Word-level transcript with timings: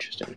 interesting. 0.00 0.36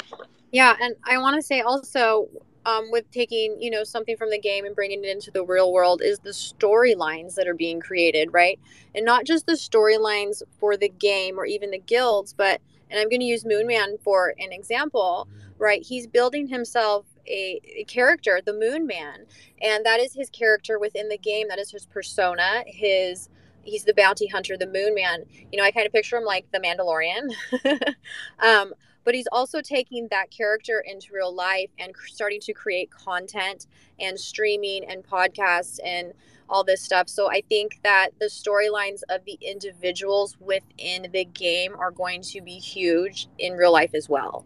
Yeah, 0.51 0.75
and 0.79 0.96
I 1.05 1.18
want 1.18 1.35
to 1.35 1.41
say 1.41 1.61
also 1.61 2.29
um, 2.65 2.89
with 2.92 3.09
taking 3.12 3.58
you 3.60 3.70
know 3.71 3.83
something 3.83 4.16
from 4.17 4.29
the 4.29 4.39
game 4.39 4.66
and 4.66 4.75
bringing 4.75 5.04
it 5.04 5.09
into 5.09 5.32
the 5.32 5.43
real 5.43 5.71
world 5.74 6.01
is 6.04 6.20
the 6.20 6.29
storylines 6.29 7.36
that 7.36 7.48
are 7.48 7.56
being 7.56 7.80
created, 7.80 8.29
right? 8.31 8.60
And 8.96 9.05
not 9.05 9.26
just 9.26 9.46
the 9.46 9.54
storylines 9.54 10.41
for 10.60 10.78
the 10.78 10.89
game 10.89 11.39
or 11.39 11.46
even 11.46 11.71
the 11.71 11.79
guilds, 11.79 12.34
but 12.34 12.62
and 12.89 12.99
I'm 12.99 13.10
going 13.10 13.21
to 13.21 13.26
use 13.26 13.44
Moonman 13.44 13.99
for 14.04 14.36
an 14.38 14.52
example, 14.52 15.28
right? 15.57 15.82
He's 15.82 16.05
building 16.05 16.48
himself 16.48 17.05
a, 17.25 17.59
a, 17.77 17.86
character, 17.86 18.39
the 18.45 18.54
Moon 18.54 18.86
Man, 18.86 19.25
and 19.61 19.86
that 19.86 20.00
is 20.00 20.14
his 20.14 20.30
character 20.30 20.77
within 20.77 21.09
the 21.09 21.18
game. 21.18 21.48
That 21.48 21.57
is 21.57 21.71
his 21.71 21.86
persona. 21.86 22.64
His 22.68 23.30
he's 23.64 23.86
the 23.86 23.93
bounty 23.93 24.27
hunter, 24.27 24.57
the 24.57 24.68
Moon 24.68 24.93
Man. 24.93 25.23
You 25.52 25.57
know, 25.57 25.64
I 25.64 25.71
kind 25.71 25.88
of 25.88 25.93
picture 25.93 26.18
him 26.18 26.25
like 26.25 26.45
the 26.52 26.59
Mandalorian. 26.59 27.95
um, 28.39 28.73
but 29.04 29.15
he's 29.15 29.27
also 29.31 29.61
taking 29.61 30.07
that 30.09 30.31
character 30.31 30.83
into 30.86 31.13
real 31.13 31.33
life 31.33 31.69
and 31.79 31.93
starting 32.08 32.40
to 32.41 32.54
create 32.54 32.90
content 32.91 33.68
and 34.00 34.20
streaming 34.20 34.86
and 34.90 35.04
podcasts 35.04 35.80
and 35.84 36.14
all 36.50 36.64
this 36.64 36.82
stuff. 36.82 37.09
So 37.09 37.30
I 37.30 37.42
think 37.50 37.80
that 37.84 38.09
the 38.20 38.26
storylines 38.26 39.02
of 39.09 39.26
the 39.26 39.38
individuals 39.42 40.38
within 40.40 41.09
the 41.12 41.26
game 41.26 41.76
are 41.78 41.92
going 41.92 42.22
to 42.23 42.42
be 42.42 42.54
huge 42.59 43.28
in 43.40 43.54
real 43.54 43.72
life 43.72 43.94
as 43.94 44.09
well. 44.09 44.45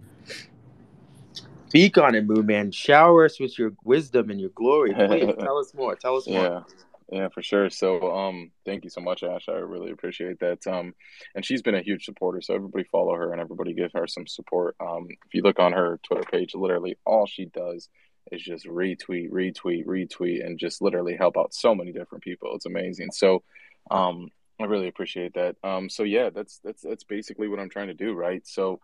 Speak 1.70 1.98
on 1.98 2.16
it, 2.16 2.26
Moon 2.26 2.46
Man. 2.46 2.72
Shower 2.72 3.26
us 3.26 3.40
with 3.40 3.60
your 3.60 3.74
wisdom 3.84 4.30
and 4.30 4.40
your 4.40 4.52
glory. 4.52 4.94
Please 4.94 5.34
tell 5.40 5.58
us 5.58 5.74
more. 5.74 5.96
Tell 5.96 6.16
us 6.16 6.28
more. 6.28 6.44
Yeah. 6.44 6.62
Yeah, 7.10 7.30
for 7.30 7.42
sure. 7.42 7.70
So, 7.70 8.12
um, 8.12 8.52
thank 8.66 8.84
you 8.84 8.90
so 8.90 9.00
much, 9.00 9.24
Ash. 9.24 9.46
I 9.48 9.54
really 9.54 9.92
appreciate 9.92 10.40
that. 10.40 10.68
Um, 10.68 10.94
and 11.36 11.46
she's 11.46 11.62
been 11.62 11.76
a 11.76 11.82
huge 11.82 12.04
supporter. 12.04 12.42
So 12.42 12.54
everybody 12.54 12.84
follow 12.84 13.16
her 13.16 13.32
and 13.32 13.40
everybody 13.40 13.74
give 13.74 13.92
her 13.94 14.08
some 14.08 14.28
support. 14.28 14.76
Um, 14.82 15.08
if 15.10 15.34
you 15.34 15.42
look 15.42 15.60
on 15.60 15.72
her 15.72 16.00
Twitter 16.04 16.26
page, 16.30 16.54
literally 16.54 16.98
all 17.06 17.26
she 17.26 17.46
does 17.46 17.88
is 18.32 18.42
just 18.44 18.66
retweet, 18.66 19.32
retweet, 19.32 19.86
retweet, 19.86 20.46
and 20.46 20.60
just 20.60 20.82
literally 20.82 21.16
help 21.16 21.38
out 21.38 21.54
so 21.54 21.74
many 21.74 21.94
different 21.94 22.26
people. 22.26 22.52
It's 22.56 22.66
amazing. 22.66 23.12
So, 23.12 23.42
um, 23.90 24.30
I 24.60 24.66
really 24.66 24.88
appreciate 24.88 25.36
that. 25.36 25.56
Um, 25.64 25.90
so 25.90 26.04
yeah, 26.04 26.30
that's 26.30 26.60
that's 26.64 26.82
that's 26.82 27.04
basically 27.04 27.48
what 27.48 27.60
I'm 27.60 27.70
trying 27.70 27.88
to 27.88 27.94
do, 27.94 28.14
right? 28.14 28.46
So 28.46 28.80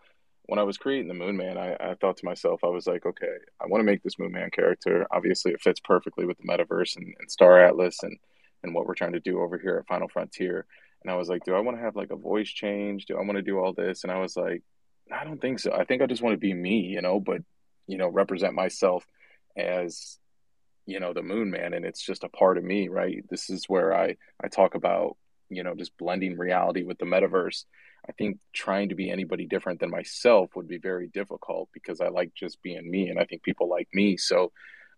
when 0.46 0.60
I 0.60 0.64
was 0.64 0.78
creating 0.78 1.08
the 1.08 1.14
Moon 1.14 1.38
Man, 1.38 1.58
I, 1.58 1.76
I 1.80 1.96
thought 1.96 2.18
to 2.18 2.26
myself, 2.26 2.64
I 2.64 2.68
was 2.68 2.86
like, 2.86 3.06
okay, 3.06 3.36
I 3.62 3.68
want 3.68 3.80
to 3.80 3.86
make 3.86 4.04
this 4.04 4.20
Moon 4.20 4.32
Man 4.32 4.50
character. 4.52 5.08
Obviously, 5.12 5.54
it 5.54 5.62
fits 5.62 5.80
perfectly 5.80 6.26
with 6.26 6.38
the 6.38 6.48
metaverse 6.48 6.98
and, 6.98 7.14
and 7.20 7.32
Star 7.32 7.60
Atlas 7.60 8.04
and 8.04 8.18
and 8.64 8.74
what 8.74 8.86
we're 8.86 8.96
trying 8.96 9.14
to 9.14 9.20
do 9.20 9.42
over 9.42 9.58
here 9.58 9.78
at 9.78 9.88
Final 9.88 10.08
Frontier. 10.08 10.66
And 11.02 11.12
I 11.12 11.16
was 11.16 11.28
like, 11.28 11.44
do 11.44 11.54
I 11.54 11.60
want 11.60 11.78
to 11.78 11.84
have 11.84 11.98
like 11.98 12.12
a 12.12 12.16
voice 12.16 12.50
change? 12.50 13.06
Do 13.06 13.18
I 13.18 13.22
want 13.22 13.36
to 13.36 13.42
do 13.42 13.60
all 13.60 13.74
this? 13.74 14.04
And 14.04 14.12
I 14.12 14.20
was 14.20 14.38
like, 14.38 14.64
I 15.12 15.26
don't 15.26 15.42
think 15.42 15.60
so. 15.60 15.74
I 15.74 15.84
think 15.84 16.02
I 16.02 16.06
just 16.06 16.22
want 16.22 16.34
to 16.34 16.40
be 16.40 16.54
me, 16.54 16.80
you 16.80 17.02
know, 17.02 17.20
but 17.20 17.42
you 17.88 17.98
know, 17.98 18.08
represent 18.08 18.54
myself 18.54 19.06
as 19.58 20.18
you 20.86 21.00
know 21.00 21.14
the 21.14 21.22
Moon 21.22 21.52
Man, 21.52 21.74
and 21.74 21.86
it's 21.86 22.02
just 22.02 22.24
a 22.24 22.30
part 22.30 22.58
of 22.58 22.64
me, 22.64 22.90
right? 22.90 23.24
This 23.30 23.50
is 23.50 23.66
where 23.68 23.94
I 23.94 24.18
I 24.42 24.48
talk 24.48 24.76
about 24.76 25.18
you 25.56 25.64
know 25.64 25.76
just 25.76 25.98
blending 25.98 26.38
reality 26.38 26.84
with 26.84 26.98
the 26.98 27.06
metaverse 27.06 27.64
I 28.08 28.12
think 28.12 28.38
trying 28.52 28.90
to 28.90 28.96
be 28.96 29.10
anybody 29.10 29.46
different 29.46 29.80
than 29.80 29.90
myself 29.90 30.50
would 30.56 30.68
be 30.68 30.78
very 30.78 31.08
difficult 31.08 31.70
because 31.74 32.02
I 32.02 32.10
like 32.10 32.34
just 32.36 32.62
being 32.62 32.90
me 32.90 33.10
and 33.10 33.20
I 33.20 33.26
think 33.26 33.44
people 33.44 33.70
like 33.70 33.88
me. 33.94 34.18
So 34.18 34.52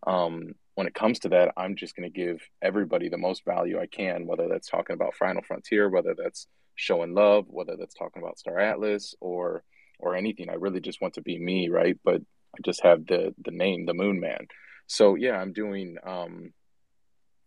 um, 0.08 0.56
when 0.74 0.88
it 0.88 0.96
comes 0.96 1.20
to 1.20 1.30
that, 1.30 1.54
I'm 1.56 1.76
just 1.76 1.96
going 1.96 2.12
to 2.12 2.20
give 2.20 2.42
everybody 2.62 3.10
the 3.10 3.18
most 3.18 3.46
value 3.46 3.80
I 3.80 3.86
can, 3.86 4.26
whether 4.26 4.48
that's 4.48 4.70
talking 4.70 4.96
about 4.96 5.16
Final 5.16 5.44
Frontier, 5.44 5.90
whether 5.90 6.16
that's 6.18 6.48
showing 6.76 7.14
love, 7.14 7.46
whether 7.48 7.76
that's 7.78 7.94
talking 7.94 8.22
about 8.22 8.40
Star 8.40 8.60
Atlas 8.60 9.16
or 9.22 9.64
or 10.00 10.16
anything. 10.16 10.50
I 10.50 10.56
really 10.56 10.82
just 10.82 11.00
want 11.00 11.14
to 11.14 11.22
be 11.22 11.40
me, 11.40 11.70
right? 11.70 11.98
But 12.04 12.22
I 12.56 12.60
just 12.66 12.82
have 12.82 13.06
the 13.06 13.34
the 13.44 13.52
name, 13.52 13.86
the 13.86 13.94
Moon 13.94 14.20
Man. 14.20 14.48
So 14.88 15.16
yeah, 15.16 15.38
I'm 15.38 15.54
doing 15.54 15.98
um, 16.04 16.54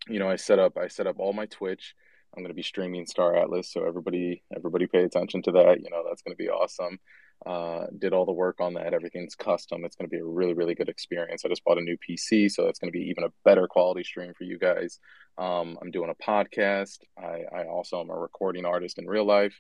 you 0.09 0.19
know, 0.21 0.31
I 0.31 0.37
set 0.37 0.59
up 0.59 0.79
I 0.79 0.87
set 0.89 1.07
up 1.09 1.17
all 1.19 1.33
my 1.33 1.47
Twitch. 1.47 1.95
I'm 2.37 2.43
going 2.43 2.51
to 2.51 2.55
be 2.55 2.63
streaming 2.63 3.07
Star 3.07 3.37
Atlas, 3.37 3.73
so 3.73 3.85
everybody 3.85 4.43
everybody 4.55 4.87
pay 4.87 5.03
attention 5.05 5.43
to 5.43 5.53
that. 5.53 5.81
You 5.83 5.91
know, 5.91 6.05
that's 6.07 6.23
going 6.23 6.37
to 6.37 6.43
be 6.43 6.49
awesome. 6.49 6.99
Uh, 7.47 7.87
did 7.97 8.13
all 8.13 8.27
the 8.27 8.33
work 8.33 8.61
on 8.61 8.75
that. 8.75 8.93
Everything's 8.93 9.35
custom. 9.35 9.85
It's 9.85 9.97
going 9.97 10.09
to 10.09 10.15
be 10.15 10.21
a 10.21 10.25
really 10.25 10.55
really 10.55 10.75
good 10.75 10.89
experience. 10.89 11.45
I 11.45 11.49
just 11.49 11.65
bought 11.65 11.79
a 11.79 11.83
new 11.83 11.97
PC, 11.97 12.51
so 12.51 12.65
that's 12.65 12.79
going 12.79 12.93
to 12.93 12.99
be 12.99 13.07
even 13.07 13.25
a 13.25 13.33
better 13.45 13.67
quality 13.67 14.05
stream 14.05 14.33
for 14.37 14.45
you 14.45 14.59
guys. 14.59 14.99
Um, 15.37 15.79
I'm 15.81 15.91
doing 15.91 16.11
a 16.11 16.23
podcast. 16.23 16.99
I, 17.17 17.43
I 17.53 17.65
also 17.67 18.01
am 18.01 18.11
a 18.11 18.19
recording 18.19 18.65
artist 18.65 18.99
in 18.99 19.07
real 19.07 19.27
life. 19.27 19.55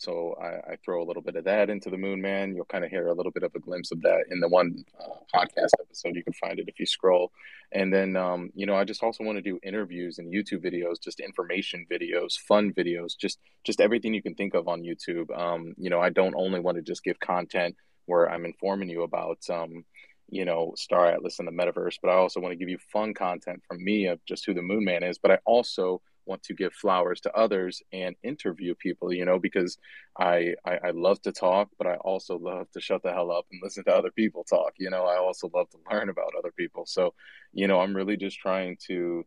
So 0.00 0.34
I, 0.40 0.72
I, 0.72 0.76
throw 0.82 1.02
a 1.02 1.04
little 1.04 1.20
bit 1.20 1.36
of 1.36 1.44
that 1.44 1.68
into 1.68 1.90
the 1.90 1.98
Moon 1.98 2.22
Man. 2.22 2.54
You'll 2.54 2.64
kind 2.64 2.86
of 2.86 2.90
hear 2.90 3.08
a 3.08 3.12
little 3.12 3.30
bit 3.30 3.42
of 3.42 3.54
a 3.54 3.58
glimpse 3.58 3.92
of 3.92 4.00
that 4.00 4.24
in 4.30 4.40
the 4.40 4.48
one 4.48 4.82
uh, 4.98 5.08
podcast 5.34 5.72
episode. 5.78 6.16
You 6.16 6.24
can 6.24 6.32
find 6.32 6.58
it 6.58 6.68
if 6.68 6.80
you 6.80 6.86
scroll. 6.86 7.32
And 7.72 7.92
then, 7.92 8.16
um, 8.16 8.48
you 8.54 8.64
know, 8.64 8.74
I 8.74 8.84
just 8.84 9.02
also 9.02 9.24
want 9.24 9.36
to 9.36 9.42
do 9.42 9.60
interviews 9.62 10.18
and 10.18 10.32
YouTube 10.32 10.64
videos, 10.64 11.02
just 11.02 11.20
information 11.20 11.84
videos, 11.92 12.38
fun 12.38 12.72
videos, 12.72 13.12
just 13.18 13.40
just 13.62 13.78
everything 13.78 14.14
you 14.14 14.22
can 14.22 14.34
think 14.34 14.54
of 14.54 14.68
on 14.68 14.82
YouTube. 14.82 15.38
Um, 15.38 15.74
you 15.76 15.90
know, 15.90 16.00
I 16.00 16.08
don't 16.08 16.34
only 16.34 16.60
want 16.60 16.76
to 16.76 16.82
just 16.82 17.04
give 17.04 17.20
content 17.20 17.76
where 18.06 18.30
I'm 18.30 18.46
informing 18.46 18.88
you 18.88 19.02
about. 19.02 19.38
Um, 19.50 19.84
you 20.30 20.46
know, 20.46 20.72
Star 20.76 21.08
Atlas 21.08 21.40
and 21.40 21.48
the 21.48 21.52
metaverse, 21.52 21.96
but 22.00 22.08
I 22.08 22.14
also 22.14 22.40
want 22.40 22.52
to 22.52 22.56
give 22.56 22.70
you 22.70 22.78
fun 22.90 23.12
content 23.12 23.62
from 23.68 23.84
me 23.84 24.06
of 24.06 24.24
just 24.24 24.46
who 24.46 24.54
the 24.54 24.62
Moon 24.62 24.84
Man 24.84 25.02
is. 25.02 25.18
But 25.18 25.32
I 25.32 25.38
also 25.44 26.00
want 26.26 26.42
to 26.44 26.54
give 26.54 26.72
flowers 26.72 27.20
to 27.22 27.32
others 27.34 27.82
and 27.92 28.16
interview 28.22 28.74
people, 28.74 29.12
you 29.12 29.24
know, 29.24 29.38
because 29.38 29.78
I, 30.18 30.54
I, 30.64 30.78
I 30.84 30.90
love 30.90 31.20
to 31.22 31.32
talk, 31.32 31.68
but 31.78 31.86
I 31.86 31.94
also 31.96 32.38
love 32.38 32.70
to 32.72 32.80
shut 32.80 33.02
the 33.02 33.12
hell 33.12 33.30
up 33.30 33.46
and 33.50 33.60
listen 33.62 33.84
to 33.84 33.94
other 33.94 34.10
people 34.10 34.44
talk. 34.44 34.72
You 34.78 34.90
know, 34.90 35.04
I 35.04 35.16
also 35.16 35.50
love 35.52 35.68
to 35.70 35.78
learn 35.90 36.08
about 36.08 36.32
other 36.38 36.52
people. 36.52 36.84
So, 36.86 37.14
you 37.52 37.66
know, 37.66 37.80
I'm 37.80 37.96
really 37.96 38.16
just 38.16 38.38
trying 38.38 38.76
to 38.86 39.24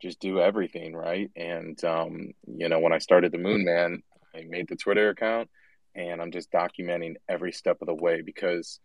just 0.00 0.20
do 0.20 0.40
everything 0.40 0.94
right. 0.94 1.30
And 1.36 1.82
um, 1.84 2.32
you 2.46 2.68
know, 2.68 2.80
when 2.80 2.92
I 2.92 2.98
started 2.98 3.32
the 3.32 3.38
Moon 3.38 3.64
Man, 3.64 4.02
I 4.34 4.44
made 4.48 4.68
the 4.68 4.76
Twitter 4.76 5.10
account 5.10 5.48
and 5.94 6.20
I'm 6.20 6.32
just 6.32 6.50
documenting 6.50 7.14
every 7.28 7.52
step 7.52 7.78
of 7.80 7.86
the 7.86 7.94
way 7.94 8.22
because, 8.22 8.80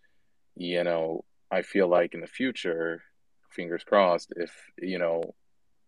you 0.55 0.83
know, 0.83 1.23
I 1.49 1.61
feel 1.61 1.87
like 1.87 2.13
in 2.13 2.21
the 2.21 2.27
future, 2.27 3.01
fingers 3.49 3.83
crossed, 3.83 4.33
if 4.35 4.51
you 4.77 4.99
know 4.99 5.23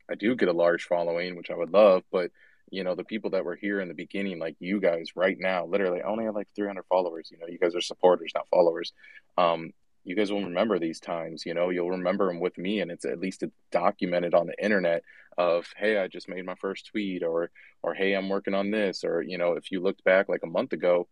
I 0.09 0.15
do 0.15 0.35
get 0.35 0.49
a 0.49 0.53
large 0.53 0.85
following, 0.85 1.35
which 1.35 1.51
I 1.51 1.55
would 1.55 1.71
love, 1.71 2.03
but 2.11 2.31
you 2.71 2.83
know, 2.83 2.95
the 2.95 3.03
people 3.03 3.31
that 3.31 3.45
were 3.45 3.55
here 3.55 3.79
in 3.79 3.87
the 3.87 3.93
beginning, 3.93 4.39
like 4.39 4.55
you 4.59 4.79
guys 4.79 5.15
right 5.15 5.37
now, 5.39 5.65
literally, 5.65 6.01
I 6.01 6.07
only 6.07 6.25
have 6.25 6.35
like 6.35 6.47
300 6.55 6.85
followers. 6.87 7.29
You 7.31 7.39
know, 7.39 7.47
you 7.47 7.57
guys 7.57 7.75
are 7.75 7.81
supporters, 7.81 8.31
not 8.35 8.47
followers. 8.49 8.93
Um, 9.37 9.73
you 10.03 10.15
guys 10.15 10.31
will 10.31 10.43
remember 10.43 10.79
these 10.79 10.99
times, 10.99 11.45
you 11.45 11.53
know, 11.53 11.69
you'll 11.69 11.91
remember 11.91 12.27
them 12.27 12.39
with 12.39 12.57
me, 12.57 12.79
and 12.79 12.89
it's 12.89 13.05
at 13.05 13.19
least 13.19 13.43
documented 13.71 14.33
on 14.33 14.47
the 14.47 14.63
internet 14.63 15.03
of, 15.37 15.67
hey, 15.77 15.97
I 15.97 16.07
just 16.07 16.29
made 16.29 16.45
my 16.45 16.55
first 16.55 16.87
tweet, 16.87 17.21
or, 17.21 17.51
or 17.83 17.93
hey, 17.93 18.13
I'm 18.13 18.29
working 18.29 18.53
on 18.53 18.71
this, 18.71 19.03
or, 19.03 19.21
you 19.21 19.37
know, 19.37 19.53
if 19.53 19.71
you 19.71 19.81
looked 19.81 20.03
back 20.03 20.29
like 20.29 20.43
a 20.43 20.47
month 20.47 20.73
ago, 20.73 21.07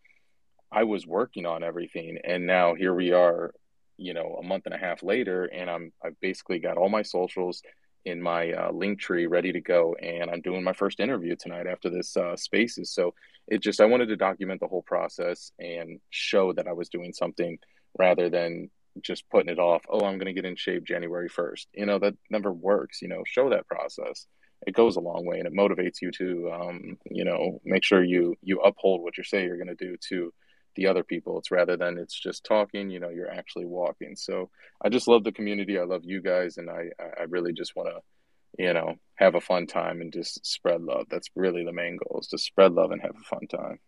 I 0.71 0.83
was 0.83 1.05
working 1.05 1.45
on 1.45 1.63
everything, 1.63 2.19
and 2.23 2.47
now 2.47 2.75
here 2.75 2.93
we 2.93 3.11
are, 3.11 3.53
you 3.97 4.13
know, 4.13 4.37
a 4.39 4.43
month 4.43 4.65
and 4.65 4.73
a 4.73 4.79
half 4.79 5.03
later, 5.03 5.45
and 5.45 5.69
I'm, 5.69 5.91
I've 6.03 6.19
basically 6.19 6.59
got 6.59 6.77
all 6.77 6.89
my 6.89 7.03
socials 7.03 7.61
in 8.07 8.21
my 8.21 8.51
uh, 8.53 8.71
Linktree 8.71 9.29
ready 9.29 9.51
to 9.51 9.59
go 9.59 9.93
and 9.95 10.29
i'm 10.29 10.41
doing 10.41 10.63
my 10.63 10.73
first 10.73 11.01
interview 11.01 11.35
tonight 11.35 11.67
after 11.67 11.89
this 11.89 12.15
uh, 12.15 12.35
spaces. 12.37 12.91
So 12.91 13.13
it 13.47 13.61
just 13.61 13.81
i 13.81 13.85
wanted 13.85 14.07
to 14.07 14.15
document 14.15 14.61
the 14.61 14.67
whole 14.67 14.81
process 14.81 15.51
and 15.59 15.99
show 16.09 16.53
that 16.53 16.67
i 16.67 16.73
was 16.73 16.89
doing 16.89 17.13
something 17.13 17.59
rather 17.97 18.29
than 18.29 18.69
just 19.01 19.29
putting 19.29 19.49
it 19.49 19.59
off 19.59 19.83
oh 19.89 20.05
i'm 20.05 20.17
going 20.17 20.33
to 20.33 20.33
get 20.33 20.45
in 20.45 20.55
shape 20.55 20.83
january 20.83 21.29
1st 21.29 21.67
you 21.73 21.85
know 21.85 21.99
that 21.99 22.15
never 22.29 22.51
works 22.51 23.01
you 23.01 23.07
know 23.07 23.23
show 23.25 23.49
that 23.49 23.67
process. 23.67 24.25
It 24.65 24.73
goes 24.73 24.95
a 24.95 25.01
long 25.01 25.23
way 25.23 25.37
and 25.37 25.47
it 25.47 25.53
motivates 25.53 26.01
you 26.01 26.09
to 26.11 26.51
um, 26.51 26.97
you 27.05 27.25
know 27.25 27.61
make 27.63 27.83
sure 27.83 28.03
you 28.03 28.35
you 28.41 28.59
uphold 28.61 29.01
what 29.01 29.17
you 29.17 29.23
say 29.23 29.43
you're 29.43 29.63
going 29.63 29.75
to 29.77 29.85
do 29.87 29.95
to 30.09 30.33
the 30.77 30.87
other 30.87 31.03
people. 31.03 31.37
It's 31.37 31.51
rather 31.51 31.75
than 31.75 31.97
it's 31.97 32.17
just 32.17 32.45
talking, 32.45 32.89
you 32.89 33.01
know, 33.01 33.09
you're 33.09 33.29
actually 33.29 33.65
walking. 33.65 34.15
So 34.15 34.49
I 34.81 34.87
just 34.87 35.09
love 35.09 35.25
the 35.25 35.33
community. 35.33 35.77
I 35.77 35.83
love 35.83 36.05
you 36.05 36.21
guys. 36.21 36.57
And 36.57 36.69
I, 36.69 36.91
I 37.19 37.23
really 37.23 37.51
just 37.51 37.75
want 37.75 37.89
to, 37.89 38.63
you 38.63 38.73
know, 38.73 38.95
have 39.15 39.35
a 39.35 39.41
fun 39.41 39.67
time 39.67 39.99
and 39.99 40.13
just 40.13 40.45
spread 40.45 40.81
love. 40.81 41.07
That's 41.09 41.29
really 41.35 41.65
the 41.65 41.73
main 41.73 41.97
goal 41.97 42.21
is 42.21 42.27
to 42.27 42.37
spread 42.37 42.71
love 42.71 42.91
and 42.91 43.01
have 43.01 43.15
a 43.19 43.25
fun 43.25 43.47
time. 43.47 43.79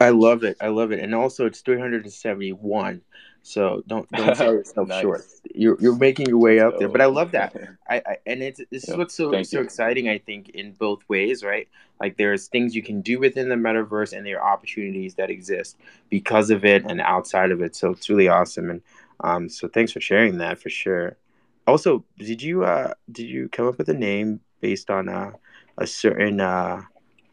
I 0.00 0.10
love 0.10 0.44
it. 0.44 0.56
I 0.60 0.68
love 0.68 0.92
it. 0.92 1.00
And 1.00 1.14
also 1.14 1.46
it's 1.46 1.62
371. 1.62 3.00
So 3.44 3.82
don't 3.86 4.10
don't 4.10 4.34
sell 4.36 4.54
yourself 4.54 4.88
nice. 4.88 5.02
short. 5.02 5.22
You're 5.54 5.76
you're 5.78 5.96
making 5.96 6.28
your 6.28 6.38
way 6.38 6.60
up 6.60 6.78
there. 6.78 6.88
But 6.88 7.02
I 7.02 7.06
love 7.06 7.30
that. 7.32 7.54
I, 7.88 7.96
I 7.96 8.16
and 8.24 8.42
it's 8.42 8.60
this 8.70 8.88
is 8.88 8.96
what's 8.96 9.14
so 9.14 9.42
so 9.42 9.58
you. 9.58 9.62
exciting, 9.62 10.08
I 10.08 10.16
think, 10.16 10.48
in 10.48 10.72
both 10.72 11.06
ways, 11.10 11.44
right? 11.44 11.68
Like 12.00 12.16
there's 12.16 12.48
things 12.48 12.74
you 12.74 12.82
can 12.82 13.02
do 13.02 13.20
within 13.20 13.50
the 13.50 13.54
metaverse 13.54 14.16
and 14.16 14.26
there 14.26 14.40
are 14.40 14.52
opportunities 14.52 15.16
that 15.16 15.28
exist 15.28 15.76
because 16.08 16.48
of 16.48 16.64
it 16.64 16.86
and 16.86 17.02
outside 17.02 17.50
of 17.50 17.60
it. 17.60 17.76
So 17.76 17.90
it's 17.90 18.08
really 18.08 18.28
awesome. 18.28 18.70
And 18.70 18.82
um 19.20 19.50
so 19.50 19.68
thanks 19.68 19.92
for 19.92 20.00
sharing 20.00 20.38
that 20.38 20.58
for 20.58 20.70
sure. 20.70 21.18
Also, 21.66 22.02
did 22.18 22.42
you 22.42 22.64
uh 22.64 22.94
did 23.12 23.24
you 23.28 23.50
come 23.50 23.68
up 23.68 23.76
with 23.76 23.90
a 23.90 23.94
name 23.94 24.40
based 24.62 24.90
on 24.90 25.10
uh, 25.10 25.32
a 25.76 25.86
certain 25.86 26.40
uh 26.40 26.80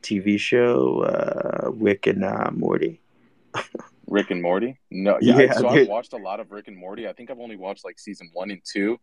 TV 0.03 0.37
show, 0.37 1.03
uh 1.03 1.71
Rick 1.71 2.05
and 2.05 2.25
uh, 2.25 2.49
Morty? 2.51 2.99
Rick 4.11 4.29
and 4.29 4.41
Morty? 4.41 4.77
No, 4.91 5.17
yeah. 5.21 5.39
yeah 5.39 5.53
so 5.53 5.69
I've 5.69 5.87
watched 5.87 6.13
a 6.13 6.17
lot 6.17 6.39
of 6.41 6.51
Rick 6.51 6.67
and 6.67 6.77
Morty. 6.77 7.07
I 7.07 7.13
think 7.13 7.31
I've 7.31 7.39
only 7.39 7.55
watched 7.55 7.85
like 7.85 7.97
season 7.97 8.29
one 8.33 8.51
and 8.51 8.61
two, 8.63 8.99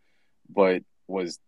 but 0.49 0.82
was 1.08 1.40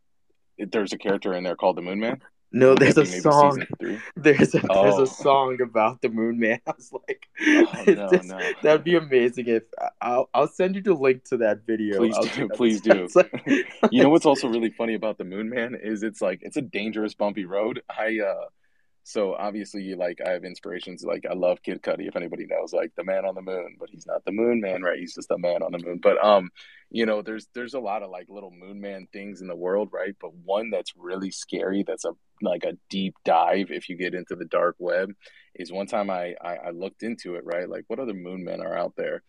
there's 0.59 0.95
a 0.95 0.99
character 0.99 1.35
in 1.35 1.45
there 1.45 1.57
called 1.57 1.77
the 1.77 1.83
Moon 1.83 2.01
Man? 2.01 2.21
No, 2.53 2.75
there's 2.75 2.97
a 2.97 3.07
song. 3.07 3.65
There's 4.17 4.57
a 4.57 4.67
oh. 4.69 4.83
there's 4.83 5.09
a 5.09 5.15
song 5.15 5.61
about 5.63 6.03
the 6.03 6.09
Moon 6.09 6.41
Man. 6.41 6.59
I 6.67 6.73
was 6.77 6.91
like, 6.93 7.29
oh, 7.41 7.85
no, 7.87 8.09
just, 8.13 8.29
no. 8.29 8.41
that'd 8.61 8.83
be 8.83 8.97
amazing 8.97 9.47
if 9.47 9.63
I'll 10.01 10.29
I'll 10.35 10.49
send 10.49 10.75
you 10.75 10.83
the 10.83 10.95
link 10.95 11.23
to 11.27 11.37
that 11.37 11.65
video. 11.65 11.99
Please 11.99 12.17
I'll 12.17 12.25
do, 12.25 12.49
please 12.49 12.81
do. 12.81 13.09
Like, 13.15 13.31
you 13.93 14.03
know 14.03 14.09
what's 14.09 14.27
also 14.27 14.49
really 14.49 14.71
funny 14.71 14.95
about 14.95 15.17
the 15.17 15.25
Moon 15.25 15.49
Man 15.49 15.77
is 15.81 16.03
it's 16.03 16.21
like 16.21 16.41
it's 16.43 16.57
a 16.57 16.63
dangerous 16.63 17.15
bumpy 17.15 17.45
road. 17.45 17.83
I 17.89 18.19
uh 18.19 18.47
so 19.11 19.35
obviously, 19.35 19.95
like 19.95 20.21
I 20.25 20.31
have 20.31 20.45
inspirations. 20.45 21.03
Like 21.03 21.25
I 21.29 21.35
love 21.35 21.63
Kid 21.63 21.83
Cudi. 21.83 22.07
If 22.07 22.17
anybody 22.17 22.47
knows, 22.47 22.73
like 22.73 22.93
the 22.97 23.05
man 23.05 23.25
on 23.25 23.35
the 23.35 23.43
moon, 23.43 23.77
but 23.79 23.91
he's 23.91 24.07
not 24.07 24.25
the 24.25 24.33
moon 24.33 24.61
man, 24.61 24.83
right? 24.83 24.99
He's 24.99 25.15
just 25.15 25.31
a 25.31 25.39
man 25.39 25.63
on 25.63 25.73
the 25.73 25.79
moon. 25.79 25.99
But 26.03 26.25
um, 26.25 26.51
you 26.91 27.07
know, 27.07 27.21
there's 27.21 27.49
there's 27.55 27.75
a 27.75 27.81
lot 27.81 28.03
of 28.03 28.11
like 28.11 28.27
little 28.29 28.53
moon 28.53 28.81
man 28.81 29.09
things 29.13 29.41
in 29.41 29.49
the 29.49 29.57
world, 29.57 29.91
right? 29.93 30.15
But 30.21 30.35
one 30.35 30.71
that's 30.71 30.93
really 30.97 31.31
scary, 31.31 31.83
that's 31.87 32.05
a 32.05 32.13
like 32.41 32.65
a 32.65 32.79
deep 32.89 33.15
dive 33.25 33.71
if 33.71 33.89
you 33.89 33.97
get 33.97 34.15
into 34.15 34.37
the 34.37 34.45
dark 34.45 34.77
web, 34.79 35.13
is 35.55 35.73
one 35.73 35.87
time 35.87 36.09
I 36.09 36.35
I, 36.41 36.55
I 36.57 36.71
looked 36.71 37.03
into 37.03 37.35
it, 37.35 37.45
right? 37.45 37.69
Like 37.69 37.85
what 37.89 37.99
other 37.99 38.15
moon 38.15 38.45
men 38.45 38.61
are 38.61 38.77
out 38.77 38.95
there? 38.97 39.23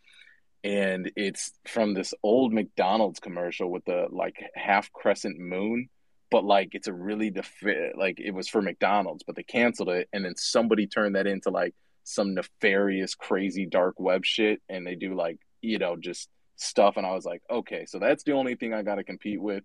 And 0.63 1.11
it's 1.15 1.51
from 1.67 1.95
this 1.95 2.13
old 2.21 2.53
McDonald's 2.53 3.19
commercial 3.19 3.71
with 3.71 3.85
the 3.85 4.05
like 4.11 4.35
half 4.55 4.91
crescent 4.93 5.39
moon 5.39 5.89
but 6.31 6.45
like 6.45 6.73
it's 6.73 6.87
a 6.87 6.93
really 6.93 7.29
defi- 7.29 7.91
like 7.95 8.19
it 8.19 8.31
was 8.31 8.47
for 8.47 8.61
McDonald's, 8.61 9.23
but 9.23 9.35
they 9.35 9.43
canceled 9.43 9.89
it, 9.89 10.09
and 10.13 10.25
then 10.25 10.35
somebody 10.37 10.87
turned 10.87 11.15
that 11.15 11.27
into 11.27 11.51
like 11.51 11.75
some 12.03 12.33
nefarious, 12.33 13.13
crazy 13.13 13.65
dark 13.65 13.99
web 13.99 14.25
shit, 14.25 14.61
and 14.69 14.87
they 14.87 14.95
do 14.95 15.13
like 15.13 15.37
you 15.61 15.77
know 15.77 15.97
just 15.97 16.29
stuff, 16.55 16.97
and 16.97 17.05
I 17.05 17.13
was 17.13 17.25
like, 17.25 17.41
okay, 17.51 17.85
so 17.85 17.99
that's 17.99 18.23
the 18.23 18.31
only 18.31 18.55
thing 18.55 18.73
I 18.73 18.81
got 18.81 18.95
to 18.95 19.03
compete 19.03 19.41
with. 19.41 19.63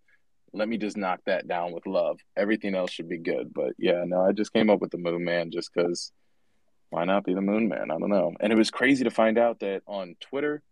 Let 0.53 0.69
me 0.69 0.77
just 0.77 0.97
knock 0.97 1.21
that 1.27 1.47
down 1.47 1.73
with 1.73 1.87
love. 1.87 2.19
Everything 2.37 2.75
else 2.75 2.91
should 2.91 3.09
be 3.09 3.19
good. 3.19 3.53
But 3.55 3.75
yeah, 3.79 4.05
no, 4.07 4.23
I 4.23 4.33
just 4.33 4.53
came 4.53 4.71
up 4.71 4.81
with 4.81 4.91
the 4.91 4.99
Moon 4.99 5.25
Man 5.25 5.51
just 5.51 5.71
because 5.73 6.13
why 6.91 7.05
not 7.05 7.25
be 7.25 7.35
the 7.35 7.41
Moon 7.41 7.69
Man? 7.69 7.91
I 7.91 7.99
don't 7.99 8.11
know. 8.11 8.33
And 8.41 8.53
it 8.53 8.57
was 8.57 8.71
crazy 8.71 9.05
to 9.05 9.11
find 9.11 9.39
out 9.39 9.61
that 9.61 9.83
on 9.87 10.17
Twitter, 10.21 10.63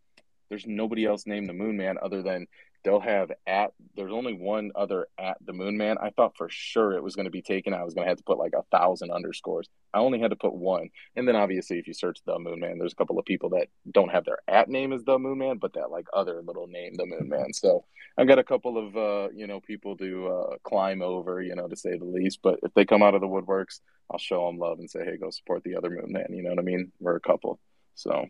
there's 0.49 0.67
nobody 0.67 1.05
else 1.05 1.27
named 1.27 1.49
the 1.49 1.53
Moon 1.53 1.77
Man 1.77 1.97
other 2.03 2.23
than 2.23 2.47
they'll 2.85 3.01
have 3.01 3.33
at 3.47 3.73
there's 3.97 4.13
only 4.13 4.35
one 4.35 4.73
other 4.75 5.07
at 5.19 5.39
the 5.45 5.53
moon 5.53 5.77
man. 5.77 5.97
I 6.01 6.11
thought 6.11 6.37
for 6.37 6.49
sure 6.51 6.93
it 6.93 7.03
was 7.03 7.17
going 7.17 7.25
to 7.25 7.31
be 7.31 7.43
taken. 7.43 7.73
I 7.73 7.85
was 7.85 7.95
going 7.95 8.05
to 8.05 8.09
have 8.09 8.19
to 8.19 8.25
put 8.25 8.39
like 8.39 8.53
a 8.55 8.65
thousand 8.71 9.11
underscores. 9.11 9.69
I 9.93 9.99
only 9.99 10.21
had 10.21 10.31
to 10.31 10.37
put 10.37 10.55
one. 10.55 10.91
And 11.17 11.27
then 11.27 11.37
obviously 11.37 11.79
if 11.79 11.87
you 11.87 11.95
search 11.95 12.19
the 12.25 12.39
moon 12.39 12.61
man 12.61 12.79
there's 12.79 12.93
a 12.93 12.97
couple 12.97 13.19
of 13.19 13.25
people 13.25 13.51
that 13.51 13.69
don't 13.91 14.11
have 14.11 14.25
their 14.25 14.39
at 14.47 14.69
name 14.69 14.93
as 14.93 15.05
the 15.05 15.19
moon 15.19 15.39
man 15.39 15.59
but 15.59 15.73
that 15.75 15.91
like 15.91 16.07
other 16.13 16.43
little 16.43 16.67
name 16.67 16.95
the 16.95 17.07
moon 17.07 17.29
man. 17.29 17.53
So 17.53 17.85
i've 18.17 18.29
got 18.29 18.39
a 18.39 18.45
couple 18.45 18.79
of 18.79 18.97
uh 18.97 19.29
you 19.35 19.47
know 19.47 19.61
people 19.61 19.97
to 19.97 20.29
uh 20.29 20.57
climb 20.63 21.03
over 21.03 21.43
you 21.43 21.55
know 21.55 21.69
to 21.69 21.77
say 21.77 21.97
the 21.97 22.05
least. 22.05 22.41
But 22.43 22.61
if 22.63 22.75
they 22.75 22.85
come 22.85 23.03
out 23.03 23.15
of 23.15 23.21
the 23.21 23.29
woodworks 23.29 23.81
i'll 24.11 24.19
show 24.19 24.47
them 24.47 24.59
love 24.59 24.79
and 24.79 24.91
say 24.91 25.05
hey 25.05 25.17
go 25.17 25.31
support 25.31 25.65
the 25.65 25.77
other 25.77 25.91
moon 25.91 26.13
man. 26.13 26.27
You 26.31 26.43
know 26.43 26.51
what 26.51 26.59
i 26.59 26.63
mean? 26.63 26.93
We're 27.01 27.17
a 27.17 27.21
couple. 27.21 27.59
So 27.95 28.27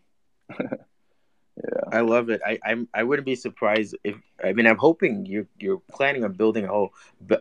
Yeah, 1.57 1.81
I 1.91 2.01
love 2.01 2.29
it. 2.29 2.41
I 2.45 2.59
I'm 2.65 2.87
I 2.93 3.03
wouldn't 3.03 3.25
be 3.25 3.35
surprised 3.35 3.95
if 4.03 4.15
I 4.43 4.53
mean 4.53 4.67
I'm 4.67 4.77
hoping 4.77 5.25
you 5.25 5.47
you're 5.59 5.81
planning 5.91 6.23
on 6.23 6.33
building 6.33 6.65
a 6.65 6.67
whole 6.67 6.93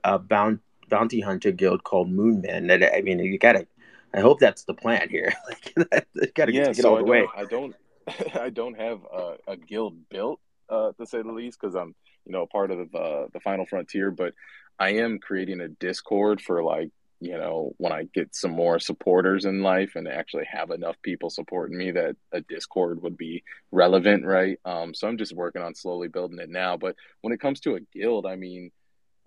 uh, 0.04 0.18
bound, 0.18 0.60
bounty 0.88 1.20
hunter 1.20 1.50
guild 1.50 1.82
called 1.84 2.10
Moonman. 2.10 2.68
That 2.68 2.94
I 2.94 3.00
mean 3.00 3.18
you 3.18 3.38
gotta. 3.38 3.66
I 4.14 4.20
hope 4.20 4.38
that's 4.38 4.62
the 4.62 4.74
plan 4.74 5.08
here. 5.08 5.32
like 5.48 6.34
gotta 6.34 6.52
yeah, 6.52 6.66
take 6.66 6.78
it 6.78 6.84
all 6.84 6.96
the 6.96 7.04
way. 7.04 7.26
I 7.36 7.44
don't 7.44 7.74
I 8.34 8.50
don't 8.50 8.78
have 8.78 9.00
a, 9.12 9.36
a 9.48 9.56
guild 9.56 10.08
built 10.08 10.40
uh, 10.68 10.92
to 10.92 11.06
say 11.06 11.22
the 11.22 11.32
least 11.32 11.58
because 11.60 11.74
I'm 11.74 11.94
you 12.24 12.32
know 12.32 12.46
part 12.46 12.70
of 12.70 12.94
uh, 12.94 13.26
the 13.32 13.40
final 13.42 13.66
frontier, 13.66 14.12
but 14.12 14.34
I 14.78 14.90
am 14.90 15.18
creating 15.18 15.60
a 15.60 15.68
Discord 15.68 16.40
for 16.40 16.62
like 16.62 16.90
you 17.20 17.38
know, 17.38 17.72
when 17.78 17.92
I 17.92 18.04
get 18.12 18.34
some 18.34 18.50
more 18.50 18.78
supporters 18.78 19.44
in 19.44 19.62
life 19.62 19.92
and 19.94 20.06
actually 20.06 20.44
have 20.50 20.70
enough 20.70 20.96
people 21.02 21.30
supporting 21.30 21.78
me 21.78 21.90
that 21.92 22.16
a 22.32 22.40
Discord 22.42 23.02
would 23.02 23.16
be 23.16 23.42
relevant, 23.70 24.24
right? 24.24 24.58
Um, 24.64 24.94
so 24.94 25.08
I'm 25.08 25.18
just 25.18 25.34
working 25.34 25.62
on 25.62 25.74
slowly 25.74 26.08
building 26.08 26.38
it 26.38 26.50
now. 26.50 26.76
But 26.76 26.96
when 27.22 27.32
it 27.32 27.40
comes 27.40 27.60
to 27.60 27.76
a 27.76 27.80
guild, 27.80 28.26
I 28.26 28.36
mean, 28.36 28.72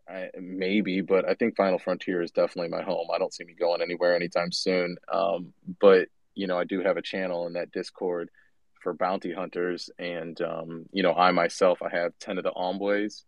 I, 0.07 0.30
maybe, 0.39 1.01
but 1.01 1.28
I 1.28 1.34
think 1.34 1.56
Final 1.56 1.80
Frontier 1.80 2.22
is 2.22 2.31
definitely 2.31 2.69
my 2.69 2.81
home. 2.81 3.07
I 3.13 3.18
don't 3.18 3.34
see 3.34 3.44
me 3.44 3.54
going 3.54 3.81
anywhere 3.81 4.16
anytime 4.16 4.51
soon. 4.51 4.98
Um, 5.12 5.54
but 5.80 6.07
you 6.36 6.48
know, 6.48 6.57
I 6.57 6.66
do 6.66 6.81
have 6.81 6.98
a 6.98 7.01
channel 7.01 7.48
in 7.48 7.54
that 7.54 7.72
Discord 7.72 8.30
for 8.81 8.94
bounty 8.94 9.33
hunters, 9.33 9.90
and 9.98 10.40
um, 10.42 10.86
you 10.92 11.04
know, 11.04 11.13
I 11.13 11.31
myself, 11.31 11.80
I 11.81 11.90
have 11.90 12.13
ten 12.19 12.38
of 12.38 12.44
the 12.44 12.54
envoys. 12.54 13.25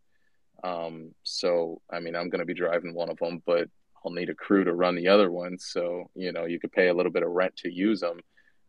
Um, 0.63 1.15
so 1.23 1.81
I 1.91 1.99
mean, 1.99 2.15
I'm 2.15 2.29
going 2.29 2.39
to 2.39 2.45
be 2.45 2.53
driving 2.53 2.93
one 2.93 3.09
of 3.09 3.17
them, 3.17 3.41
but 3.45 3.67
I'll 4.05 4.11
need 4.11 4.29
a 4.29 4.35
crew 4.35 4.63
to 4.63 4.73
run 4.73 4.95
the 4.95 5.09
other 5.09 5.31
ones. 5.31 5.67
So, 5.69 6.09
you 6.15 6.31
know, 6.31 6.45
you 6.45 6.59
could 6.59 6.71
pay 6.71 6.87
a 6.87 6.93
little 6.93 7.11
bit 7.11 7.23
of 7.23 7.29
rent 7.29 7.57
to 7.57 7.71
use 7.71 7.99
them 7.99 8.19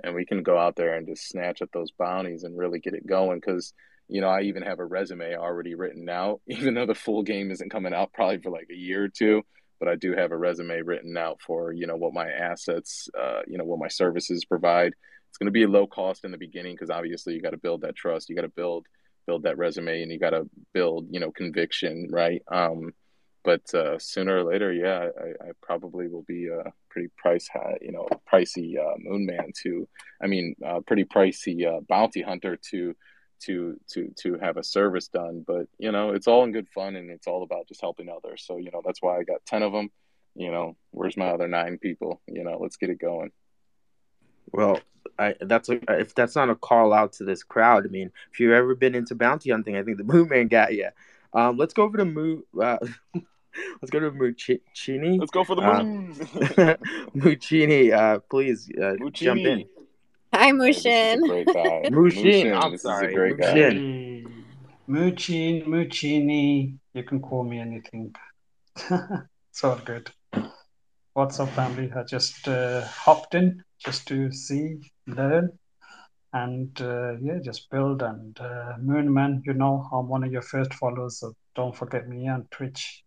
and 0.03 0.15
we 0.15 0.25
can 0.25 0.43
go 0.43 0.59
out 0.59 0.77
there 0.77 0.97
and 0.97 1.07
just 1.07 1.29
snatch 1.29 1.63
at 1.63 1.73
those 1.73 1.91
bounties 1.91 2.45
and 2.45 2.59
really 2.59 2.79
get 2.79 2.95
it 2.95 3.07
going. 3.07 3.41
Cause, 3.41 3.73
you 4.09 4.21
know, 4.21 4.29
I 4.29 4.43
even 4.43 4.63
have 4.63 4.81
a 4.81 4.85
resume 4.85 5.37
already 5.37 5.75
written 5.75 6.09
out, 6.09 6.41
even 6.47 6.75
though 6.75 6.87
the 6.87 6.95
full 6.95 7.23
game 7.23 7.51
isn't 7.51 7.71
coming 7.71 7.95
out 7.95 8.13
probably 8.13 8.39
for 8.39 8.51
like 8.51 8.69
a 8.71 8.77
year 8.77 9.05
or 9.05 9.09
two. 9.09 9.43
But 9.79 9.89
I 9.89 9.97
do 9.97 10.15
have 10.15 10.31
a 10.31 10.37
resume 10.37 10.83
written 10.83 11.17
out 11.17 11.41
for, 11.41 11.73
you 11.73 11.87
know, 11.87 11.97
what 11.97 12.13
my 12.13 12.29
assets, 12.29 13.09
uh, 13.19 13.41
you 13.47 13.57
know, 13.57 13.65
what 13.65 13.79
my 13.79 13.89
services 13.89 14.45
provide. 14.45 14.93
It's 15.31 15.39
going 15.39 15.47
to 15.47 15.53
be 15.53 15.65
low 15.67 15.87
cost 15.87 16.25
in 16.25 16.33
the 16.33 16.39
beginning 16.39 16.75
because 16.75 16.91
obviously 16.91 17.33
you 17.33 17.41
got 17.41 17.51
to 17.51 17.57
build 17.57 17.81
that 17.83 17.97
trust. 17.97 18.29
You 18.29 18.37
got 18.37 18.43
to 18.43 18.49
build 18.49 18.87
build 19.27 19.45
that 19.45 19.59
resume 19.59 20.03
and 20.03 20.11
you 20.11 20.19
got 20.19 20.31
to 20.31 20.49
build, 20.75 21.07
you 21.11 21.21
know, 21.21 21.31
conviction, 21.31 22.09
right? 22.11 22.43
Um, 22.51 22.93
but 23.43 23.75
uh, 23.75 23.99
sooner 23.99 24.39
or 24.39 24.45
later, 24.45 24.73
yeah, 24.73 25.09
I, 25.19 25.49
I, 25.49 25.51
probably 25.63 26.09
will 26.09 26.23
be 26.23 26.49
a 26.49 26.73
pretty 26.91 27.09
price, 27.17 27.49
you 27.81 27.93
know, 27.93 28.07
pricey 28.31 28.77
uh, 28.79 28.97
moon 28.99 29.27
man 29.27 29.51
to, 29.63 29.89
I 30.23 30.27
mean, 30.27 30.55
uh, 30.65 30.81
pretty 30.81 31.05
pricey 31.05 31.67
uh, 31.67 31.81
bounty 31.89 32.23
hunter 32.23 32.59
to, 32.71 32.95
to, 33.41 33.81
to, 33.93 34.13
to 34.21 34.39
have 34.39 34.57
a 34.57 34.65
service 34.65 35.09
done. 35.09 35.45
But 35.47 35.67
you 35.79 35.93
know, 35.93 36.11
it's 36.11 36.27
all 36.27 36.45
in 36.45 36.53
good 36.53 36.69
fun, 36.69 36.97
and 36.97 37.11
it's 37.11 37.27
all 37.27 37.43
about 37.43 37.69
just 37.69 37.81
helping 37.81 38.09
others. 38.09 38.45
So 38.47 38.59
you 38.59 38.71
know, 38.71 38.83
that's 38.85 39.01
why 39.01 39.19
I 39.19 39.25
got 39.25 39.45
ten 39.47 39.63
of 39.63 39.73
them. 39.73 39.91
You 40.35 40.51
know, 40.51 40.77
where's 40.91 41.17
my 41.17 41.29
other 41.29 41.49
nine 41.49 41.79
people? 41.79 42.21
You 42.27 42.45
know, 42.45 42.59
let's 42.61 42.77
get 42.77 42.91
it 42.91 43.01
going. 43.01 43.31
Well, 44.53 44.81
I, 45.19 45.35
that's 45.41 45.69
a, 45.69 45.81
if 45.99 46.15
that's 46.15 46.37
not 46.37 46.51
a 46.51 46.55
call 46.55 46.93
out 46.93 47.15
to 47.15 47.25
this 47.25 47.43
crowd. 47.43 47.87
I 47.87 47.89
mean, 47.89 48.11
if 48.33 48.41
you've 48.41 48.53
ever 48.53 48.75
been 48.75 48.95
into 48.95 49.15
bounty 49.15 49.51
hunting, 49.51 49.77
I 49.77 49.83
think 49.83 49.99
the 49.99 50.05
Moon 50.13 50.29
Man 50.29 50.49
got 50.49 50.75
you. 50.75 50.89
Um, 51.33 51.57
let's 51.57 51.75
go 51.75 51.85
over 51.85 51.97
to 51.99 52.05
Moo. 52.05 52.43
Uh, 52.61 52.79
let's 53.81 53.91
go 53.91 54.01
to 54.01 54.11
Muccini. 54.11 55.19
Let's 55.19 55.31
go 55.31 55.45
for 55.45 55.57
the 55.57 55.63
uh, 55.63 55.83
moon. 55.83 56.11
Uh, 56.11 56.77
Muccini, 57.17 57.93
uh, 57.93 58.19
please 58.31 58.71
uh, 58.83 58.95
jump 59.13 59.41
in. 59.41 59.65
Hi, 60.33 60.53
Mushin. 60.53 61.21
Great 61.27 61.47
guy. 61.47 61.89
Mushin. 61.91 62.55
I'm 62.55 62.79
sorry. 62.79 63.15
great 63.15 63.37
guy. 63.39 63.55
Muccin, 64.89 65.67
Muccini. 65.67 66.77
You 66.95 67.03
can 67.03 67.21
call 67.21 67.43
me 67.43 67.59
anything. 67.59 68.15
it's 68.91 69.65
all 69.65 69.77
good. 69.85 70.11
What's 71.15 71.41
up, 71.41 71.49
family? 71.51 71.93
I 71.95 72.05
just 72.05 72.47
uh, 72.47 72.85
hopped 72.87 73.35
in 73.35 73.65
just 73.79 74.07
to 74.09 74.33
see, 74.33 74.79
learn, 75.07 75.59
and 76.33 76.81
uh, 76.81 77.17
yeah, 77.19 77.39
just 77.43 77.69
build. 77.71 78.03
And 78.03 78.39
uh, 78.39 78.75
Moonman, 78.81 79.43
you 79.45 79.55
know, 79.55 79.89
I'm 79.93 80.09
one 80.09 80.23
of 80.23 80.31
your 80.31 80.43
first 80.43 80.75
followers, 80.75 81.19
so 81.19 81.35
don't 81.57 81.77
forget 81.77 82.09
me 82.09 82.29
on 82.29 82.47
Twitch. 82.53 83.03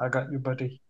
I 0.00 0.08
got 0.08 0.32
you, 0.32 0.38
buddy. 0.38 0.80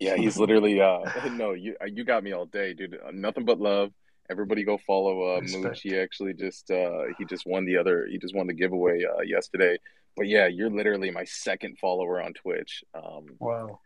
Yeah, 0.00 0.16
he's 0.16 0.36
literally 0.44 0.80
uh 0.80 1.00
no, 1.30 1.52
you 1.52 1.76
uh, 1.80 1.86
you 1.86 2.04
got 2.04 2.24
me 2.24 2.32
all 2.32 2.46
day, 2.46 2.74
dude. 2.74 2.94
Uh, 2.94 3.10
nothing 3.12 3.44
but 3.44 3.60
love. 3.60 3.90
Everybody 4.30 4.64
go 4.64 4.78
follow 4.78 5.36
uh 5.36 5.40
Mooch. 5.42 5.82
He 5.82 5.98
actually 5.98 6.34
just 6.34 6.70
uh 6.70 7.02
he 7.18 7.24
just 7.26 7.44
won 7.46 7.66
the 7.66 7.76
other 7.76 8.06
he 8.10 8.18
just 8.18 8.34
won 8.34 8.46
the 8.46 8.54
giveaway 8.54 9.04
uh 9.04 9.22
yesterday. 9.22 9.76
But 10.16 10.28
yeah, 10.28 10.46
you're 10.46 10.70
literally 10.70 11.10
my 11.10 11.24
second 11.24 11.78
follower 11.78 12.22
on 12.22 12.32
Twitch. 12.32 12.82
Um 12.94 13.26
Wow. 13.38 13.80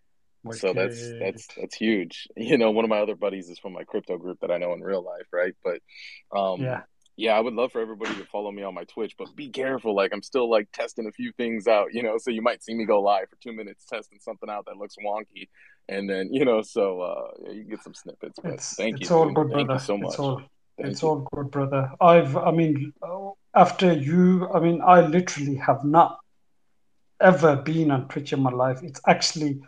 So 0.53 0.73
that's 0.73 1.13
that's 1.21 1.49
that's 1.57 1.75
huge. 1.75 2.29
You 2.37 2.57
know, 2.57 2.71
one 2.71 2.85
of 2.85 2.89
my 2.89 3.01
other 3.01 3.17
buddies 3.17 3.49
is 3.49 3.59
from 3.59 3.73
my 3.73 3.83
crypto 3.83 4.17
group 4.17 4.39
that 4.41 4.53
I 4.53 4.59
know 4.59 4.73
in 4.75 4.81
real 4.81 5.03
life, 5.03 5.27
right? 5.33 5.55
But 5.65 5.81
um 6.39 6.63
yeah 6.63 6.83
yeah, 7.19 7.33
I 7.33 7.41
would 7.41 7.55
love 7.55 7.73
for 7.73 7.81
everybody 7.81 8.15
to 8.15 8.25
follow 8.27 8.53
me 8.53 8.63
on 8.63 8.75
my 8.75 8.85
Twitch, 8.85 9.17
but 9.19 9.35
be 9.35 9.49
careful. 9.49 9.93
Like 9.93 10.13
I'm 10.15 10.23
still 10.23 10.49
like 10.49 10.71
testing 10.73 11.09
a 11.09 11.11
few 11.11 11.33
things 11.33 11.67
out, 11.67 11.93
you 11.93 12.05
know. 12.05 12.17
So 12.17 12.31
you 12.31 12.43
might 12.43 12.63
see 12.63 12.75
me 12.75 12.85
go 12.85 13.01
live 13.01 13.29
for 13.29 13.37
two 13.43 13.53
minutes 13.53 13.85
testing 13.87 14.21
something 14.21 14.49
out 14.49 14.67
that 14.67 14.77
looks 14.77 14.95
wonky, 15.05 15.49
and 15.89 16.09
then 16.09 16.33
you 16.33 16.45
know, 16.45 16.63
so 16.63 17.01
uh, 17.01 17.31
yeah, 17.43 17.51
you 17.51 17.65
get 17.65 17.83
some 17.83 17.93
snippets. 17.93 18.39
But 18.41 18.53
it's, 18.53 18.75
thank 18.77 19.01
it's 19.01 19.11
you, 19.11 19.17
all 19.17 19.33
good, 19.33 19.51
thank 19.53 19.67
brother. 19.67 19.81
you 19.81 19.85
so 19.85 19.99
much. 19.99 20.11
It's 20.11 20.19
all, 20.21 20.43
it's 20.79 21.03
all 21.03 21.29
good, 21.33 21.51
brother. 21.51 21.91
I've, 22.01 22.37
I 22.37 22.53
mean, 22.53 22.93
after 23.53 23.93
you, 23.93 24.49
I 24.55 24.61
mean, 24.61 24.81
I 24.81 25.01
literally 25.01 25.57
have 25.57 25.83
not 25.83 26.21
ever 27.21 27.57
been 27.57 27.91
on 27.91 28.07
Twitch 28.07 28.33
in 28.33 28.41
my 28.41 28.53
life. 28.53 28.79
It's 28.85 29.01
actually 29.09 29.59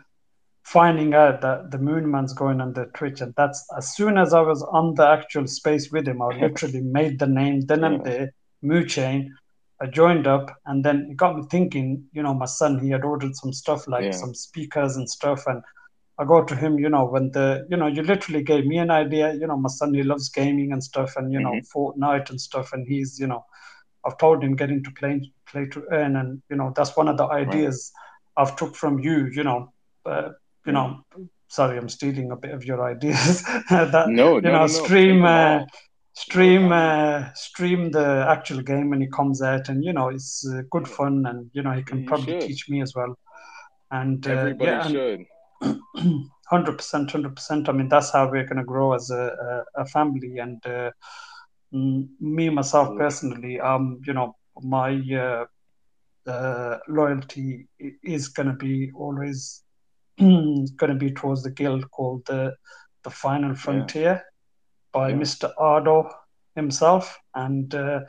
finding 0.63 1.13
out 1.13 1.41
that 1.41 1.71
the 1.71 1.77
moon 1.77 2.09
man's 2.09 2.33
going 2.33 2.61
on 2.61 2.71
the 2.73 2.85
twitch 2.93 3.21
and 3.21 3.33
that's 3.35 3.65
as 3.77 3.95
soon 3.95 4.17
as 4.17 4.33
i 4.33 4.39
was 4.39 4.61
on 4.63 4.93
the 4.95 5.05
actual 5.05 5.47
space 5.47 5.91
with 5.91 6.07
him 6.07 6.21
i 6.21 6.27
literally 6.39 6.81
made 6.81 7.17
the 7.19 7.27
name 7.27 7.61
then 7.61 7.83
and 7.83 8.03
there 8.05 8.31
Moo 8.61 8.85
Chain. 8.85 9.35
I 9.79 9.87
joined 9.87 10.27
up, 10.27 10.55
and 10.65 10.85
then 10.85 11.07
it 11.09 11.17
got 11.17 11.35
me 11.35 11.43
thinking. 11.49 12.05
You 12.13 12.21
know, 12.21 12.33
my 12.33 12.45
son 12.45 12.79
he 12.79 12.89
had 12.91 13.03
ordered 13.03 13.35
some 13.35 13.51
stuff 13.51 13.87
like 13.87 14.05
yeah. 14.05 14.11
some 14.11 14.35
speakers 14.35 14.95
and 14.95 15.09
stuff, 15.09 15.47
and 15.47 15.63
I 16.19 16.25
go 16.25 16.43
to 16.43 16.55
him. 16.55 16.77
You 16.77 16.89
know, 16.89 17.05
when 17.05 17.31
the 17.31 17.65
you 17.69 17.77
know 17.77 17.87
you 17.87 18.03
literally 18.03 18.43
gave 18.43 18.65
me 18.65 18.77
an 18.77 18.91
idea. 18.91 19.33
You 19.33 19.47
know, 19.47 19.57
my 19.57 19.69
son 19.69 19.93
he 19.93 20.03
loves 20.03 20.29
gaming 20.29 20.71
and 20.71 20.83
stuff, 20.83 21.15
and 21.15 21.33
you 21.33 21.39
mm-hmm. 21.39 21.57
know 21.57 21.61
Fortnite 21.73 22.29
and 22.29 22.39
stuff, 22.39 22.73
and 22.73 22.87
he's 22.87 23.19
you 23.19 23.25
know, 23.25 23.43
I've 24.05 24.19
told 24.19 24.43
him 24.43 24.55
getting 24.55 24.83
to 24.83 24.91
play 24.91 25.31
play 25.47 25.65
to 25.67 25.83
earn, 25.91 26.15
and 26.15 26.43
you 26.49 26.57
know 26.57 26.71
that's 26.75 26.95
one 26.95 27.07
of 27.07 27.17
the 27.17 27.25
ideas 27.25 27.91
right. 28.37 28.45
I've 28.45 28.55
took 28.55 28.75
from 28.75 28.99
you. 28.99 29.29
You 29.33 29.43
know, 29.43 29.73
uh, 30.05 30.29
you 30.65 30.73
know 30.73 31.03
sorry, 31.51 31.77
I'm 31.77 31.89
stealing 31.89 32.31
a 32.31 32.37
bit 32.37 32.53
of 32.53 32.63
your 32.65 32.83
ideas. 32.83 33.43
that 33.69 34.05
no, 34.07 34.35
you 34.35 34.41
no, 34.41 34.51
know, 34.51 34.59
no, 34.61 34.67
stream, 34.67 35.23
uh, 35.25 35.65
stream, 36.13 36.71
uh, 36.71 37.33
stream 37.33 37.91
the 37.91 38.25
actual 38.27 38.61
game 38.61 38.89
when 38.89 39.01
it 39.01 39.11
comes 39.11 39.41
out, 39.41 39.67
and 39.67 39.83
you 39.83 39.91
know, 39.91 40.07
it's 40.07 40.47
uh, 40.47 40.61
good 40.71 40.87
fun, 40.87 41.25
and 41.25 41.51
you 41.53 41.61
know, 41.61 41.73
he 41.73 41.83
can 41.83 42.01
you 42.01 42.07
probably 42.07 42.39
should. 42.39 42.47
teach 42.47 42.69
me 42.69 42.81
as 42.81 42.95
well. 42.95 43.17
And 43.91 44.25
uh, 44.25 44.31
everybody 44.31 44.71
yeah, 44.71 44.87
should. 44.87 45.25
Hundred 46.47 46.77
percent, 46.77 47.09
hundred 47.11 47.33
percent. 47.33 47.69
I 47.69 47.71
mean, 47.71 47.87
that's 47.87 48.11
how 48.11 48.29
we're 48.29 48.43
going 48.43 48.57
to 48.57 48.65
grow 48.65 48.91
as 48.91 49.09
a, 49.09 49.63
a, 49.77 49.81
a 49.83 49.85
family. 49.85 50.39
And 50.39 50.65
uh, 50.65 50.91
me 51.71 52.49
myself 52.49 52.97
personally, 52.97 53.57
um, 53.57 54.01
you 54.05 54.11
know, 54.11 54.35
my 54.61 55.01
uh, 56.27 56.77
loyalty 56.89 57.69
is 58.03 58.27
going 58.27 58.47
to 58.47 58.53
be 58.53 58.91
always 58.93 59.63
going 60.77 60.91
to 60.91 60.95
be 60.95 61.11
towards 61.11 61.43
the 61.43 61.51
guild 61.51 61.89
called 61.91 62.25
the 62.25 62.53
the 63.03 63.09
Final 63.09 63.55
Frontier 63.55 64.03
yeah. 64.03 64.19
by 64.91 65.09
yeah. 65.09 65.15
Mr. 65.15 65.51
Ardo 65.57 66.09
himself. 66.55 67.17
And 67.33 67.73
uh, 67.73 68.01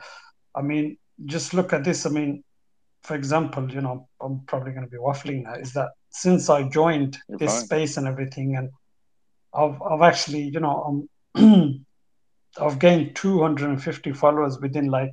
I 0.55 0.61
mean, 0.61 0.97
just 1.25 1.53
look 1.53 1.73
at 1.73 1.83
this. 1.83 2.05
I 2.05 2.09
mean, 2.09 2.43
for 3.01 3.15
example, 3.15 3.71
you 3.71 3.81
know, 3.81 4.07
I'm 4.21 4.41
probably 4.45 4.71
going 4.71 4.85
to 4.85 4.89
be 4.89 4.97
waffling 4.97 5.43
now. 5.43 5.55
Is 5.55 5.73
that 5.73 5.89
since 6.09 6.49
I 6.49 6.63
joined 6.69 7.17
You're 7.27 7.39
this 7.39 7.53
fine. 7.53 7.65
space 7.65 7.97
and 7.97 8.07
everything, 8.07 8.55
and 8.55 8.69
I've 9.53 9.81
I've 9.81 10.01
actually, 10.01 10.43
you 10.43 10.59
know, 10.59 11.07
I've 11.35 12.79
gained 12.79 13.15
250 13.15 14.13
followers 14.13 14.59
within 14.59 14.87
like 14.87 15.11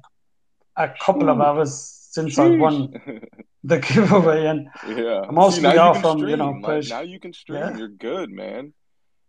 a 0.77 0.91
couple 1.01 1.29
of 1.31 1.41
hours 1.41 2.09
since 2.11 2.37
Sheesh. 2.37 2.55
I 2.55 2.59
won 2.59 2.93
the 3.65 3.79
giveaway, 3.89 4.47
and 4.47 4.69
yeah, 4.89 5.23
I'm 5.29 5.35
now 5.35 5.95
you 5.95 6.01
from 6.01 6.27
you 6.27 6.37
know 6.37 6.51
like, 6.63 6.89
now 6.89 7.01
you 7.01 7.21
can 7.21 7.33
stream. 7.33 7.61
Yeah. 7.61 7.77
You're 7.77 7.89
good, 7.89 8.31
man. 8.31 8.73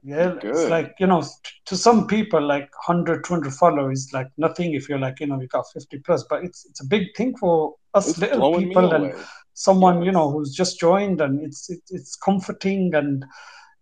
Yeah, 0.04 0.34
it's 0.42 0.68
like 0.68 0.96
you 1.00 1.06
know, 1.06 1.24
to 1.66 1.78
some 1.78 2.08
people, 2.08 2.42
like 2.42 2.70
100, 2.88 3.24
200 3.24 3.54
followers, 3.54 4.10
like 4.14 4.28
nothing. 4.38 4.74
If 4.74 4.90
you're 4.90 5.00
like 5.00 5.20
you 5.20 5.28
know, 5.28 5.40
you 5.40 5.48
got 5.48 5.66
50 5.72 6.00
plus, 6.00 6.26
but 6.30 6.44
it's 6.44 6.66
it's 6.66 6.82
a 6.82 6.88
big 6.88 7.16
thing 7.16 7.38
for 7.38 7.76
us 7.94 8.10
it's 8.10 8.18
little 8.20 8.58
people 8.58 8.94
and 8.94 9.14
someone 9.54 10.02
you 10.02 10.12
know 10.12 10.32
who's 10.32 10.56
just 10.56 10.80
joined, 10.80 11.22
and 11.22 11.44
it's 11.44 11.70
it, 11.70 11.82
it's 11.90 12.16
comforting 12.16 12.96
and 12.96 13.26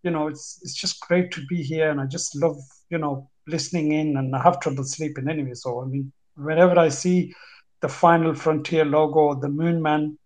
you 0.04 0.12
know 0.12 0.28
it's 0.28 0.60
it's 0.62 0.74
just 0.74 1.00
great 1.02 1.32
to 1.32 1.46
be 1.46 1.64
here, 1.64 1.90
and 1.90 2.02
I 2.02 2.06
just 2.06 2.36
love 2.36 2.58
you 2.90 2.98
know 2.98 3.30
listening 3.48 3.94
in, 3.94 4.18
and 4.18 4.36
I 4.36 4.44
have 4.44 4.60
trouble 4.60 4.84
sleeping 4.84 5.30
anyway. 5.30 5.54
So 5.54 5.82
I 5.82 5.86
mean, 5.86 6.12
whenever 6.36 6.78
I 6.78 6.90
see 6.90 7.34
the 7.82 7.88
Final 7.88 8.34
Frontier 8.34 8.84
logo, 8.84 9.40
the 9.40 9.48
Moon 9.48 9.82
Man, 9.82 10.18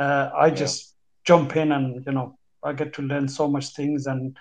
uh, 0.00 0.30
I 0.34 0.50
just 0.50 0.94
jump 1.24 1.56
in 1.56 1.72
and 1.72 2.04
you 2.06 2.12
know 2.12 2.38
I 2.64 2.72
get 2.72 2.92
to 2.94 3.02
learn 3.02 3.28
so 3.28 3.48
much 3.48 3.68
things 3.76 4.06
and 4.06 4.36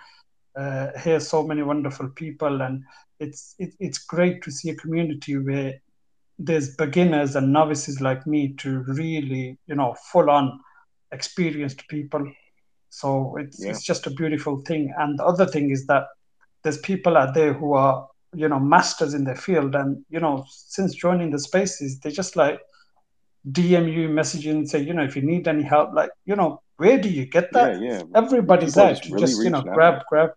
uh, 0.57 0.97
hear 1.03 1.19
so 1.19 1.45
many 1.45 1.61
wonderful 1.61 2.09
people, 2.09 2.61
and 2.61 2.83
it's 3.19 3.55
it, 3.59 3.73
it's 3.79 3.99
great 3.99 4.41
to 4.43 4.51
see 4.51 4.69
a 4.69 4.75
community 4.75 5.37
where 5.37 5.73
there's 6.39 6.75
beginners 6.77 7.35
and 7.35 7.51
novices 7.51 7.99
like 7.99 8.25
me 8.25 8.53
to 8.53 8.79
really 8.87 9.57
you 9.67 9.75
know 9.75 9.95
full 10.11 10.29
on 10.29 10.59
experienced 11.11 11.87
people. 11.89 12.25
So 12.89 13.35
it's 13.37 13.63
yeah. 13.63 13.71
it's 13.71 13.83
just 13.83 14.07
a 14.07 14.11
beautiful 14.11 14.61
thing. 14.61 14.93
And 14.97 15.19
the 15.19 15.25
other 15.25 15.45
thing 15.45 15.71
is 15.71 15.85
that 15.87 16.07
there's 16.63 16.79
people 16.79 17.17
out 17.17 17.33
there 17.33 17.53
who 17.53 17.73
are 17.73 18.07
you 18.33 18.47
know 18.47 18.59
masters 18.59 19.13
in 19.13 19.25
their 19.25 19.35
field 19.35 19.75
and 19.75 20.05
you 20.09 20.19
know 20.19 20.45
since 20.49 20.93
joining 20.93 21.31
the 21.31 21.39
spaces 21.39 21.99
they 21.99 22.11
just 22.11 22.35
like 22.35 22.59
dm 23.51 23.91
you 23.91 24.09
messaging 24.09 24.51
and 24.51 24.69
say 24.69 24.79
you 24.79 24.93
know 24.93 25.03
if 25.03 25.15
you 25.15 25.21
need 25.21 25.47
any 25.47 25.63
help 25.63 25.93
like 25.93 26.11
you 26.25 26.35
know 26.35 26.61
where 26.77 26.99
do 26.99 27.09
you 27.09 27.25
get 27.25 27.51
that 27.53 27.81
yeah, 27.81 27.97
yeah. 27.97 28.03
everybody's 28.15 28.75
people 28.75 28.89
out 28.89 29.05
really 29.05 29.25
just 29.25 29.43
you 29.43 29.49
know 29.49 29.61
grab 29.61 29.95
out. 29.95 30.05
grab 30.09 30.29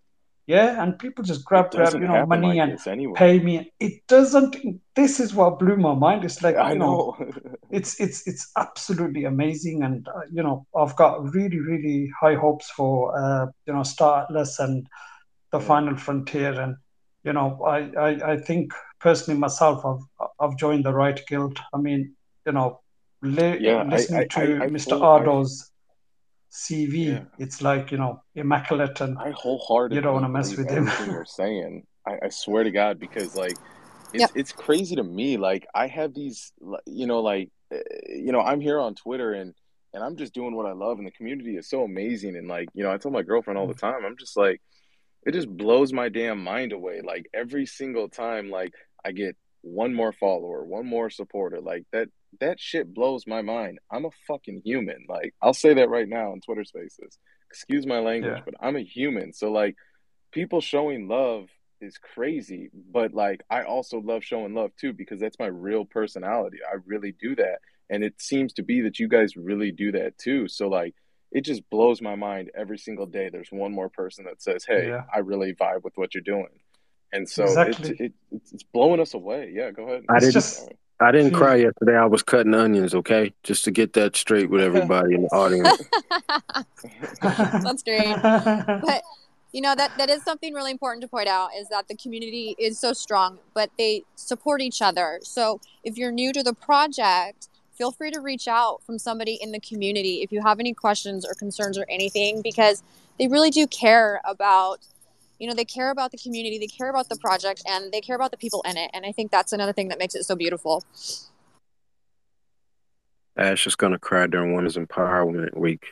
yeah 0.47 0.81
and 0.81 0.97
people 0.99 1.23
just 1.23 1.43
grab 1.45 1.71
grab 1.71 1.93
you 1.93 1.99
know 2.01 2.25
money 2.25 2.59
like 2.59 2.69
and 2.69 2.87
anyway. 2.87 3.13
pay 3.15 3.39
me 3.39 3.71
it 3.79 4.05
doesn't 4.07 4.55
this 4.95 5.19
is 5.19 5.33
what 5.33 5.59
blew 5.59 5.77
my 5.77 5.93
mind 5.93 6.23
it's 6.25 6.41
like 6.41 6.55
I 6.57 6.73
know, 6.73 7.15
know 7.19 7.31
it's 7.71 7.99
it's 7.99 8.27
it's 8.27 8.51
absolutely 8.57 9.25
amazing 9.25 9.83
and 9.83 10.07
uh, 10.07 10.21
you 10.31 10.43
know 10.43 10.65
i've 10.75 10.95
got 10.95 11.33
really 11.33 11.59
really 11.59 12.11
high 12.19 12.35
hopes 12.35 12.69
for 12.71 13.17
uh 13.17 13.47
you 13.65 13.73
know 13.73 13.83
Star 13.83 14.23
Atlas 14.23 14.59
and 14.59 14.85
the 15.51 15.59
yeah. 15.59 15.65
final 15.65 15.97
frontier 15.97 16.59
and 16.59 16.75
you 17.23 17.33
know, 17.33 17.61
I, 17.63 17.89
I, 17.97 18.33
I 18.33 18.37
think 18.37 18.73
personally 18.99 19.39
myself, 19.39 19.85
I've, 19.85 20.27
I've 20.39 20.57
joined 20.57 20.85
the 20.85 20.93
right 20.93 21.19
guild. 21.27 21.57
I 21.73 21.77
mean, 21.77 22.15
you 22.45 22.51
know, 22.51 22.81
li- 23.23 23.57
yeah, 23.59 23.83
listening 23.83 24.19
I, 24.19 24.41
I, 24.41 24.45
to 24.45 24.51
Mr. 24.69 25.01
Ardo's 25.01 25.71
CV, 26.51 27.05
yeah. 27.07 27.23
it's 27.39 27.61
like, 27.61 27.91
you 27.91 27.97
know, 27.97 28.21
immaculate 28.35 29.01
and 29.01 29.17
I 29.17 29.31
wholeheartedly 29.31 29.95
you 29.95 30.01
don't 30.01 30.13
want 30.13 30.25
to 30.25 30.29
mess 30.29 30.55
with 30.55 30.69
him. 30.69 30.89
you're 31.07 31.25
saying, 31.25 31.85
I, 32.05 32.17
I 32.25 32.29
swear 32.29 32.63
to 32.63 32.71
God, 32.71 32.99
because 32.99 33.35
like, 33.35 33.57
it's, 34.13 34.21
yep. 34.21 34.31
it's 34.35 34.51
crazy 34.51 34.95
to 34.95 35.03
me. 35.03 35.37
Like 35.37 35.65
I 35.73 35.87
have 35.87 36.13
these, 36.13 36.53
you 36.85 37.07
know, 37.07 37.21
like, 37.21 37.49
eh, 37.71 37.79
you 38.09 38.31
know, 38.31 38.41
I'm 38.41 38.61
here 38.61 38.79
on 38.79 38.93
Twitter 38.93 39.33
and, 39.33 39.55
and 39.93 40.03
I'm 40.03 40.15
just 40.15 40.33
doing 40.33 40.55
what 40.55 40.65
I 40.65 40.73
love 40.73 40.99
and 40.99 41.07
the 41.07 41.11
community 41.11 41.55
is 41.55 41.69
so 41.69 41.83
amazing. 41.83 42.35
And 42.35 42.47
like, 42.47 42.69
you 42.73 42.83
know, 42.83 42.91
I 42.91 42.97
tell 42.97 43.11
my 43.11 43.23
girlfriend 43.23 43.57
all 43.57 43.67
the 43.67 43.73
time, 43.73 44.05
I'm 44.05 44.17
just 44.17 44.37
like, 44.37 44.61
it 45.25 45.31
just 45.31 45.49
blows 45.49 45.93
my 45.93 46.09
damn 46.09 46.43
mind 46.43 46.73
away. 46.73 47.01
Like 47.01 47.27
every 47.33 47.65
single 47.65 48.09
time, 48.09 48.49
like 48.49 48.73
I 49.03 49.11
get 49.11 49.35
one 49.63 49.93
more 49.93 50.11
follower, 50.11 50.63
one 50.63 50.85
more 50.85 51.09
supporter, 51.09 51.59
like 51.61 51.85
that 51.91 52.09
that 52.39 52.59
shit 52.59 52.93
blows 52.93 53.25
my 53.25 53.41
mind. 53.41 53.79
I'm 53.91 54.05
a 54.05 54.11
fucking 54.27 54.61
human. 54.63 55.05
Like 55.07 55.33
I'll 55.41 55.53
say 55.53 55.73
that 55.75 55.89
right 55.89 56.07
now 56.07 56.33
in 56.33 56.41
Twitter 56.41 56.65
Spaces. 56.65 57.17
Excuse 57.49 57.87
my 57.87 57.99
language, 57.99 58.37
yeah. 58.37 58.43
but 58.45 58.55
I'm 58.59 58.75
a 58.75 58.83
human. 58.83 59.33
So 59.33 59.51
like 59.51 59.75
people 60.31 60.61
showing 60.61 61.07
love 61.07 61.47
is 61.79 61.97
crazy, 61.97 62.69
but 62.91 63.13
like 63.13 63.41
I 63.49 63.63
also 63.63 63.99
love 63.99 64.23
showing 64.23 64.53
love 64.53 64.71
too 64.75 64.93
because 64.93 65.19
that's 65.19 65.39
my 65.39 65.47
real 65.47 65.85
personality. 65.85 66.57
I 66.69 66.77
really 66.85 67.13
do 67.19 67.35
that. 67.37 67.59
And 67.89 68.03
it 68.03 68.21
seems 68.21 68.53
to 68.53 68.63
be 68.63 68.81
that 68.81 68.99
you 68.99 69.07
guys 69.07 69.37
really 69.37 69.71
do 69.71 69.91
that 69.93 70.17
too. 70.17 70.47
So 70.47 70.67
like 70.67 70.95
it 71.31 71.45
just 71.45 71.67
blows 71.69 72.01
my 72.01 72.15
mind 72.15 72.51
every 72.55 72.77
single 72.77 73.05
day. 73.05 73.29
There's 73.29 73.49
one 73.51 73.73
more 73.73 73.89
person 73.89 74.25
that 74.25 74.41
says, 74.41 74.65
"Hey, 74.65 74.89
yeah. 74.89 75.03
I 75.13 75.19
really 75.19 75.53
vibe 75.53 75.83
with 75.83 75.93
what 75.95 76.13
you're 76.13 76.21
doing," 76.21 76.59
and 77.13 77.29
so 77.29 77.43
exactly. 77.43 77.91
it, 77.91 78.01
it, 78.01 78.13
it's 78.53 78.63
blowing 78.63 78.99
us 78.99 79.13
away. 79.13 79.51
Yeah, 79.53 79.71
go 79.71 79.83
ahead. 79.83 80.03
I 80.09 80.19
didn't. 80.19 80.33
Just, 80.33 80.69
I 80.99 81.11
didn't 81.11 81.31
hmm. 81.31 81.37
cry 81.37 81.55
yesterday. 81.55 81.95
I 81.95 82.05
was 82.05 82.23
cutting 82.23 82.53
onions. 82.53 82.93
Okay, 82.93 83.33
just 83.43 83.63
to 83.65 83.71
get 83.71 83.93
that 83.93 84.15
straight 84.15 84.49
with 84.49 84.61
everybody 84.61 85.15
in 85.15 85.23
the 85.23 85.29
audience. 85.29 85.81
That's 87.21 87.83
great. 87.83 88.15
But 88.21 89.03
you 89.51 89.61
know 89.61 89.75
that 89.75 89.91
that 89.97 90.09
is 90.09 90.23
something 90.23 90.53
really 90.53 90.71
important 90.71 91.01
to 91.03 91.07
point 91.07 91.27
out 91.27 91.49
is 91.57 91.69
that 91.69 91.87
the 91.87 91.95
community 91.95 92.55
is 92.57 92.79
so 92.79 92.93
strong, 92.93 93.37
but 93.53 93.69
they 93.77 94.03
support 94.15 94.61
each 94.61 94.81
other. 94.81 95.19
So 95.23 95.61
if 95.83 95.97
you're 95.97 96.11
new 96.11 96.33
to 96.33 96.43
the 96.43 96.53
project 96.53 97.49
feel 97.73 97.91
free 97.91 98.11
to 98.11 98.21
reach 98.21 98.47
out 98.47 98.81
from 98.83 98.99
somebody 98.99 99.37
in 99.41 99.51
the 99.51 99.59
community 99.59 100.21
if 100.21 100.31
you 100.31 100.41
have 100.41 100.59
any 100.59 100.73
questions 100.73 101.25
or 101.25 101.33
concerns 101.33 101.77
or 101.77 101.85
anything 101.89 102.41
because 102.41 102.83
they 103.19 103.27
really 103.27 103.49
do 103.49 103.67
care 103.67 104.21
about 104.25 104.79
you 105.43 105.49
know 105.49 105.53
they 105.53 105.65
care 105.65 105.91
about 105.91 106.11
the 106.11 106.17
community 106.17 106.57
they 106.57 106.67
care 106.67 106.89
about 106.89 107.09
the 107.09 107.17
project 107.17 107.61
and 107.67 107.91
they 107.91 107.99
care 107.99 108.15
about 108.15 108.31
the 108.31 108.37
people 108.37 108.63
in 108.65 108.77
it 108.77 108.89
and 108.93 109.05
i 109.05 109.11
think 109.11 109.29
that's 109.29 109.51
another 109.51 109.73
thing 109.73 109.89
that 109.89 109.99
makes 109.99 110.15
it 110.15 110.23
so 110.23 110.37
beautiful 110.37 110.81
ash 113.35 113.67
is 113.67 113.75
going 113.75 113.91
to 113.91 113.99
cry 113.99 114.25
during 114.25 114.55
women's 114.55 114.77
empowerment 114.77 115.55
week 115.57 115.87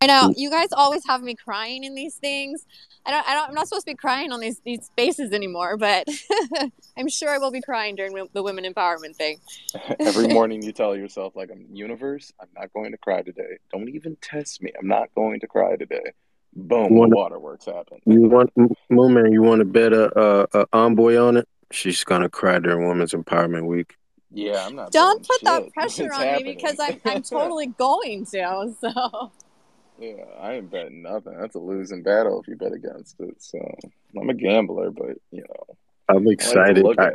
I 0.00 0.06
know 0.06 0.34
you 0.36 0.50
guys 0.50 0.68
always 0.72 1.02
have 1.06 1.22
me 1.22 1.34
crying 1.34 1.82
in 1.82 1.94
these 1.94 2.16
things. 2.16 2.66
I 3.06 3.10
don't, 3.10 3.26
I 3.26 3.32
don't, 3.32 3.48
I'm 3.48 3.54
not 3.54 3.68
supposed 3.68 3.86
to 3.86 3.92
be 3.92 3.96
crying 3.96 4.32
on 4.32 4.40
these 4.40 4.60
these 4.60 4.84
spaces 4.84 5.32
anymore, 5.32 5.78
but 5.78 6.06
I'm 6.98 7.08
sure 7.08 7.30
I 7.30 7.38
will 7.38 7.50
be 7.50 7.62
crying 7.62 7.96
during 7.96 8.14
the 8.34 8.42
women 8.42 8.64
empowerment 8.64 9.16
thing. 9.16 9.40
Every 10.00 10.28
morning 10.34 10.62
you 10.62 10.72
tell 10.72 10.94
yourself, 10.94 11.34
like, 11.34 11.50
"I'm 11.50 11.66
universe. 11.72 12.34
I'm 12.38 12.48
not 12.54 12.70
going 12.74 12.92
to 12.92 12.98
cry 12.98 13.22
today. 13.22 13.56
Don't 13.72 13.88
even 13.88 14.18
test 14.20 14.62
me. 14.62 14.72
I'm 14.78 14.88
not 14.88 15.08
going 15.14 15.40
to 15.40 15.46
cry 15.46 15.76
today." 15.76 16.12
Boom, 16.56 16.94
want, 16.94 17.10
the 17.10 17.16
waterworks 17.16 17.64
happen. 17.64 17.98
You 18.06 18.22
want, 18.22 18.52
Mooman, 18.90 19.32
you 19.32 19.42
want 19.42 19.58
to 19.60 19.64
bet 19.64 19.92
a, 19.92 20.18
a, 20.18 20.60
a 20.60 20.66
envoy 20.72 21.16
on 21.16 21.36
it? 21.36 21.48
She's 21.72 22.04
gonna 22.04 22.28
cry 22.28 22.60
during 22.60 22.86
Women's 22.86 23.12
Empowerment 23.12 23.66
Week. 23.66 23.96
Yeah, 24.30 24.64
I'm 24.66 24.76
not. 24.76 24.92
Don't 24.92 25.26
put 25.26 25.40
shit. 25.40 25.44
that 25.44 25.72
pressure 25.74 26.06
it's 26.06 26.14
on 26.14 26.22
happening. 26.22 26.46
me 26.46 26.54
because 26.54 26.78
I'm, 26.78 27.00
I'm 27.04 27.22
totally 27.30 27.66
going 27.66 28.26
to. 28.26 28.74
So. 28.80 29.32
Yeah, 29.98 30.24
I 30.40 30.54
ain't 30.54 30.70
betting 30.70 31.02
nothing. 31.02 31.36
That's 31.38 31.54
a 31.54 31.60
losing 31.60 32.02
battle 32.02 32.40
if 32.40 32.48
you 32.48 32.56
bet 32.56 32.72
against 32.72 33.16
it. 33.20 33.34
So 33.38 33.58
I'm 34.20 34.28
a 34.28 34.34
gambler, 34.34 34.90
but 34.90 35.16
you 35.30 35.42
know, 35.42 35.76
I'm 36.08 36.26
excited. 36.28 36.84
I, 36.98 37.10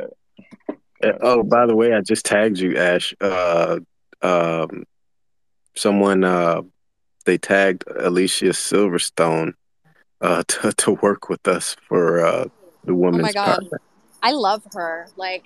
Uh, 1.02 1.12
oh, 1.20 1.42
by 1.42 1.66
the 1.66 1.76
way, 1.76 1.94
I 1.94 2.00
just 2.00 2.26
tagged 2.26 2.58
you, 2.58 2.76
Ash. 2.76 3.14
Uh, 3.20 3.80
um, 4.22 4.84
someone 5.74 6.24
uh, 6.24 6.62
they 7.24 7.38
tagged 7.38 7.84
Alicia 7.88 8.50
Silverstone 8.50 9.54
uh, 10.20 10.42
to 10.48 10.72
to 10.72 10.92
work 10.92 11.28
with 11.28 11.46
us 11.46 11.76
for 11.88 12.24
uh, 12.24 12.46
the 12.84 12.94
women's. 12.94 13.20
Oh 13.20 13.22
my 13.22 13.32
god, 13.32 13.68
I 14.22 14.32
love 14.32 14.62
her. 14.74 15.08
Like, 15.16 15.44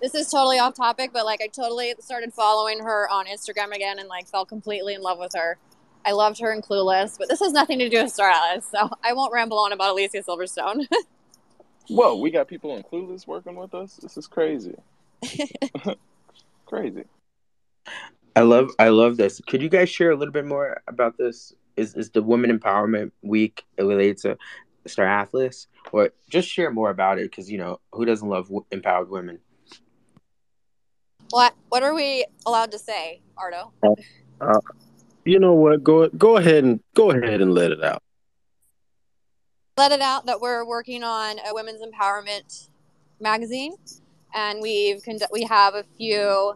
this 0.00 0.14
is 0.14 0.30
totally 0.30 0.58
off 0.58 0.74
topic, 0.74 1.10
but 1.12 1.24
like, 1.24 1.40
I 1.42 1.46
totally 1.48 1.94
started 2.00 2.32
following 2.32 2.80
her 2.80 3.08
on 3.10 3.26
Instagram 3.26 3.74
again 3.74 3.98
and 3.98 4.08
like 4.08 4.28
fell 4.28 4.44
completely 4.44 4.94
in 4.94 5.02
love 5.02 5.18
with 5.18 5.32
her. 5.34 5.58
I 6.04 6.12
loved 6.12 6.40
her 6.40 6.52
in 6.52 6.62
Clueless, 6.62 7.18
but 7.18 7.28
this 7.28 7.40
has 7.40 7.52
nothing 7.52 7.78
to 7.80 7.88
do 7.88 8.02
with 8.02 8.12
Star 8.12 8.30
Atlas, 8.30 8.66
so 8.70 8.90
I 9.04 9.12
won't 9.12 9.32
ramble 9.32 9.58
on 9.58 9.72
about 9.72 9.92
Alicia 9.92 10.22
Silverstone. 10.22 10.86
Whoa, 11.88 12.16
we 12.16 12.30
got 12.30 12.46
people 12.48 12.76
in 12.76 12.82
Clueless 12.84 13.26
working 13.26 13.56
with 13.56 13.74
us. 13.74 13.96
This 13.96 14.16
is 14.16 14.26
crazy. 14.26 14.76
crazy. 16.66 17.04
I 18.36 18.42
love 18.42 18.70
I 18.78 18.88
love 18.88 19.16
this. 19.16 19.40
Could 19.46 19.62
you 19.62 19.68
guys 19.68 19.88
share 19.88 20.10
a 20.10 20.16
little 20.16 20.32
bit 20.32 20.46
more 20.46 20.82
about 20.86 21.16
this? 21.18 21.52
Is 21.76 21.94
is 21.94 22.10
the 22.10 22.22
Women 22.22 22.56
Empowerment 22.56 23.10
Week 23.22 23.64
related 23.78 24.18
to 24.18 24.38
Star 24.86 25.06
Atlas, 25.06 25.66
or 25.92 26.10
just 26.28 26.48
share 26.48 26.70
more 26.70 26.90
about 26.90 27.18
it? 27.18 27.30
Because 27.30 27.50
you 27.50 27.58
know 27.58 27.80
who 27.92 28.04
doesn't 28.04 28.28
love 28.28 28.46
w- 28.46 28.64
empowered 28.70 29.10
women. 29.10 29.38
What 31.30 31.54
What 31.68 31.82
are 31.82 31.94
we 31.94 32.24
allowed 32.46 32.72
to 32.72 32.78
say, 32.78 33.20
Ardo? 33.36 33.72
Uh, 33.82 33.94
uh, 34.40 34.60
you 35.24 35.38
know 35.38 35.54
what? 35.54 35.82
Go 35.82 36.08
go 36.10 36.36
ahead 36.36 36.64
and 36.64 36.80
go 36.94 37.10
ahead 37.10 37.40
and 37.40 37.52
let 37.52 37.72
it 37.72 37.82
out. 37.82 38.02
Let 39.76 39.92
it 39.92 40.00
out 40.00 40.26
that 40.26 40.40
we're 40.40 40.64
working 40.64 41.02
on 41.02 41.38
a 41.38 41.54
women's 41.54 41.82
empowerment 41.82 42.68
magazine, 43.20 43.74
and 44.34 44.60
we've 44.60 45.02
we 45.32 45.42
have 45.44 45.74
a 45.74 45.84
few 45.96 46.54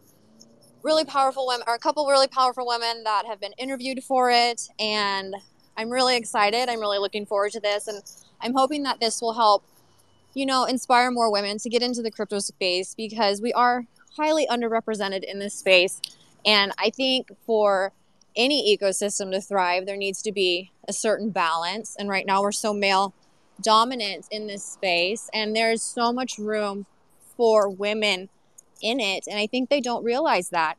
really 0.85 1.05
powerful 1.05 1.47
women, 1.49 1.65
or 1.67 1.75
a 1.75 1.79
couple 1.79 2.07
really 2.07 2.29
powerful 2.29 2.67
women 2.67 3.03
that 3.03 3.27
have 3.27 3.41
been 3.41 3.55
interviewed 3.59 4.05
for 4.05 4.31
it. 4.31 4.69
And 4.79 5.35
I'm 5.77 5.91
really 5.91 6.17
excited. 6.17 6.69
I'm 6.69 6.79
really 6.79 6.99
looking 6.99 7.27
forward 7.27 7.53
to 7.53 7.61
this. 7.61 7.89
And 7.89 8.03
I'm 8.41 8.55
hoping 8.55 8.85
that 8.85 9.01
this 9.01 9.21
will 9.21 9.33
help, 9.33 9.65
you 10.35 10.47
know, 10.47 10.67
inspire 10.67 11.11
more 11.11 11.33
women 11.33 11.59
to 11.59 11.71
get 11.71 11.83
into 11.83 12.03
the 12.03 12.11
crypto 12.11 12.39
space 12.39 12.95
because 12.95 13.41
we 13.41 13.53
are 13.55 13.87
highly 14.17 14.47
underrepresented 14.47 15.25
in 15.25 15.39
this 15.39 15.55
space. 15.55 16.01
And 16.45 16.73
I 16.79 16.91
think 16.91 17.33
for 17.47 17.93
any 18.37 18.77
ecosystem 18.77 19.33
to 19.33 19.41
thrive, 19.41 19.87
there 19.87 19.97
needs 19.97 20.21
to 20.23 20.33
be 20.33 20.71
a 20.87 20.93
certain 20.93 21.31
balance. 21.31 21.97
And 21.99 22.09
right 22.09 22.27
now, 22.27 22.43
we're 22.43 22.53
so 22.53 22.75
male 22.75 23.15
dominant 23.63 24.27
in 24.31 24.49
this 24.49 24.65
space, 24.65 25.31
and 25.33 25.55
there's 25.55 25.83
so 25.83 26.13
much 26.13 26.39
room 26.39 26.87
for 27.37 27.69
women 27.69 28.29
in 28.85 29.01
it. 29.01 29.25
And 29.27 29.39
I 29.39 29.47
think 29.47 29.71
they 29.71 29.81
don't 29.81 30.05
realize 30.05 30.51
that. 30.51 30.77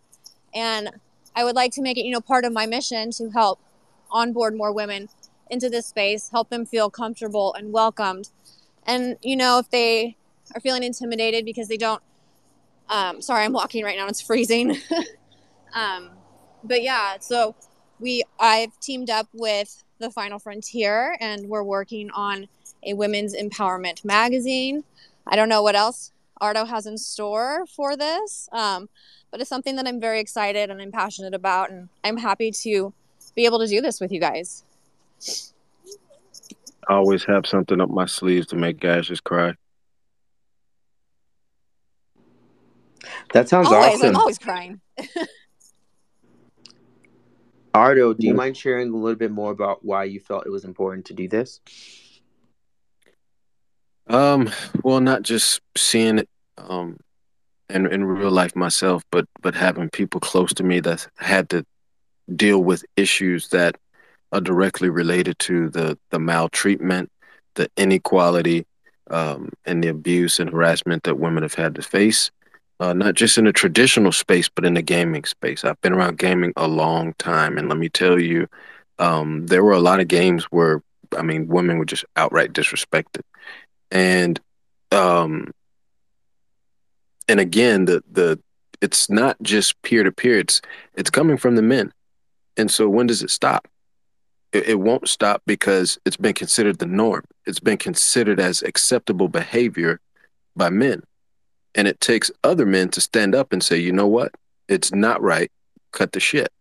And 0.53 0.91
I 1.35 1.43
would 1.43 1.55
like 1.55 1.73
to 1.73 1.81
make 1.81 1.97
it, 1.97 2.05
you 2.05 2.11
know, 2.11 2.21
part 2.21 2.45
of 2.45 2.53
my 2.53 2.65
mission 2.65 3.11
to 3.11 3.29
help 3.31 3.59
onboard 4.11 4.55
more 4.55 4.71
women 4.71 5.09
into 5.49 5.69
this 5.69 5.87
space, 5.87 6.29
help 6.29 6.49
them 6.49 6.65
feel 6.65 6.89
comfortable 6.89 7.53
and 7.55 7.73
welcomed. 7.73 8.29
And, 8.85 9.17
you 9.21 9.35
know, 9.35 9.59
if 9.59 9.69
they 9.69 10.15
are 10.53 10.61
feeling 10.61 10.83
intimidated 10.83 11.43
because 11.43 11.67
they 11.67 11.77
don't, 11.77 12.01
um, 12.89 13.21
sorry, 13.21 13.43
I'm 13.43 13.53
walking 13.53 13.83
right 13.83 13.97
now, 13.97 14.07
it's 14.07 14.21
freezing. 14.21 14.77
um, 15.73 16.11
but 16.63 16.83
yeah, 16.83 17.17
so 17.19 17.55
we, 17.99 18.23
I've 18.39 18.79
teamed 18.79 19.09
up 19.09 19.27
with 19.33 19.83
the 19.99 20.11
Final 20.11 20.39
Frontier 20.39 21.17
and 21.19 21.49
we're 21.49 21.63
working 21.63 22.11
on 22.11 22.47
a 22.83 22.93
women's 22.93 23.35
empowerment 23.35 24.05
magazine. 24.05 24.83
I 25.25 25.35
don't 25.35 25.49
know 25.49 25.63
what 25.63 25.75
else 25.75 26.11
Ardo 26.41 26.65
has 26.65 26.85
in 26.85 26.97
store 26.97 27.65
for 27.67 27.95
this. 27.95 28.49
Um, 28.51 28.89
but 29.31 29.41
it's 29.41 29.49
something 29.49 29.75
that 29.75 29.87
I'm 29.87 29.99
very 29.99 30.19
excited 30.19 30.69
and 30.69 30.81
I'm 30.81 30.91
passionate 30.91 31.33
about. 31.33 31.71
And 31.71 31.89
I'm 32.03 32.17
happy 32.17 32.51
to 32.51 32.93
be 33.35 33.45
able 33.45 33.59
to 33.59 33.67
do 33.67 33.81
this 33.81 33.99
with 33.99 34.11
you 34.11 34.19
guys. 34.19 34.63
I 36.87 36.93
always 36.93 37.23
have 37.25 37.45
something 37.45 37.81
up 37.81 37.89
my 37.89 38.05
sleeves 38.05 38.47
to 38.47 38.55
make 38.55 38.79
guys 38.79 39.07
just 39.07 39.23
cry. 39.23 39.55
That 43.33 43.49
sounds 43.49 43.67
always, 43.67 43.95
awesome. 43.95 44.09
I'm 44.09 44.15
always 44.15 44.37
crying. 44.37 44.79
Ardo, 47.73 48.13
do 48.13 48.25
you 48.25 48.33
mind 48.33 48.55
sharing 48.55 48.89
a 48.93 48.95
little 48.95 49.17
bit 49.17 49.31
more 49.31 49.51
about 49.51 49.83
why 49.83 50.05
you 50.05 50.21
felt 50.21 50.45
it 50.45 50.49
was 50.49 50.63
important 50.63 51.05
to 51.07 51.13
do 51.13 51.27
this? 51.27 51.59
Um, 54.07 54.51
well, 54.83 55.01
not 55.01 55.23
just 55.23 55.61
seeing 55.75 56.19
it 56.19 56.29
um, 56.57 56.99
in 57.69 57.87
in 57.87 58.03
real 58.05 58.31
life 58.31 58.55
myself, 58.55 59.03
but 59.11 59.27
but 59.41 59.55
having 59.55 59.89
people 59.89 60.19
close 60.19 60.53
to 60.53 60.63
me 60.63 60.79
that 60.81 61.07
had 61.17 61.49
to 61.49 61.65
deal 62.35 62.63
with 62.63 62.85
issues 62.95 63.49
that 63.49 63.75
are 64.31 64.41
directly 64.41 64.89
related 64.89 65.39
to 65.39 65.69
the 65.69 65.97
the 66.11 66.19
maltreatment, 66.19 67.11
the 67.55 67.69
inequality, 67.77 68.65
um, 69.09 69.49
and 69.65 69.83
the 69.83 69.87
abuse 69.87 70.39
and 70.39 70.51
harassment 70.51 71.03
that 71.03 71.19
women 71.19 71.43
have 71.43 71.55
had 71.55 71.75
to 71.75 71.81
face. 71.81 72.31
Uh, 72.81 72.91
not 72.91 73.15
just 73.15 73.37
in 73.37 73.45
the 73.45 73.53
traditional 73.53 74.11
space, 74.11 74.49
but 74.49 74.65
in 74.65 74.73
the 74.73 74.81
gaming 74.81 75.23
space. 75.23 75.63
I've 75.63 75.79
been 75.79 75.93
around 75.93 76.17
gaming 76.17 76.51
a 76.57 76.67
long 76.67 77.13
time, 77.13 77.57
and 77.57 77.69
let 77.69 77.77
me 77.77 77.87
tell 77.87 78.19
you, 78.19 78.47
um, 78.99 79.47
there 79.47 79.63
were 79.63 79.71
a 79.71 79.79
lot 79.79 80.01
of 80.01 80.09
games 80.09 80.43
where, 80.45 80.83
I 81.17 81.21
mean, 81.21 81.47
women 81.47 81.77
were 81.77 81.85
just 81.85 82.03
outright 82.17 82.51
disrespected, 82.51 83.21
and 83.91 84.39
um, 84.91 85.51
and 87.27 87.39
again, 87.39 87.85
the 87.85 88.03
the 88.11 88.39
it's 88.81 89.09
not 89.09 89.41
just 89.41 89.81
peer 89.81 90.03
to 90.03 90.11
peer; 90.11 90.39
it's 90.39 90.61
it's 90.95 91.09
coming 91.09 91.37
from 91.37 91.55
the 91.55 91.61
men. 91.61 91.91
And 92.57 92.71
so, 92.71 92.87
when 92.87 93.07
does 93.07 93.21
it 93.21 93.31
stop? 93.31 93.67
It, 94.53 94.69
it 94.69 94.79
won't 94.79 95.09
stop 95.09 95.41
because 95.45 95.97
it's 96.05 96.17
been 96.17 96.33
considered 96.33 96.79
the 96.79 96.85
norm. 96.85 97.25
It's 97.45 97.59
been 97.59 97.77
considered 97.77 98.39
as 98.39 98.61
acceptable 98.61 99.27
behavior 99.27 99.99
by 100.55 100.69
men, 100.69 101.03
and 101.73 101.87
it 101.87 101.99
takes 101.99 102.31
other 102.43 102.65
men 102.65 102.89
to 102.89 103.01
stand 103.01 103.35
up 103.35 103.51
and 103.51 103.63
say, 103.63 103.77
"You 103.77 103.91
know 103.91 104.07
what? 104.07 104.33
It's 104.67 104.93
not 104.93 105.21
right. 105.21 105.51
Cut 105.91 106.11
the 106.11 106.19
shit." 106.19 106.51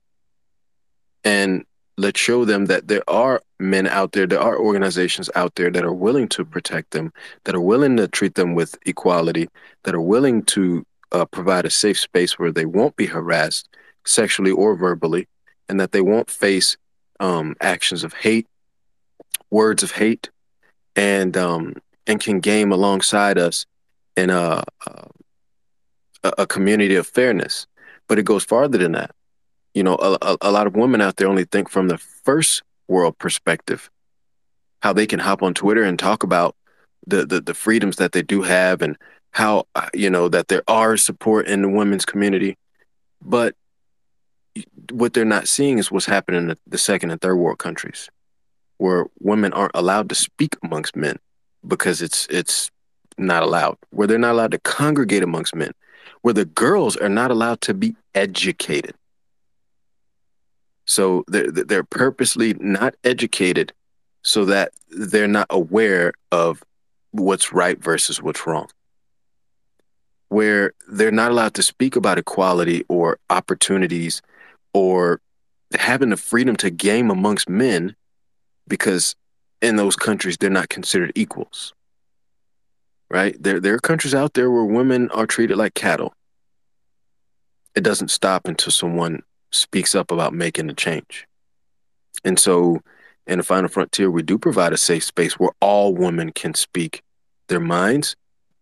And 1.24 1.64
let's 1.96 2.20
show 2.20 2.44
them 2.44 2.66
that 2.66 2.88
there 2.88 3.08
are 3.08 3.42
men 3.60 3.86
out 3.86 4.12
there, 4.12 4.26
there 4.26 4.40
are 4.40 4.58
organizations 4.58 5.30
out 5.34 5.54
there 5.54 5.70
that 5.70 5.84
are 5.84 5.92
willing 5.94 6.28
to 6.28 6.44
protect 6.44 6.90
them, 6.90 7.12
that 7.44 7.54
are 7.54 7.60
willing 7.60 7.96
to 7.96 8.08
treat 8.08 8.34
them 8.34 8.54
with 8.54 8.76
equality, 8.86 9.48
that 9.84 9.94
are 9.94 10.00
willing 10.00 10.42
to 10.42 10.84
uh, 11.12 11.24
provide 11.26 11.64
a 11.64 11.70
safe 11.70 11.98
space 11.98 12.38
where 12.38 12.50
they 12.50 12.66
won't 12.66 12.96
be 12.96 13.06
harassed 13.06 13.68
sexually 14.04 14.50
or 14.50 14.74
verbally, 14.74 15.28
and 15.68 15.78
that 15.78 15.92
they 15.92 16.00
won't 16.00 16.30
face 16.30 16.76
um, 17.20 17.54
actions 17.60 18.02
of 18.02 18.12
hate, 18.12 18.46
words 19.50 19.82
of 19.82 19.92
hate, 19.92 20.30
and 20.96 21.36
um, 21.36 21.74
and 22.06 22.20
can 22.20 22.40
game 22.40 22.70
alongside 22.72 23.38
us 23.38 23.66
in 24.16 24.30
a, 24.30 24.62
a, 24.86 26.32
a 26.38 26.46
community 26.46 26.96
of 26.96 27.06
fairness. 27.06 27.66
But 28.08 28.18
it 28.18 28.24
goes 28.24 28.44
farther 28.44 28.78
than 28.78 28.92
that 28.92 29.14
you 29.74 29.82
know, 29.82 29.96
a, 29.96 30.36
a, 30.40 30.52
lot 30.52 30.68
of 30.68 30.76
women 30.76 31.00
out 31.00 31.16
there 31.16 31.28
only 31.28 31.44
think 31.44 31.68
from 31.68 31.88
the 31.88 31.98
first 31.98 32.62
world 32.86 33.18
perspective, 33.18 33.90
how 34.80 34.92
they 34.92 35.06
can 35.06 35.18
hop 35.18 35.42
on 35.42 35.52
Twitter 35.52 35.82
and 35.82 35.98
talk 35.98 36.22
about 36.22 36.54
the, 37.06 37.26
the, 37.26 37.40
the 37.40 37.54
freedoms 37.54 37.96
that 37.96 38.12
they 38.12 38.22
do 38.22 38.42
have 38.42 38.82
and 38.82 38.96
how, 39.32 39.66
uh, 39.74 39.88
you 39.92 40.08
know, 40.08 40.28
that 40.28 40.46
there 40.46 40.62
are 40.68 40.96
support 40.96 41.48
in 41.48 41.62
the 41.62 41.68
women's 41.68 42.04
community. 42.04 42.56
But 43.20 43.56
what 44.92 45.12
they're 45.12 45.24
not 45.24 45.48
seeing 45.48 45.78
is 45.78 45.90
what's 45.90 46.06
happening 46.06 46.42
in 46.42 46.48
the, 46.48 46.58
the 46.68 46.78
second 46.78 47.10
and 47.10 47.20
third 47.20 47.36
world 47.36 47.58
countries 47.58 48.08
where 48.78 49.06
women 49.20 49.52
aren't 49.52 49.74
allowed 49.74 50.08
to 50.08 50.14
speak 50.14 50.56
amongst 50.62 50.94
men 50.94 51.18
because 51.66 52.00
it's, 52.00 52.26
it's 52.30 52.70
not 53.18 53.42
allowed, 53.42 53.76
where 53.90 54.06
they're 54.06 54.18
not 54.18 54.32
allowed 54.32 54.50
to 54.52 54.58
congregate 54.58 55.22
amongst 55.22 55.54
men, 55.54 55.72
where 56.22 56.34
the 56.34 56.44
girls 56.44 56.96
are 56.96 57.08
not 57.08 57.30
allowed 57.30 57.60
to 57.62 57.74
be 57.74 57.96
educated 58.14 58.94
so 60.84 61.24
they're, 61.28 61.50
they're 61.50 61.84
purposely 61.84 62.54
not 62.54 62.94
educated 63.04 63.72
so 64.22 64.44
that 64.46 64.72
they're 64.90 65.28
not 65.28 65.46
aware 65.50 66.12
of 66.32 66.62
what's 67.12 67.52
right 67.52 67.78
versus 67.78 68.22
what's 68.22 68.46
wrong. 68.46 68.68
Where 70.28 70.72
they're 70.88 71.10
not 71.10 71.30
allowed 71.30 71.54
to 71.54 71.62
speak 71.62 71.96
about 71.96 72.18
equality 72.18 72.84
or 72.88 73.18
opportunities 73.30 74.20
or 74.72 75.20
having 75.78 76.10
the 76.10 76.16
freedom 76.16 76.56
to 76.56 76.70
game 76.70 77.10
amongst 77.10 77.48
men 77.48 77.94
because 78.66 79.14
in 79.62 79.76
those 79.76 79.96
countries 79.96 80.36
they're 80.36 80.50
not 80.50 80.68
considered 80.68 81.12
equals. 81.14 81.72
Right? 83.10 83.40
There, 83.40 83.60
there 83.60 83.74
are 83.74 83.78
countries 83.78 84.14
out 84.14 84.34
there 84.34 84.50
where 84.50 84.64
women 84.64 85.10
are 85.10 85.26
treated 85.26 85.56
like 85.56 85.74
cattle. 85.74 86.14
It 87.74 87.82
doesn't 87.82 88.10
stop 88.10 88.48
until 88.48 88.72
someone 88.72 89.22
speaks 89.54 89.94
up 89.94 90.10
about 90.10 90.34
making 90.34 90.68
a 90.68 90.74
change. 90.74 91.26
And 92.24 92.38
so 92.38 92.80
in 93.26 93.38
the 93.38 93.44
final 93.44 93.68
frontier, 93.68 94.10
we 94.10 94.22
do 94.22 94.38
provide 94.38 94.72
a 94.72 94.78
safe 94.78 95.04
space 95.04 95.38
where 95.38 95.52
all 95.60 95.94
women 95.94 96.32
can 96.32 96.54
speak 96.54 97.02
their 97.48 97.60
minds, 97.60 98.16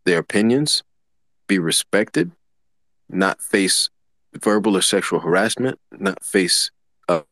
their 0.05 0.18
opinions, 0.18 0.83
be 1.46 1.59
respected, 1.59 2.33
not 3.09 3.40
face 3.40 3.90
verbal 4.35 4.76
or 4.76 4.83
sexual 4.83 5.20
harassment, 5.20 5.78
not 5.90 6.22
face 6.24 6.70
uh, 7.09 7.22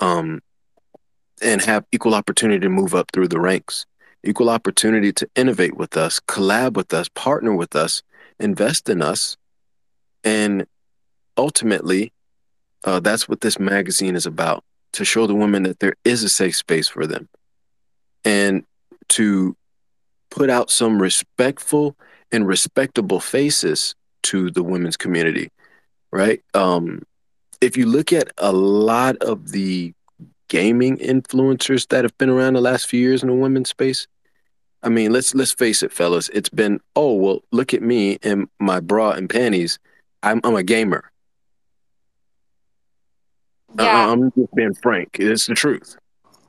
um 0.00 0.40
and 1.42 1.62
have 1.62 1.84
equal 1.90 2.14
opportunity 2.14 2.60
to 2.60 2.68
move 2.68 2.94
up 2.94 3.10
through 3.12 3.28
the 3.28 3.40
ranks, 3.40 3.86
equal 4.22 4.48
opportunity 4.48 5.12
to 5.12 5.28
innovate 5.34 5.76
with 5.76 5.96
us, 5.96 6.20
collab 6.20 6.74
with 6.74 6.94
us, 6.94 7.08
partner 7.08 7.54
with 7.54 7.74
us, 7.74 8.02
invest 8.38 8.88
in 8.88 9.02
us, 9.02 9.36
and 10.22 10.66
ultimately, 11.36 12.12
uh, 12.84 13.00
that's 13.00 13.28
what 13.28 13.40
this 13.40 13.58
magazine 13.58 14.16
is 14.16 14.26
about 14.26 14.64
to 14.92 15.04
show 15.04 15.26
the 15.26 15.34
women 15.34 15.64
that 15.64 15.80
there 15.80 15.94
is 16.04 16.22
a 16.22 16.28
safe 16.28 16.56
space 16.56 16.88
for 16.88 17.06
them 17.06 17.28
and 18.24 18.64
to 19.08 19.56
put 20.30 20.50
out 20.50 20.70
some 20.70 21.00
respectful 21.00 21.96
and 22.32 22.46
respectable 22.46 23.20
faces 23.20 23.94
to 24.22 24.50
the 24.50 24.62
women's 24.62 24.96
community, 24.96 25.50
right? 26.10 26.42
Um, 26.54 27.02
if 27.60 27.76
you 27.76 27.86
look 27.86 28.12
at 28.12 28.28
a 28.38 28.52
lot 28.52 29.16
of 29.18 29.50
the 29.50 29.92
gaming 30.48 30.98
influencers 30.98 31.88
that 31.88 32.04
have 32.04 32.16
been 32.18 32.30
around 32.30 32.54
the 32.54 32.60
last 32.60 32.86
few 32.86 33.00
years 33.00 33.22
in 33.22 33.28
the 33.28 33.34
women's 33.34 33.70
space, 33.70 34.06
I 34.82 34.90
mean, 34.90 35.12
let's 35.12 35.34
let's 35.34 35.52
face 35.52 35.82
it, 35.82 35.92
fellas. 35.92 36.28
It's 36.30 36.50
been, 36.50 36.78
oh 36.94 37.14
well, 37.14 37.40
look 37.52 37.72
at 37.72 37.82
me 37.82 38.18
and 38.22 38.48
my 38.60 38.80
bra 38.80 39.12
and 39.12 39.30
panties. 39.30 39.78
I'm 40.22 40.40
I'm 40.44 40.56
a 40.56 40.62
gamer. 40.62 41.10
Yeah. 43.78 44.06
I, 44.06 44.12
I'm 44.12 44.32
just 44.32 44.54
being 44.54 44.74
frank. 44.74 45.16
It's 45.18 45.46
the 45.46 45.54
truth. 45.54 45.96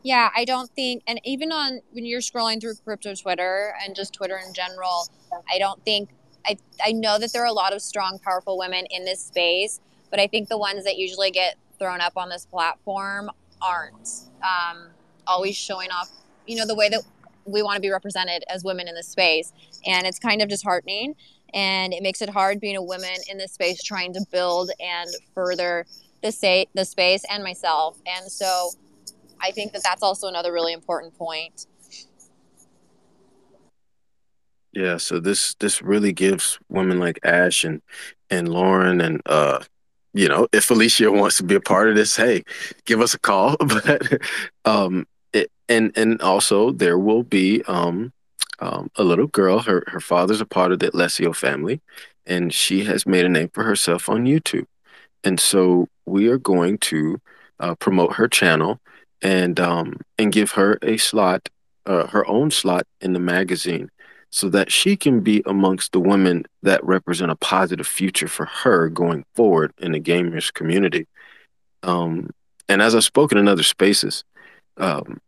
Yeah, 0.03 0.29
I 0.35 0.45
don't 0.45 0.69
think, 0.75 1.01
and 1.07 1.19
even 1.23 1.51
on 1.51 1.81
when 1.91 2.05
you're 2.05 2.19
scrolling 2.19 2.61
through 2.61 2.75
crypto 2.83 3.15
Twitter 3.15 3.73
and 3.83 3.95
just 3.95 4.13
Twitter 4.13 4.39
in 4.45 4.53
general, 4.53 5.07
I 5.51 5.57
don't 5.57 5.83
think 5.83 6.09
I 6.45 6.57
I 6.83 6.91
know 6.91 7.17
that 7.17 7.33
there 7.33 7.41
are 7.41 7.47
a 7.47 7.53
lot 7.53 7.73
of 7.73 7.81
strong, 7.81 8.19
powerful 8.23 8.57
women 8.57 8.85
in 8.91 9.03
this 9.03 9.19
space, 9.19 9.79
but 10.11 10.19
I 10.19 10.27
think 10.27 10.47
the 10.47 10.59
ones 10.59 10.83
that 10.83 10.97
usually 10.97 11.31
get 11.31 11.55
thrown 11.79 12.01
up 12.01 12.13
on 12.17 12.29
this 12.29 12.45
platform 12.45 13.31
aren't 13.61 14.09
um, 14.43 14.89
always 15.25 15.55
showing 15.55 15.89
off, 15.89 16.09
you 16.45 16.55
know, 16.55 16.67
the 16.67 16.75
way 16.75 16.87
that 16.89 17.01
we 17.45 17.63
want 17.63 17.75
to 17.75 17.81
be 17.81 17.89
represented 17.89 18.43
as 18.47 18.63
women 18.63 18.87
in 18.87 18.95
this 18.95 19.07
space, 19.07 19.53
and 19.87 20.05
it's 20.05 20.19
kind 20.19 20.41
of 20.41 20.49
disheartening, 20.49 21.15
and 21.53 21.93
it 21.93 22.03
makes 22.03 22.21
it 22.21 22.29
hard 22.29 22.59
being 22.59 22.75
a 22.75 22.83
woman 22.83 23.15
in 23.29 23.37
this 23.37 23.53
space 23.53 23.81
trying 23.81 24.13
to 24.13 24.21
build 24.31 24.69
and 24.79 25.09
further 25.33 25.85
the 26.25 26.31
say 26.31 26.65
the 26.73 26.83
space 26.85 27.23
and 27.29 27.43
myself, 27.43 27.97
and 28.07 28.31
so 28.31 28.71
I 29.39 29.51
think 29.51 29.73
that 29.73 29.83
that's 29.83 30.01
also 30.01 30.27
another 30.27 30.51
really 30.51 30.73
important 30.73 31.15
point. 31.15 31.67
Yeah, 34.73 34.97
so 34.97 35.19
this 35.19 35.53
this 35.59 35.83
really 35.83 36.11
gives 36.11 36.57
women 36.67 36.99
like 36.99 37.19
Ash 37.23 37.63
and 37.63 37.81
and 38.29 38.49
Lauren 38.49 39.01
and 39.01 39.21
uh 39.27 39.63
you 40.13 40.29
know, 40.29 40.47
if 40.53 40.63
Felicia 40.65 41.11
wants 41.11 41.37
to 41.37 41.43
be 41.43 41.55
a 41.55 41.59
part 41.59 41.89
of 41.89 41.95
this, 41.97 42.15
hey, 42.15 42.43
give 42.85 43.01
us 43.01 43.13
a 43.13 43.19
call. 43.19 43.55
But 43.59 44.19
um 44.65 45.05
it, 45.31 45.51
and 45.69 45.95
and 45.95 46.19
also 46.21 46.71
there 46.71 46.97
will 46.97 47.23
be 47.23 47.61
um 47.67 48.11
um 48.59 48.89
a 48.95 49.03
little 49.03 49.27
girl, 49.27 49.59
her 49.59 49.83
her 49.87 49.99
father's 49.99 50.41
a 50.41 50.45
part 50.45 50.71
of 50.71 50.79
the 50.79 50.89
Alessio 50.91 51.33
family, 51.33 51.81
and 52.25 52.51
she 52.51 52.85
has 52.85 53.05
made 53.05 53.25
a 53.25 53.29
name 53.29 53.49
for 53.53 53.63
herself 53.63 54.09
on 54.09 54.25
YouTube. 54.25 54.65
And 55.23 55.39
so 55.39 55.87
we 56.05 56.27
are 56.27 56.37
going 56.37 56.77
to 56.79 57.19
uh, 57.59 57.75
promote 57.75 58.13
her 58.13 58.27
channel 58.27 58.79
and 59.21 59.59
um, 59.59 59.97
and 60.17 60.31
give 60.31 60.51
her 60.51 60.77
a 60.81 60.97
slot, 60.97 61.49
uh, 61.85 62.07
her 62.07 62.27
own 62.27 62.51
slot 62.51 62.85
in 63.01 63.13
the 63.13 63.19
magazine, 63.19 63.89
so 64.29 64.49
that 64.49 64.71
she 64.71 64.95
can 64.95 65.21
be 65.21 65.41
amongst 65.45 65.91
the 65.91 65.99
women 65.99 66.45
that 66.61 66.83
represent 66.83 67.31
a 67.31 67.35
positive 67.35 67.87
future 67.87 68.27
for 68.27 68.45
her 68.45 68.89
going 68.89 69.25
forward 69.35 69.71
in 69.77 69.93
the 69.93 69.99
gamers 69.99 70.53
community. 70.53 71.07
Um, 71.83 72.29
and 72.67 72.81
as 72.81 72.95
I've 72.95 73.03
spoken 73.03 73.37
in 73.37 73.47
other 73.47 73.63
spaces, 73.63 74.23
um, 74.77 75.21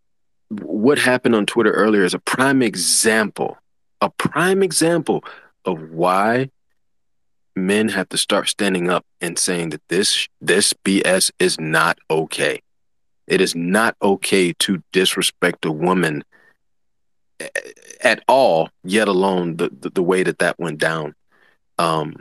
what 0.50 0.98
happened 0.98 1.36
on 1.36 1.46
Twitter 1.46 1.72
earlier 1.72 2.04
is 2.04 2.14
a 2.14 2.20
prime 2.20 2.62
example, 2.62 3.58
a 4.02 4.10
prime 4.10 4.64
example 4.64 5.24
of 5.66 5.92
why 5.92 6.50
men 7.58 7.90
have 7.90 8.10
to 8.10 8.18
start 8.18 8.48
standing 8.48 8.90
up 8.90 9.06
and 9.20 9.38
saying 9.38 9.70
that 9.72 9.82
this 9.90 10.28
this 10.40 10.74
BS 10.86 11.32
is 11.40 11.60
not 11.60 11.98
okay. 12.10 12.62
It 13.26 13.42
is 13.42 13.56
not 13.56 13.96
okay 14.02 14.54
to 14.54 14.82
disrespect 14.94 15.66
a 15.66 15.72
woman 15.72 16.24
at 18.02 18.24
all, 18.28 18.70
yet 18.84 19.08
alone 19.08 19.58
the, 19.58 19.70
the, 19.70 19.90
the 19.90 20.04
way 20.04 20.24
that 20.24 20.40
that 20.40 20.58
went 20.60 20.80
down. 20.80 21.14
Um, 21.78 22.16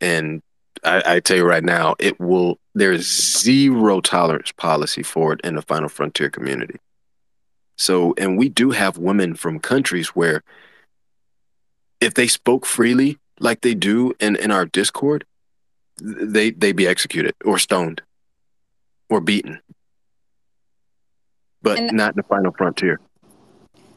and 0.00 0.42
I, 0.84 1.02
I 1.06 1.20
tell 1.20 1.36
you 1.36 1.44
right 1.44 1.64
now, 1.64 1.96
it 1.98 2.20
will. 2.20 2.58
There's 2.74 3.06
zero 3.40 4.00
tolerance 4.00 4.52
policy 4.52 5.02
for 5.02 5.32
it 5.32 5.40
in 5.42 5.56
the 5.56 5.62
final 5.62 5.88
frontier 5.88 6.30
community. 6.30 6.76
So, 7.76 8.14
and 8.16 8.38
we 8.38 8.48
do 8.48 8.70
have 8.70 8.98
women 8.98 9.34
from 9.34 9.58
countries 9.58 10.08
where, 10.08 10.42
if 12.00 12.14
they 12.14 12.28
spoke 12.28 12.64
freely 12.64 13.18
like 13.40 13.62
they 13.62 13.74
do 13.74 14.12
in 14.20 14.36
in 14.36 14.52
our 14.52 14.66
Discord, 14.66 15.24
they 16.00 16.50
they 16.50 16.72
be 16.72 16.86
executed 16.86 17.34
or 17.44 17.58
stoned 17.58 18.02
or 19.08 19.20
beaten 19.20 19.60
but 21.62 21.78
and, 21.78 21.92
not 21.92 22.12
in 22.12 22.16
the 22.16 22.22
final 22.22 22.52
frontier. 22.52 23.00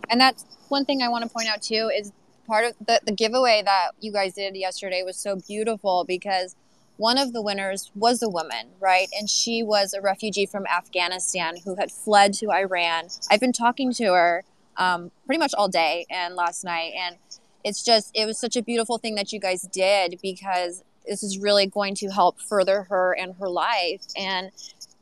And 0.09 0.19
that's 0.19 0.45
one 0.69 0.85
thing 0.85 1.01
I 1.01 1.09
want 1.09 1.23
to 1.23 1.29
point 1.29 1.47
out 1.47 1.61
too 1.61 1.89
is 1.95 2.11
part 2.47 2.65
of 2.65 2.73
the, 2.85 2.99
the 3.05 3.13
giveaway 3.13 3.61
that 3.63 3.91
you 3.99 4.11
guys 4.11 4.33
did 4.33 4.55
yesterday 4.55 5.03
was 5.03 5.17
so 5.17 5.37
beautiful 5.47 6.03
because 6.05 6.55
one 6.97 7.17
of 7.17 7.33
the 7.33 7.41
winners 7.41 7.91
was 7.95 8.21
a 8.21 8.29
woman, 8.29 8.69
right? 8.79 9.07
And 9.17 9.29
she 9.29 9.63
was 9.63 9.93
a 9.93 10.01
refugee 10.01 10.45
from 10.45 10.65
Afghanistan 10.67 11.55
who 11.63 11.75
had 11.75 11.91
fled 11.91 12.33
to 12.35 12.51
Iran. 12.51 13.07
I've 13.31 13.39
been 13.39 13.53
talking 13.53 13.93
to 13.93 14.05
her 14.13 14.43
um, 14.77 15.11
pretty 15.25 15.39
much 15.39 15.53
all 15.57 15.67
day 15.67 16.05
and 16.09 16.35
last 16.35 16.63
night. 16.63 16.91
And 16.95 17.17
it's 17.63 17.83
just, 17.83 18.11
it 18.13 18.25
was 18.25 18.39
such 18.39 18.55
a 18.55 18.61
beautiful 18.61 18.97
thing 18.97 19.15
that 19.15 19.31
you 19.31 19.39
guys 19.39 19.63
did 19.63 20.19
because 20.21 20.83
this 21.07 21.23
is 21.23 21.37
really 21.37 21.65
going 21.65 21.95
to 21.95 22.09
help 22.09 22.39
further 22.39 22.83
her 22.83 23.13
and 23.13 23.35
her 23.35 23.49
life. 23.49 24.01
And 24.17 24.51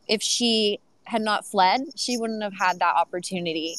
if 0.07 0.21
she 0.21 0.79
had 1.05 1.21
not 1.21 1.45
fled, 1.45 1.81
she 1.95 2.17
wouldn't 2.17 2.43
have 2.43 2.53
had 2.53 2.79
that 2.79 2.95
opportunity, 2.95 3.75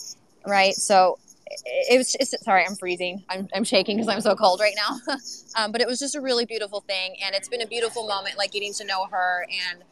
right? 0.46 0.74
So 0.74 1.18
it 1.64 1.98
was 1.98 2.12
just, 2.12 2.42
sorry, 2.44 2.64
I'm 2.66 2.76
freezing. 2.76 3.24
I'm, 3.28 3.48
I'm 3.54 3.64
shaking 3.64 3.96
because 3.96 4.08
I'm 4.08 4.20
so 4.20 4.34
cold 4.34 4.60
right 4.60 4.74
now. 4.76 5.16
um, 5.56 5.72
but 5.72 5.80
it 5.80 5.86
was 5.86 5.98
just 5.98 6.14
a 6.14 6.20
really 6.20 6.46
beautiful 6.46 6.80
thing. 6.80 7.16
And 7.24 7.34
it's 7.34 7.48
been 7.48 7.60
a 7.60 7.66
beautiful 7.66 8.06
moment, 8.06 8.38
like 8.38 8.52
getting 8.52 8.72
to 8.74 8.84
know 8.84 9.06
her. 9.10 9.46
And 9.70 9.82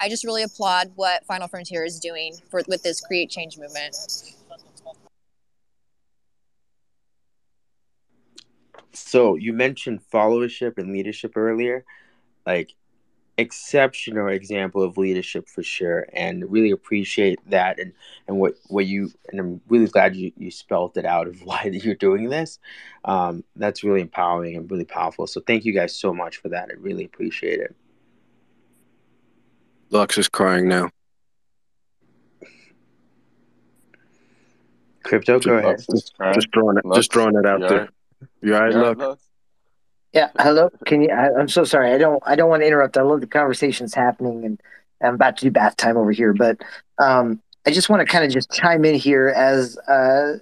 I 0.00 0.08
just 0.08 0.24
really 0.24 0.42
applaud 0.42 0.92
what 0.96 1.24
Final 1.24 1.48
Frontier 1.48 1.84
is 1.84 1.98
doing 1.98 2.34
for 2.50 2.62
with 2.68 2.82
this 2.82 3.00
Create 3.00 3.30
Change 3.30 3.58
movement. 3.58 3.96
So 8.98 9.36
you 9.36 9.52
mentioned 9.52 10.00
followership 10.12 10.78
and 10.78 10.92
leadership 10.92 11.36
earlier. 11.36 11.84
Like 12.46 12.74
exceptional 13.38 14.28
example 14.28 14.82
of 14.82 14.96
leadership 14.96 15.48
for 15.48 15.62
sure 15.62 16.06
and 16.14 16.50
really 16.50 16.70
appreciate 16.70 17.38
that 17.50 17.78
and 17.78 17.92
and 18.26 18.38
what 18.38 18.54
what 18.68 18.86
you 18.86 19.12
and 19.28 19.38
i'm 19.38 19.60
really 19.68 19.86
glad 19.86 20.16
you 20.16 20.32
you 20.38 20.50
spelt 20.50 20.96
it 20.96 21.04
out 21.04 21.26
of 21.26 21.42
why 21.44 21.70
you're 21.70 21.94
doing 21.94 22.28
this. 22.30 22.58
Um, 23.04 23.44
that's 23.54 23.84
really 23.84 24.00
empowering 24.00 24.56
and 24.56 24.70
really 24.70 24.84
powerful. 24.84 25.26
So 25.26 25.40
thank 25.40 25.64
you 25.64 25.72
guys 25.72 25.94
so 25.94 26.12
much 26.12 26.38
for 26.38 26.48
that. 26.48 26.70
I 26.70 26.74
really 26.78 27.04
appreciate 27.04 27.60
it. 27.60 27.74
Lux 29.90 30.18
is 30.18 30.28
crying 30.28 30.66
now. 30.66 30.90
Crypto 35.04 35.38
go 35.38 35.54
ahead. 35.54 35.78
just, 35.88 36.14
just 36.34 36.50
drawing 36.50 36.78
it 36.78 36.84
just 36.94 37.12
drawing 37.12 37.36
it 37.36 37.46
out 37.46 37.60
there 37.60 37.88
you 38.42 38.54
all 38.54 38.62
right, 38.62 38.74
Lux? 38.74 39.22
Yeah, 40.12 40.30
hello. 40.38 40.70
Can 40.86 41.02
you? 41.02 41.10
I, 41.10 41.38
am 41.38 41.48
so 41.48 41.64
sorry. 41.64 41.92
I 41.92 41.98
don't. 41.98 42.22
I 42.24 42.36
don't 42.36 42.48
want 42.48 42.62
to 42.62 42.66
interrupt. 42.66 42.96
I 42.96 43.02
love 43.02 43.20
the 43.20 43.26
conversations 43.26 43.92
happening, 43.92 44.44
and 44.44 44.60
I'm 45.02 45.14
about 45.14 45.36
to 45.38 45.44
do 45.44 45.50
bath 45.50 45.76
time 45.76 45.96
over 45.96 46.10
here. 46.10 46.32
But 46.32 46.62
um, 46.98 47.42
I 47.66 47.70
just 47.70 47.90
want 47.90 48.00
to 48.00 48.10
kind 48.10 48.24
of 48.24 48.30
just 48.30 48.50
chime 48.50 48.84
in 48.84 48.94
here 48.94 49.28
as 49.28 49.76
uh, 49.88 50.38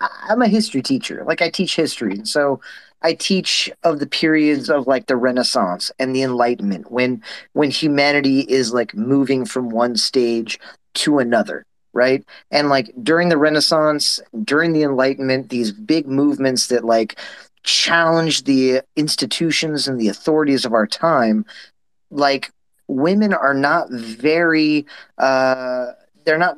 I'm 0.00 0.40
a 0.40 0.48
history 0.48 0.80
teacher. 0.80 1.24
Like 1.26 1.42
I 1.42 1.50
teach 1.50 1.76
history, 1.76 2.14
and 2.14 2.28
so 2.28 2.60
I 3.02 3.14
teach 3.14 3.70
of 3.82 3.98
the 3.98 4.06
periods 4.06 4.70
of 4.70 4.86
like 4.86 5.06
the 5.06 5.16
Renaissance 5.16 5.92
and 5.98 6.16
the 6.16 6.22
Enlightenment, 6.22 6.90
when 6.90 7.22
when 7.52 7.70
humanity 7.70 8.40
is 8.40 8.72
like 8.72 8.94
moving 8.94 9.44
from 9.44 9.68
one 9.68 9.96
stage 9.96 10.58
to 10.94 11.18
another 11.18 11.66
right? 11.92 12.24
And 12.50 12.68
like 12.68 12.92
during 13.02 13.28
the 13.28 13.36
renaissance 13.36 14.20
during 14.44 14.72
the 14.72 14.82
enlightenment 14.82 15.48
these 15.48 15.72
big 15.72 16.06
movements 16.06 16.68
that 16.68 16.84
like 16.84 17.18
challenge 17.62 18.44
the 18.44 18.82
institutions 18.96 19.86
and 19.86 20.00
the 20.00 20.08
authorities 20.08 20.64
of 20.64 20.72
our 20.72 20.86
time 20.86 21.44
like 22.10 22.50
women 22.88 23.32
are 23.32 23.54
not 23.54 23.90
very 23.90 24.84
uh 25.18 25.86
they're 26.24 26.38
not 26.38 26.56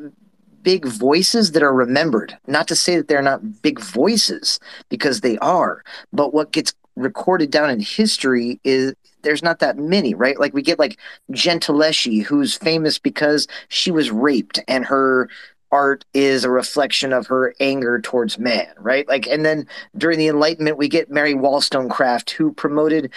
big 0.62 0.86
voices 0.86 1.52
that 1.52 1.62
are 1.62 1.74
remembered. 1.74 2.38
Not 2.46 2.68
to 2.68 2.74
say 2.74 2.96
that 2.96 3.06
they're 3.06 3.20
not 3.20 3.60
big 3.60 3.78
voices 3.80 4.58
because 4.88 5.20
they 5.20 5.36
are 5.38 5.82
but 6.12 6.32
what 6.32 6.52
gets 6.52 6.74
recorded 6.96 7.50
down 7.50 7.70
in 7.70 7.80
history 7.80 8.60
is 8.64 8.94
there's 9.24 9.42
not 9.42 9.58
that 9.58 9.76
many, 9.76 10.14
right? 10.14 10.38
Like 10.38 10.54
we 10.54 10.62
get 10.62 10.78
like 10.78 10.98
Gentileschi, 11.32 12.22
who's 12.22 12.54
famous 12.54 12.98
because 12.98 13.48
she 13.68 13.90
was 13.90 14.10
raped 14.10 14.60
and 14.68 14.84
her 14.84 15.28
art 15.74 16.04
is 16.14 16.44
a 16.44 16.50
reflection 16.50 17.12
of 17.12 17.26
her 17.26 17.52
anger 17.58 18.00
towards 18.00 18.38
man, 18.38 18.72
right? 18.78 19.08
Like, 19.08 19.26
and 19.26 19.44
then 19.44 19.66
during 19.96 20.18
the 20.20 20.28
Enlightenment, 20.28 20.78
we 20.78 20.86
get 20.88 21.10
Mary 21.10 21.34
Wollstonecraft, 21.34 22.30
who 22.30 22.52
promoted 22.52 23.10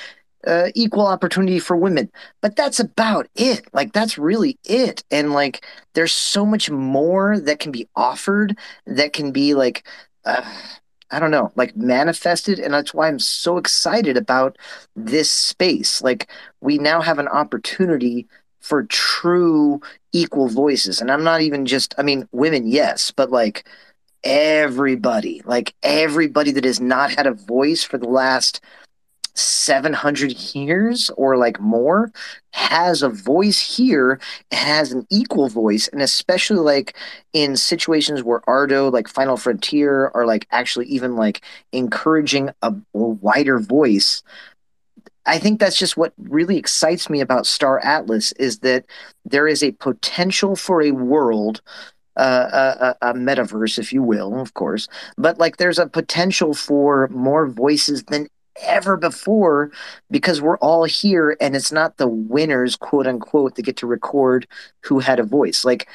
uh, 0.45 0.69
equal 0.73 1.05
opportunity 1.05 1.59
for 1.59 1.77
women. 1.77 2.11
But 2.41 2.55
that's 2.55 2.79
about 2.79 3.27
it. 3.35 3.67
Like, 3.73 3.93
that's 3.93 4.17
really 4.17 4.57
it. 4.63 5.03
And 5.11 5.33
like, 5.33 5.63
there's 5.93 6.11
so 6.11 6.47
much 6.47 6.71
more 6.71 7.39
that 7.39 7.59
can 7.59 7.71
be 7.71 7.87
offered 7.95 8.57
that 8.87 9.13
can 9.13 9.31
be 9.31 9.53
like, 9.53 9.85
uh, 10.25 10.41
I 11.11 11.19
don't 11.19 11.31
know, 11.31 11.51
like 11.55 11.75
manifested. 11.75 12.59
And 12.59 12.73
that's 12.73 12.93
why 12.93 13.07
I'm 13.07 13.19
so 13.19 13.57
excited 13.57 14.17
about 14.17 14.57
this 14.95 15.31
space. 15.31 16.01
Like, 16.01 16.29
we 16.61 16.77
now 16.77 17.01
have 17.01 17.19
an 17.19 17.27
opportunity 17.27 18.27
for 18.59 18.83
true 18.83 19.81
equal 20.11 20.49
voices. 20.49 20.99
And 20.99 21.11
I'm 21.11 21.23
not 21.23 21.41
even 21.41 21.65
just, 21.65 21.95
I 21.97 22.03
mean, 22.03 22.27
women, 22.31 22.67
yes, 22.67 23.11
but 23.11 23.31
like 23.31 23.67
everybody, 24.23 25.41
like 25.45 25.73
everybody 25.83 26.51
that 26.51 26.65
has 26.65 26.81
not 26.81 27.11
had 27.11 27.27
a 27.27 27.33
voice 27.33 27.83
for 27.83 27.97
the 27.97 28.09
last 28.09 28.61
700 29.39 30.55
years 30.55 31.09
or 31.17 31.37
like 31.37 31.59
more 31.59 32.11
has 32.53 33.03
a 33.03 33.09
voice 33.09 33.59
here 33.59 34.19
has 34.51 34.91
an 34.91 35.05
equal 35.09 35.47
voice 35.47 35.87
and 35.89 36.01
especially 36.01 36.57
like 36.57 36.95
in 37.33 37.55
situations 37.55 38.23
where 38.23 38.41
ardo 38.49 38.89
like 38.89 39.07
final 39.07 39.37
frontier 39.37 40.11
are 40.15 40.25
like 40.25 40.47
actually 40.51 40.87
even 40.87 41.15
like 41.15 41.41
encouraging 41.71 42.49
a, 42.61 42.69
a 42.71 42.73
wider 42.93 43.59
voice 43.59 44.23
I 45.27 45.39
think 45.39 45.59
that's 45.59 45.77
just 45.77 45.97
what 45.97 46.13
really 46.17 46.57
excites 46.57 47.09
me 47.09 47.19
about 47.19 47.45
Star 47.45 47.79
Atlas 47.83 48.31
is 48.33 48.59
that 48.59 48.85
there 49.25 49.45
is 49.45 49.61
a 49.61 49.73
potential 49.73 50.55
for 50.55 50.81
a 50.81 50.91
world 50.91 51.61
uh, 52.17 52.95
a, 53.01 53.09
a, 53.09 53.13
metaverse, 53.13 53.77
if 53.77 53.93
you 53.93 54.01
will, 54.01 54.39
of 54.39 54.55
course. 54.55 54.87
But 55.17 55.37
like, 55.37 55.57
there's 55.57 55.79
a 55.79 55.87
potential 55.87 56.53
for 56.53 57.07
more 57.09 57.47
voices 57.47 58.03
than 58.05 58.27
ever 58.61 58.97
before 58.97 59.71
because 60.09 60.41
we're 60.41 60.57
all 60.57 60.85
here 60.85 61.37
and 61.39 61.55
it's 61.55 61.71
not 61.71 61.97
the 61.97 62.07
winners 62.07 62.75
quote 62.75 63.07
unquote 63.07 63.55
that 63.55 63.63
get 63.63 63.77
to 63.77 63.87
record 63.87 64.47
who 64.81 64.99
had 64.99 65.19
a 65.19 65.23
voice. 65.23 65.65
Like 65.65 65.87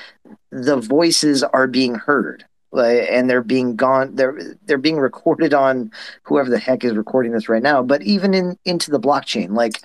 the 0.50 0.76
voices 0.76 1.42
are 1.42 1.66
being 1.66 1.94
heard 1.94 2.44
and 2.74 3.28
they're 3.28 3.42
being 3.42 3.76
gone 3.76 4.14
they're 4.14 4.56
they're 4.64 4.78
being 4.78 4.98
recorded 4.98 5.52
on 5.52 5.90
whoever 6.22 6.48
the 6.48 6.58
heck 6.58 6.84
is 6.84 6.94
recording 6.94 7.32
this 7.32 7.48
right 7.48 7.62
now. 7.62 7.82
But 7.82 8.02
even 8.02 8.34
in 8.34 8.58
into 8.64 8.90
the 8.90 9.00
blockchain 9.00 9.50
like 9.50 9.80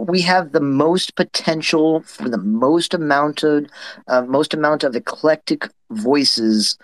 we 0.00 0.20
have 0.20 0.52
the 0.52 0.60
most 0.60 1.16
potential 1.16 2.00
for 2.02 2.28
the 2.28 2.38
most 2.38 2.94
amount 2.94 3.42
of 3.42 3.66
uh, 4.06 4.22
most 4.22 4.54
amount 4.54 4.84
of 4.84 4.94
eclectic 4.94 5.68
voices 5.90 6.78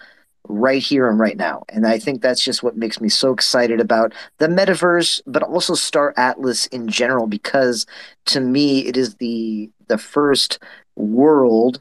right 0.49 0.83
here 0.83 1.09
and 1.09 1.19
right 1.19 1.37
now. 1.37 1.65
And 1.69 1.87
I 1.87 1.99
think 1.99 2.21
that's 2.21 2.45
just 2.45 2.63
what 2.63 2.77
makes 2.77 3.01
me 3.01 3.09
so 3.09 3.33
excited 3.33 3.81
about 3.81 4.13
the 4.39 4.47
metaverse, 4.47 5.23
but 5.27 5.43
also 5.43 5.75
Star 5.75 6.13
Atlas 6.17 6.67
in 6.67 6.89
general, 6.89 7.27
because 7.27 7.87
to 8.27 8.41
me 8.41 8.87
it 8.87 8.97
is 8.97 9.15
the 9.17 9.71
the 9.89 9.99
first 9.99 10.59
world 10.97 11.81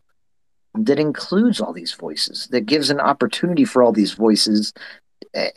that 0.75 0.99
includes 0.99 1.61
all 1.61 1.73
these 1.73 1.93
voices, 1.93 2.47
that 2.47 2.65
gives 2.65 2.89
an 2.89 2.99
opportunity 2.99 3.65
for 3.65 3.83
all 3.83 3.91
these 3.91 4.13
voices. 4.13 4.73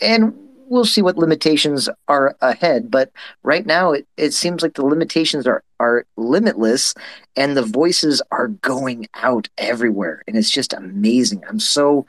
And 0.00 0.34
we'll 0.68 0.84
see 0.84 1.02
what 1.02 1.16
limitations 1.16 1.88
are 2.08 2.36
ahead. 2.40 2.90
But 2.90 3.10
right 3.42 3.64
now 3.64 3.92
it, 3.92 4.06
it 4.16 4.34
seems 4.34 4.62
like 4.62 4.74
the 4.74 4.84
limitations 4.84 5.46
are 5.46 5.62
are 5.78 6.06
limitless 6.16 6.94
and 7.36 7.56
the 7.56 7.62
voices 7.62 8.22
are 8.30 8.48
going 8.48 9.06
out 9.14 9.48
everywhere. 9.58 10.22
And 10.26 10.36
it's 10.36 10.50
just 10.50 10.72
amazing. 10.72 11.42
I'm 11.48 11.60
so 11.60 12.06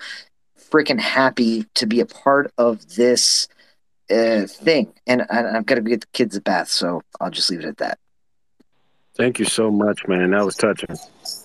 freaking 0.69 0.99
happy 0.99 1.65
to 1.75 1.85
be 1.85 1.99
a 1.99 2.05
part 2.05 2.51
of 2.57 2.95
this 2.95 3.47
uh, 4.09 4.45
thing. 4.45 4.93
And 5.05 5.23
I, 5.29 5.57
I've 5.57 5.65
got 5.65 5.75
to 5.75 5.81
get 5.81 6.01
the 6.01 6.07
kids 6.13 6.35
a 6.35 6.41
bath, 6.41 6.69
so 6.69 7.01
I'll 7.19 7.31
just 7.31 7.49
leave 7.49 7.59
it 7.59 7.65
at 7.65 7.77
that. 7.77 7.99
Thank 9.15 9.39
you 9.39 9.45
so 9.45 9.71
much, 9.71 10.07
man. 10.07 10.31
That 10.31 10.45
was 10.45 10.55
touching. 10.55 10.95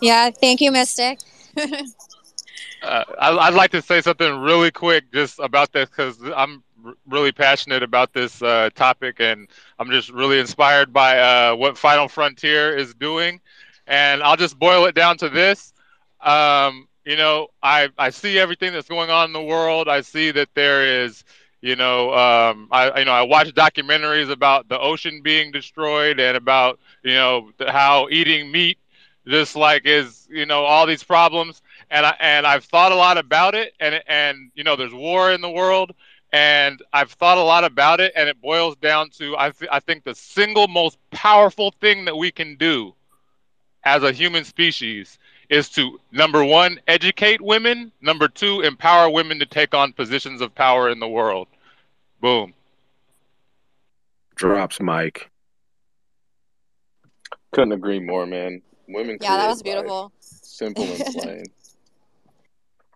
Yeah, 0.00 0.30
thank 0.30 0.61
you, 0.61 0.70
Mystic. 0.70 1.20
uh, 2.82 3.04
I, 3.18 3.48
would 3.48 3.56
like 3.56 3.70
to 3.70 3.80
say 3.80 4.02
something 4.02 4.40
really 4.40 4.70
quick 4.70 5.11
just 5.12 5.38
about 5.38 5.72
this 5.72 5.88
because 5.88 6.18
I'm 6.37 6.62
r- 6.85 6.94
really 7.08 7.32
passionate 7.32 7.82
about 7.82 8.12
this 8.12 8.42
uh, 8.42 8.68
topic 8.74 9.20
and 9.20 9.48
I'm 9.78 9.90
just 9.90 10.11
really 10.11 10.38
inspired 10.38 10.92
by 10.92 11.18
uh, 11.18 11.56
what 11.56 11.78
Final 11.78 12.08
Frontier 12.08 12.76
is 12.76 12.94
doing. 12.94 13.40
And 13.87 14.22
I'll 14.22 14.37
just 14.37 14.58
boil 14.58 14.85
it 14.85 14.94
down 14.94 15.16
to 15.18 15.30
this. 15.30 15.72
Um, 16.20 16.88
you 17.04 17.16
know, 17.16 17.48
I 17.62 17.88
I 17.98 18.10
see 18.10 18.38
everything 18.38 18.72
that's 18.72 18.88
going 18.88 19.10
on 19.10 19.26
in 19.26 19.32
the 19.32 19.42
world. 19.42 19.88
I 19.88 20.00
see 20.02 20.30
that 20.32 20.48
there 20.54 21.04
is, 21.04 21.24
you 21.60 21.76
know, 21.76 22.12
um, 22.14 22.68
I 22.70 23.00
you 23.00 23.04
know 23.04 23.12
I 23.12 23.22
watch 23.22 23.48
documentaries 23.48 24.30
about 24.30 24.68
the 24.68 24.78
ocean 24.78 25.20
being 25.22 25.52
destroyed 25.52 26.20
and 26.20 26.36
about 26.36 26.78
you 27.02 27.14
know 27.14 27.50
how 27.68 28.08
eating 28.10 28.50
meat 28.50 28.78
just 29.26 29.56
like 29.56 29.86
is 29.86 30.28
you 30.30 30.46
know 30.46 30.64
all 30.64 30.86
these 30.86 31.02
problems 31.04 31.62
and 31.90 32.04
I 32.06 32.16
and 32.20 32.46
I've 32.46 32.64
thought 32.64 32.92
a 32.92 32.96
lot 32.96 33.18
about 33.18 33.54
it 33.54 33.72
and 33.80 34.02
and 34.06 34.50
you 34.54 34.64
know 34.64 34.76
there's 34.76 34.94
war 34.94 35.32
in 35.32 35.40
the 35.40 35.50
world 35.50 35.92
and 36.32 36.80
I've 36.92 37.12
thought 37.12 37.38
a 37.38 37.42
lot 37.42 37.64
about 37.64 38.00
it 38.00 38.12
and 38.16 38.28
it 38.28 38.40
boils 38.40 38.76
down 38.76 39.10
to 39.18 39.36
I 39.38 39.50
th- 39.50 39.70
I 39.72 39.80
think 39.80 40.04
the 40.04 40.14
single 40.14 40.68
most 40.68 40.98
powerful 41.10 41.72
thing 41.80 42.04
that 42.06 42.16
we 42.16 42.30
can 42.32 42.56
do 42.56 42.94
as 43.84 44.02
a 44.02 44.12
human 44.12 44.44
species 44.44 45.18
is 45.52 45.68
to 45.68 46.00
number 46.10 46.42
one, 46.42 46.80
educate 46.88 47.42
women, 47.42 47.92
number 48.00 48.26
two, 48.26 48.62
empower 48.62 49.10
women 49.10 49.38
to 49.38 49.44
take 49.44 49.74
on 49.74 49.92
positions 49.92 50.40
of 50.40 50.54
power 50.54 50.88
in 50.88 50.98
the 50.98 51.06
world. 51.06 51.46
Boom. 52.22 52.54
Drops 54.34 54.80
mic. 54.80 55.30
Couldn't 57.52 57.72
agree 57.72 58.00
more, 58.00 58.24
man. 58.24 58.62
Women. 58.88 59.18
Yeah, 59.20 59.36
that 59.36 59.48
was 59.48 59.62
beautiful. 59.62 60.10
Simple 60.20 60.84
and 60.84 61.04
plain. 61.16 61.44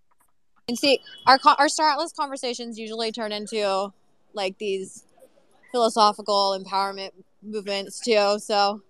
and 0.69 0.79
see, 0.79 1.01
our 1.27 1.39
our 1.59 1.69
Star 1.69 1.91
Atlas 1.91 2.13
conversations 2.19 2.79
usually 2.79 3.13
turn 3.13 3.33
into 3.33 3.93
like 4.33 4.57
these 4.57 5.05
philosophical 5.73 6.59
empowerment 6.59 7.11
movements 7.43 8.01
too. 8.01 8.39
So. 8.39 8.81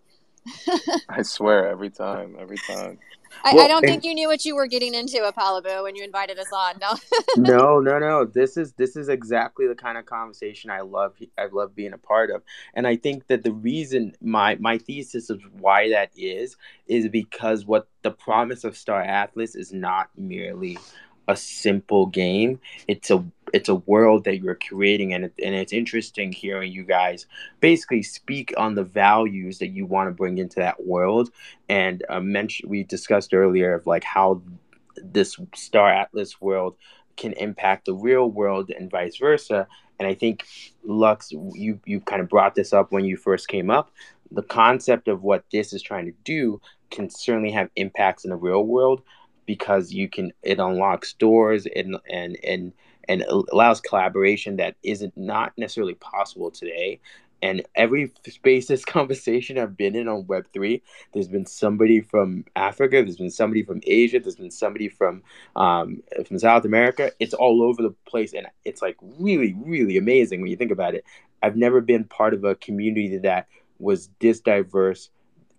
I 1.08 1.22
swear, 1.22 1.66
every 1.68 1.90
time, 1.90 2.36
every 2.38 2.58
time. 2.58 3.00
I, 3.44 3.54
well, 3.54 3.64
I 3.64 3.68
don't 3.68 3.84
and, 3.84 3.90
think 3.90 4.04
you 4.04 4.14
knew 4.14 4.28
what 4.28 4.44
you 4.44 4.54
were 4.54 4.66
getting 4.66 4.94
into 4.94 5.24
at 5.24 5.36
Palibu 5.36 5.82
when 5.82 5.96
you 5.96 6.04
invited 6.04 6.38
us 6.38 6.52
on. 6.52 6.74
No. 6.80 6.96
no, 7.36 7.80
no, 7.80 7.98
no. 7.98 8.24
This 8.24 8.56
is 8.56 8.72
this 8.72 8.96
is 8.96 9.08
exactly 9.08 9.66
the 9.66 9.74
kind 9.74 9.98
of 9.98 10.06
conversation 10.06 10.70
I 10.70 10.80
love. 10.80 11.14
I 11.38 11.46
love 11.46 11.74
being 11.74 11.92
a 11.92 11.98
part 11.98 12.30
of, 12.30 12.42
and 12.74 12.86
I 12.86 12.96
think 12.96 13.26
that 13.28 13.42
the 13.42 13.52
reason 13.52 14.14
my 14.20 14.56
my 14.56 14.78
thesis 14.78 15.30
of 15.30 15.40
why 15.60 15.90
that 15.90 16.10
is 16.16 16.56
is 16.86 17.08
because 17.08 17.64
what 17.64 17.88
the 18.02 18.10
promise 18.10 18.64
of 18.64 18.76
Star 18.76 19.02
Atlas 19.02 19.54
is 19.54 19.72
not 19.72 20.10
merely 20.16 20.78
a 21.28 21.36
simple 21.36 22.06
game. 22.06 22.60
It's 22.88 23.10
a 23.10 23.24
it's 23.54 23.68
a 23.68 23.76
world 23.76 24.24
that 24.24 24.38
you're 24.38 24.56
creating, 24.56 25.14
and 25.14 25.26
it, 25.26 25.34
and 25.42 25.54
it's 25.54 25.72
interesting 25.72 26.32
hearing 26.32 26.72
you 26.72 26.84
guys 26.84 27.26
basically 27.60 28.02
speak 28.02 28.52
on 28.56 28.74
the 28.74 28.84
values 28.84 29.58
that 29.58 29.68
you 29.68 29.86
want 29.86 30.08
to 30.08 30.14
bring 30.14 30.38
into 30.38 30.56
that 30.56 30.84
world. 30.84 31.30
And 31.68 32.04
uh, 32.08 32.20
we 32.66 32.84
discussed 32.84 33.34
earlier 33.34 33.74
of 33.74 33.86
like 33.86 34.04
how 34.04 34.42
this 34.96 35.36
Star 35.54 35.88
Atlas 35.90 36.40
world 36.40 36.76
can 37.16 37.32
impact 37.34 37.86
the 37.86 37.94
real 37.94 38.30
world 38.30 38.70
and 38.70 38.90
vice 38.90 39.16
versa. 39.16 39.66
And 39.98 40.06
I 40.06 40.14
think 40.14 40.46
Lux, 40.84 41.32
you 41.32 41.80
you 41.86 42.00
kind 42.00 42.20
of 42.20 42.28
brought 42.28 42.54
this 42.54 42.72
up 42.72 42.92
when 42.92 43.04
you 43.04 43.16
first 43.16 43.48
came 43.48 43.70
up. 43.70 43.90
The 44.30 44.42
concept 44.42 45.08
of 45.08 45.22
what 45.22 45.44
this 45.52 45.72
is 45.72 45.82
trying 45.82 46.06
to 46.06 46.14
do 46.24 46.60
can 46.90 47.08
certainly 47.08 47.52
have 47.52 47.70
impacts 47.76 48.24
in 48.24 48.30
the 48.30 48.36
real 48.36 48.64
world 48.64 49.02
because 49.46 49.92
you 49.92 50.08
can 50.08 50.32
it 50.42 50.58
unlocks 50.58 51.12
doors 51.14 51.66
and 51.74 51.96
and 52.10 52.36
and 52.44 52.72
and 53.08 53.22
allows 53.22 53.80
collaboration 53.80 54.56
that 54.56 54.74
isn't 54.82 55.16
not 55.16 55.52
necessarily 55.56 55.94
possible 55.94 56.50
today 56.50 57.00
and 57.42 57.62
every 57.74 58.12
spaces 58.26 58.84
conversation 58.84 59.58
I've 59.58 59.76
been 59.76 59.94
in 59.94 60.08
on 60.08 60.24
Web3, 60.24 60.80
there's 61.12 61.28
been 61.28 61.46
somebody 61.46 62.00
from 62.00 62.44
Africa, 62.56 63.02
there's 63.02 63.16
been 63.16 63.30
somebody 63.30 63.62
from 63.62 63.80
Asia, 63.86 64.18
there's 64.18 64.36
been 64.36 64.50
somebody 64.50 64.88
from 64.88 65.22
um, 65.54 66.02
from 66.26 66.38
South 66.38 66.64
America. 66.64 67.12
It's 67.20 67.34
all 67.34 67.62
over 67.62 67.82
the 67.82 67.94
place, 68.06 68.32
and 68.32 68.46
it's 68.64 68.82
like 68.82 68.96
really, 69.18 69.54
really 69.58 69.96
amazing 69.96 70.40
when 70.40 70.50
you 70.50 70.56
think 70.56 70.70
about 70.70 70.94
it. 70.94 71.04
I've 71.42 71.56
never 71.56 71.80
been 71.80 72.04
part 72.04 72.34
of 72.34 72.44
a 72.44 72.54
community 72.54 73.18
that 73.18 73.46
was 73.78 74.08
this 74.20 74.40
diverse, 74.40 75.10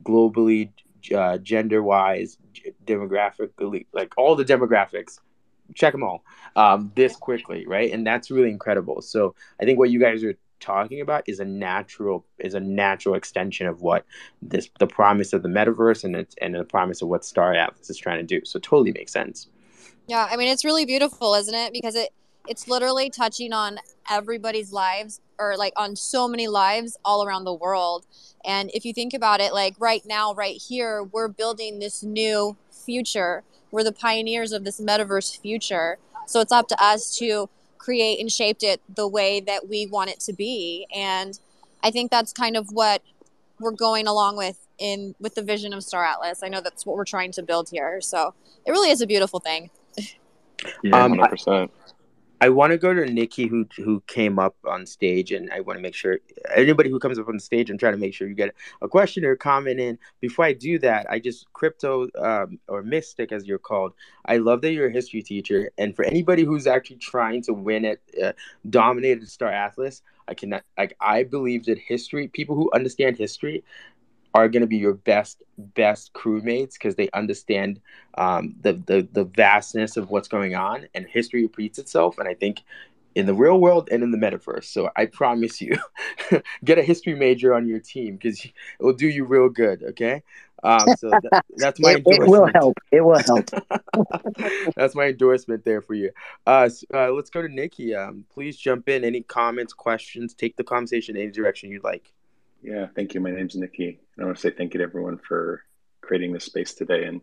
globally, 0.03 0.69
uh, 1.11 1.37
gender 1.39 1.83
wise, 1.83 2.37
demographically, 2.85 3.85
like 3.93 4.13
all 4.17 4.35
the 4.35 4.45
demographics, 4.45 5.19
check 5.75 5.93
them 5.93 6.03
all 6.03 6.23
um, 6.55 6.91
this 6.95 7.15
quickly, 7.15 7.65
right? 7.67 7.91
And 7.91 8.05
that's 8.05 8.31
really 8.31 8.49
incredible. 8.49 9.01
So 9.01 9.35
I 9.61 9.65
think 9.65 9.79
what 9.79 9.89
you 9.89 9.99
guys 9.99 10.23
are 10.23 10.35
talking 10.59 11.01
about 11.01 11.23
is 11.27 11.39
a 11.39 11.45
natural 11.45 12.25
is 12.39 12.55
a 12.55 12.59
natural 12.59 13.15
extension 13.15 13.67
of 13.67 13.81
what 13.81 14.05
this 14.41 14.69
the 14.79 14.87
promise 14.87 15.33
of 15.33 15.43
the 15.43 15.49
metaverse 15.49 16.03
and 16.03 16.15
it's 16.15 16.35
and 16.41 16.55
the 16.55 16.63
promise 16.63 17.01
of 17.01 17.09
what 17.09 17.23
Star 17.23 17.53
Atlas 17.53 17.89
is 17.89 17.97
trying 17.97 18.25
to 18.25 18.39
do. 18.39 18.43
So 18.45 18.59
totally 18.59 18.91
makes 18.91 19.11
sense. 19.11 19.47
Yeah, 20.07 20.27
I 20.29 20.37
mean 20.37 20.47
it's 20.47 20.65
really 20.65 20.85
beautiful, 20.85 21.33
isn't 21.35 21.53
it? 21.53 21.73
Because 21.73 21.95
it 21.95 22.09
it's 22.47 22.67
literally 22.67 23.09
touching 23.09 23.53
on 23.53 23.79
everybody's 24.09 24.71
lives 24.71 25.21
or 25.39 25.55
like 25.57 25.73
on 25.75 25.95
so 25.95 26.27
many 26.27 26.47
lives 26.47 26.97
all 27.05 27.25
around 27.25 27.43
the 27.43 27.53
world. 27.53 28.05
And 28.45 28.71
if 28.73 28.85
you 28.85 28.93
think 28.93 29.13
about 29.13 29.39
it, 29.39 29.53
like 29.53 29.75
right 29.79 30.03
now, 30.05 30.33
right 30.33 30.55
here, 30.55 31.03
we're 31.03 31.27
building 31.27 31.79
this 31.79 32.03
new 32.03 32.55
future. 32.71 33.43
We're 33.71 33.83
the 33.83 33.91
pioneers 33.91 34.51
of 34.51 34.63
this 34.63 34.79
metaverse 34.79 35.39
future. 35.39 35.97
So 36.25 36.39
it's 36.39 36.51
up 36.51 36.67
to 36.69 36.83
us 36.83 37.17
to 37.17 37.49
create 37.77 38.19
and 38.19 38.31
shape 38.31 38.57
it 38.61 38.81
the 38.93 39.07
way 39.07 39.39
that 39.41 39.67
we 39.69 39.85
want 39.85 40.09
it 40.09 40.19
to 40.21 40.33
be. 40.33 40.87
And 40.93 41.39
I 41.83 41.91
think 41.91 42.11
that's 42.11 42.33
kind 42.33 42.57
of 42.57 42.71
what 42.71 43.01
we're 43.59 43.71
going 43.71 44.07
along 44.07 44.37
with 44.37 44.59
in 44.77 45.15
with 45.19 45.35
the 45.35 45.41
vision 45.41 45.73
of 45.73 45.83
Star 45.83 46.05
Atlas. 46.05 46.43
I 46.43 46.49
know 46.49 46.61
that's 46.61 46.85
what 46.85 46.95
we're 46.95 47.05
trying 47.05 47.31
to 47.33 47.43
build 47.43 47.69
here. 47.69 48.01
So 48.01 48.33
it 48.65 48.71
really 48.71 48.91
is 48.91 49.01
a 49.01 49.07
beautiful 49.07 49.39
thing. 49.39 49.69
Yeah, 50.83 51.03
um, 51.03 51.13
100%. 51.13 51.69
I 52.39 52.49
want 52.49 52.71
to 52.71 52.77
go 52.77 52.93
to 52.93 53.05
Nikki 53.05 53.47
who 53.47 53.65
who 53.75 54.01
came 54.07 54.37
up 54.37 54.55
on 54.65 54.85
stage, 54.85 55.31
and 55.31 55.49
I 55.51 55.61
want 55.61 55.77
to 55.77 55.81
make 55.81 55.95
sure 55.95 56.19
anybody 56.53 56.89
who 56.89 56.99
comes 56.99 57.17
up 57.17 57.27
on 57.27 57.39
stage, 57.39 57.69
I'm 57.69 57.79
trying 57.79 57.93
to 57.93 57.99
make 57.99 58.13
sure 58.13 58.27
you 58.27 58.35
get 58.35 58.53
a 58.81 58.87
question 58.87 59.25
or 59.25 59.31
a 59.31 59.37
comment 59.37 59.79
in. 59.79 59.97
Before 60.19 60.45
I 60.45 60.53
do 60.53 60.77
that, 60.79 61.07
I 61.09 61.19
just 61.19 61.51
crypto 61.53 62.07
um, 62.19 62.59
or 62.67 62.83
mystic 62.83 63.31
as 63.31 63.47
you're 63.47 63.57
called. 63.57 63.93
I 64.25 64.37
love 64.37 64.61
that 64.61 64.71
you're 64.71 64.87
a 64.87 64.91
history 64.91 65.23
teacher, 65.23 65.71
and 65.79 65.95
for 65.95 66.05
anybody 66.05 66.43
who's 66.43 66.67
actually 66.67 66.97
trying 66.97 67.41
to 67.43 67.53
win 67.53 67.85
it, 67.85 68.01
uh, 68.23 68.33
dominated 68.69 69.27
Star 69.27 69.51
Atlas, 69.51 70.03
I 70.27 70.35
cannot 70.35 70.63
like 70.77 70.95
I 70.99 71.23
believe 71.23 71.65
that 71.65 71.79
history 71.79 72.27
people 72.27 72.55
who 72.55 72.69
understand 72.71 73.17
history 73.17 73.63
are 74.33 74.47
going 74.49 74.61
to 74.61 74.67
be 74.67 74.77
your 74.77 74.93
best 74.93 75.41
best 75.57 76.13
crewmates 76.13 76.73
because 76.73 76.95
they 76.95 77.09
understand 77.13 77.79
um, 78.15 78.55
the, 78.61 78.73
the 78.73 79.07
the 79.11 79.23
vastness 79.23 79.97
of 79.97 80.09
what's 80.09 80.27
going 80.27 80.55
on 80.55 80.87
and 80.93 81.07
history 81.07 81.43
repeats 81.43 81.79
itself 81.79 82.17
and 82.19 82.27
i 82.27 82.33
think 82.33 82.61
in 83.15 83.25
the 83.25 83.33
real 83.33 83.59
world 83.59 83.89
and 83.91 84.03
in 84.03 84.11
the 84.11 84.17
metaverse. 84.17 84.65
So 84.65 84.91
i 84.95 85.07
promise 85.07 85.59
you 85.59 85.75
get 86.63 86.77
a 86.77 86.83
history 86.83 87.15
major 87.15 87.53
on 87.55 87.67
your 87.67 87.79
team 87.79 88.15
because 88.15 88.45
it 88.45 88.53
will 88.79 88.93
do 88.93 89.07
you 89.07 89.25
real 89.25 89.49
good 89.49 89.81
okay? 89.83 90.21
Um, 90.63 90.85
so 90.97 91.09
that, 91.09 91.45
that's 91.57 91.79
my 91.79 91.93
it, 91.93 92.03
it, 92.05 92.27
will 92.27 92.47
help. 92.53 92.77
It 92.91 93.01
will 93.01 93.19
help. 93.19 93.49
That's 94.75 94.95
my 94.95 95.09
endorsement 95.09 95.63
there 95.63 95.81
for 95.81 95.93
you. 95.93 96.09
Uh, 96.47 96.67
so, 96.67 96.85
uh, 96.93 97.11
let's 97.11 97.29
go 97.29 97.43
to 97.43 97.47
nikki. 97.47 97.93
Um, 97.93 98.25
please 98.33 98.57
jump 98.57 98.89
in. 98.89 99.03
Any 99.03 99.21
comments 99.21 99.73
questions? 99.73 100.33
Take 100.33 100.57
the 100.57 100.63
conversation 100.63 101.15
any 101.15 101.29
direction 101.29 101.69
you'd 101.69 101.83
like 101.83 102.11
yeah, 102.61 102.87
thank 102.95 103.13
you. 103.13 103.21
My 103.21 103.31
name's 103.31 103.55
Nikki. 103.55 103.99
I 104.19 104.23
want 104.23 104.35
to 104.35 104.41
say 104.41 104.51
thank 104.51 104.73
you 104.73 104.79
to 104.79 104.83
everyone 104.83 105.17
for 105.17 105.63
creating 106.01 106.33
this 106.33 106.45
space 106.45 106.73
today 106.73 107.03
and 107.05 107.21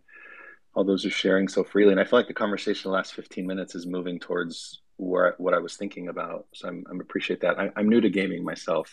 all 0.75 0.85
those 0.85 1.03
who 1.03 1.09
are 1.09 1.13
sharing 1.13 1.49
so 1.49 1.65
freely. 1.65 1.93
And 1.93 2.01
I 2.01 2.05
feel 2.05 2.19
like 2.19 2.29
the 2.29 2.35
conversation 2.35 2.91
the 2.91 2.97
last 2.97 3.15
15 3.15 3.47
minutes 3.47 3.75
is 3.75 3.87
moving 3.87 4.19
towards 4.19 4.81
where 4.97 5.35
what 5.39 5.55
I 5.55 5.59
was 5.59 5.77
thinking 5.77 6.09
about. 6.09 6.47
So 6.55 6.69
I'm, 6.69 6.85
I'm 6.91 7.01
appreciate 7.01 7.41
that. 7.43 7.59
I, 7.59 7.71
I'm 7.77 7.89
new 7.89 8.01
to 8.01 8.11
gaming 8.11 8.45
myself, 8.45 8.91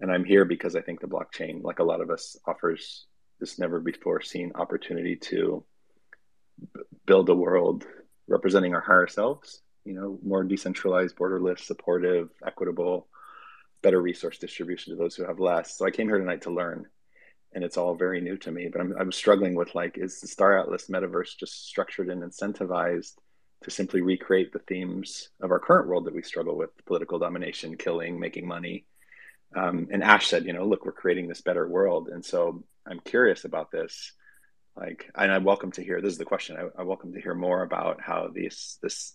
and 0.00 0.10
I'm 0.10 0.24
here 0.24 0.44
because 0.44 0.76
I 0.76 0.80
think 0.80 1.00
the 1.00 1.06
blockchain, 1.06 1.62
like 1.62 1.78
a 1.78 1.84
lot 1.84 2.00
of 2.00 2.10
us, 2.10 2.36
offers 2.46 3.06
this 3.40 3.58
never 3.58 3.80
before 3.80 4.20
seen 4.20 4.52
opportunity 4.54 5.16
to 5.16 5.64
b- 6.74 6.80
build 7.06 7.28
a 7.28 7.34
world 7.34 7.84
representing 8.26 8.74
our 8.74 8.80
higher 8.80 9.06
selves. 9.06 9.60
You 9.84 9.94
know, 9.94 10.18
more 10.24 10.44
decentralized, 10.44 11.16
borderless, 11.16 11.60
supportive, 11.60 12.30
equitable 12.44 13.08
better 13.82 14.00
resource 14.00 14.38
distribution 14.38 14.92
to 14.92 14.98
those 14.98 15.14
who 15.14 15.24
have 15.24 15.40
less. 15.40 15.76
So 15.76 15.86
I 15.86 15.90
came 15.90 16.08
here 16.08 16.18
tonight 16.18 16.42
to 16.42 16.50
learn, 16.50 16.86
and 17.52 17.64
it's 17.64 17.76
all 17.76 17.94
very 17.94 18.20
new 18.20 18.36
to 18.38 18.50
me. 18.50 18.68
But 18.70 18.80
I'm 18.80 18.94
I'm 18.98 19.12
struggling 19.12 19.54
with 19.54 19.74
like, 19.74 19.98
is 19.98 20.20
the 20.20 20.28
Star 20.28 20.58
Atlas 20.58 20.88
metaverse 20.88 21.36
just 21.38 21.66
structured 21.66 22.08
and 22.10 22.22
incentivized 22.22 23.14
to 23.64 23.70
simply 23.70 24.00
recreate 24.00 24.52
the 24.52 24.60
themes 24.60 25.30
of 25.40 25.50
our 25.50 25.58
current 25.58 25.88
world 25.88 26.04
that 26.06 26.14
we 26.14 26.22
struggle 26.22 26.56
with: 26.56 26.70
political 26.86 27.18
domination, 27.18 27.76
killing, 27.76 28.18
making 28.18 28.46
money. 28.46 28.86
Um, 29.56 29.88
and 29.90 30.04
Ash 30.04 30.26
said, 30.26 30.44
you 30.44 30.52
know, 30.52 30.66
look, 30.66 30.84
we're 30.84 30.92
creating 30.92 31.26
this 31.26 31.40
better 31.40 31.66
world, 31.66 32.08
and 32.08 32.24
so 32.24 32.64
I'm 32.86 33.00
curious 33.00 33.44
about 33.44 33.70
this. 33.70 34.12
Like, 34.76 35.10
and 35.16 35.32
I 35.32 35.38
welcome 35.38 35.72
to 35.72 35.82
hear. 35.82 36.00
This 36.00 36.12
is 36.12 36.18
the 36.18 36.24
question. 36.24 36.56
I, 36.56 36.80
I 36.80 36.84
welcome 36.84 37.12
to 37.14 37.20
hear 37.20 37.34
more 37.34 37.62
about 37.62 38.00
how 38.00 38.28
this 38.32 38.78
this 38.82 39.14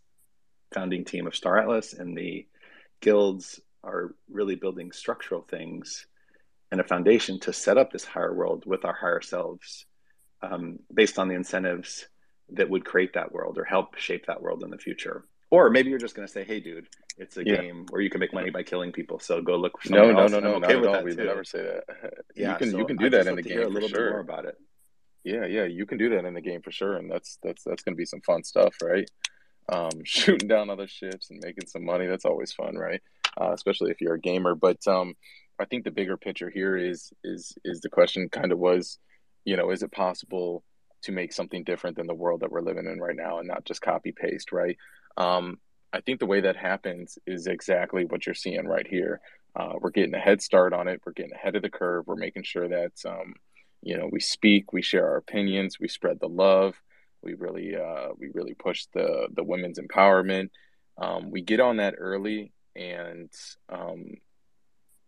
founding 0.73 1.05
team 1.05 1.27
of 1.27 1.35
Star 1.35 1.57
Atlas 1.59 1.93
and 1.93 2.17
the 2.17 2.47
guilds 2.99 3.61
are 3.83 4.15
really 4.29 4.55
building 4.55 4.91
structural 4.91 5.41
things 5.41 6.05
and 6.71 6.81
a 6.81 6.83
foundation 6.83 7.39
to 7.41 7.53
set 7.53 7.77
up 7.77 7.91
this 7.91 8.05
higher 8.05 8.33
world 8.33 8.63
with 8.65 8.85
our 8.85 8.93
higher 8.93 9.21
selves 9.21 9.85
um, 10.41 10.79
based 10.93 11.19
on 11.19 11.27
the 11.27 11.35
incentives 11.35 12.07
that 12.49 12.69
would 12.69 12.85
create 12.85 13.13
that 13.13 13.31
world 13.31 13.57
or 13.57 13.63
help 13.63 13.95
shape 13.97 14.25
that 14.25 14.41
world 14.41 14.63
in 14.63 14.69
the 14.69 14.77
future. 14.77 15.25
Or 15.51 15.69
maybe 15.69 15.89
you're 15.89 15.99
just 15.99 16.15
going 16.15 16.27
to 16.27 16.31
say, 16.31 16.43
"Hey, 16.43 16.59
dude, 16.59 16.87
it's 17.17 17.37
a 17.37 17.45
yeah. 17.45 17.57
game 17.57 17.85
where 17.91 18.01
you 18.01 18.09
can 18.09 18.19
make 18.19 18.33
money 18.33 18.49
by 18.49 18.63
killing 18.63 18.91
people, 18.91 19.19
so 19.19 19.39
go 19.41 19.55
look 19.55 19.79
for 19.79 19.93
no, 19.93 20.11
no, 20.11 20.25
no, 20.25 20.39
no, 20.39 20.39
no, 20.39 20.55
okay 20.55 20.75
with 20.75 20.91
that 20.91 21.03
We 21.03 21.15
would 21.15 21.25
never 21.25 21.43
say 21.43 21.61
that. 21.61 21.83
Yeah, 22.35 22.53
you 22.53 22.57
can 22.57 22.71
so 22.71 22.77
you 22.79 22.85
can 22.85 22.97
do 22.97 23.05
I 23.05 23.09
that 23.09 23.27
in 23.27 23.35
the 23.35 23.43
game 23.43 23.59
a 23.59 23.67
little 23.67 23.89
sure. 23.89 24.05
bit 24.05 24.11
more 24.11 24.19
about 24.19 24.45
it. 24.45 24.55
Yeah, 25.23 25.45
yeah, 25.45 25.65
you 25.65 25.85
can 25.85 25.97
do 25.99 26.09
that 26.09 26.25
in 26.25 26.33
the 26.33 26.41
game 26.41 26.61
for 26.61 26.71
sure, 26.71 26.97
and 26.97 27.09
that's 27.09 27.37
that's 27.43 27.63
that's 27.63 27.83
going 27.83 27.93
to 27.93 27.97
be 27.97 28.05
some 28.05 28.21
fun 28.21 28.43
stuff, 28.43 28.75
right? 28.81 29.07
Um, 29.71 29.91
shooting 30.03 30.47
down 30.47 30.71
other 30.71 30.87
ships 30.87 31.29
and 31.29 31.39
making 31.43 31.67
some 31.67 31.85
money. 31.85 32.07
That's 32.07 32.25
always 32.25 32.51
fun, 32.51 32.75
right? 32.75 33.01
Uh, 33.39 33.51
especially 33.53 33.91
if 33.91 34.01
you're 34.01 34.15
a 34.15 34.19
gamer. 34.19 34.55
But 34.55 34.85
um, 34.87 35.15
I 35.59 35.65
think 35.65 35.83
the 35.83 35.91
bigger 35.91 36.17
picture 36.17 36.49
here 36.49 36.75
is 36.75 37.11
is 37.23 37.53
is 37.63 37.81
the 37.81 37.89
question 37.89 38.29
kind 38.29 38.51
of 38.51 38.59
was, 38.59 38.97
you 39.45 39.57
know, 39.57 39.71
is 39.71 39.83
it 39.83 39.91
possible 39.91 40.63
to 41.03 41.11
make 41.11 41.33
something 41.33 41.63
different 41.63 41.97
than 41.97 42.07
the 42.07 42.13
world 42.13 42.41
that 42.41 42.51
we're 42.51 42.61
living 42.61 42.85
in 42.85 42.99
right 42.99 43.15
now 43.15 43.39
and 43.39 43.47
not 43.47 43.65
just 43.65 43.81
copy 43.81 44.11
paste, 44.11 44.51
right? 44.51 44.77
Um, 45.17 45.59
I 45.91 46.01
think 46.01 46.19
the 46.19 46.25
way 46.25 46.41
that 46.41 46.55
happens 46.55 47.19
is 47.27 47.45
exactly 47.45 48.05
what 48.05 48.25
you're 48.25 48.33
seeing 48.33 48.65
right 48.65 48.87
here. 48.87 49.21
Uh, 49.55 49.73
we're 49.79 49.91
getting 49.91 50.15
a 50.15 50.19
head 50.19 50.41
start 50.41 50.73
on 50.73 50.87
it. 50.87 51.01
We're 51.05 51.11
getting 51.11 51.33
ahead 51.33 51.55
of 51.55 51.61
the 51.61 51.69
curve. 51.69 52.07
We're 52.07 52.15
making 52.15 52.43
sure 52.43 52.67
that 52.67 52.93
um, 53.05 53.35
you 53.81 53.97
know 53.97 54.09
we 54.11 54.19
speak, 54.19 54.73
we 54.73 54.81
share 54.81 55.07
our 55.07 55.17
opinions, 55.17 55.79
we 55.79 55.87
spread 55.87 56.19
the 56.19 56.29
love. 56.29 56.75
We 57.21 57.35
really 57.35 57.75
uh, 57.75 58.09
we 58.17 58.29
really 58.33 58.55
push 58.55 58.85
the 58.93 59.27
the 59.33 59.43
women's 59.43 59.79
empowerment. 59.79 60.49
Um, 60.97 61.29
we 61.29 61.41
get 61.41 61.59
on 61.59 61.77
that 61.77 61.95
early 61.97 62.51
and 62.75 63.29
um, 63.69 64.15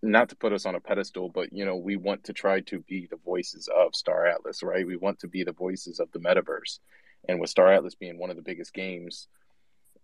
not 0.01 0.29
to 0.29 0.35
put 0.35 0.53
us 0.53 0.65
on 0.65 0.75
a 0.75 0.79
pedestal, 0.79 1.29
but 1.29 1.51
you 1.51 1.65
know, 1.65 1.75
we 1.75 1.95
want 1.95 2.25
to 2.25 2.33
try 2.33 2.61
to 2.61 2.79
be 2.81 3.07
the 3.09 3.19
voices 3.25 3.69
of 3.75 3.95
Star 3.95 4.25
Atlas, 4.25 4.63
right? 4.63 4.85
We 4.85 4.97
want 4.97 5.19
to 5.19 5.27
be 5.27 5.43
the 5.43 5.51
voices 5.51 5.99
of 5.99 6.11
the 6.11 6.19
metaverse, 6.19 6.79
and 7.27 7.39
with 7.39 7.49
Star 7.49 7.71
Atlas 7.71 7.95
being 7.95 8.19
one 8.19 8.29
of 8.29 8.35
the 8.35 8.41
biggest 8.41 8.73
games, 8.73 9.27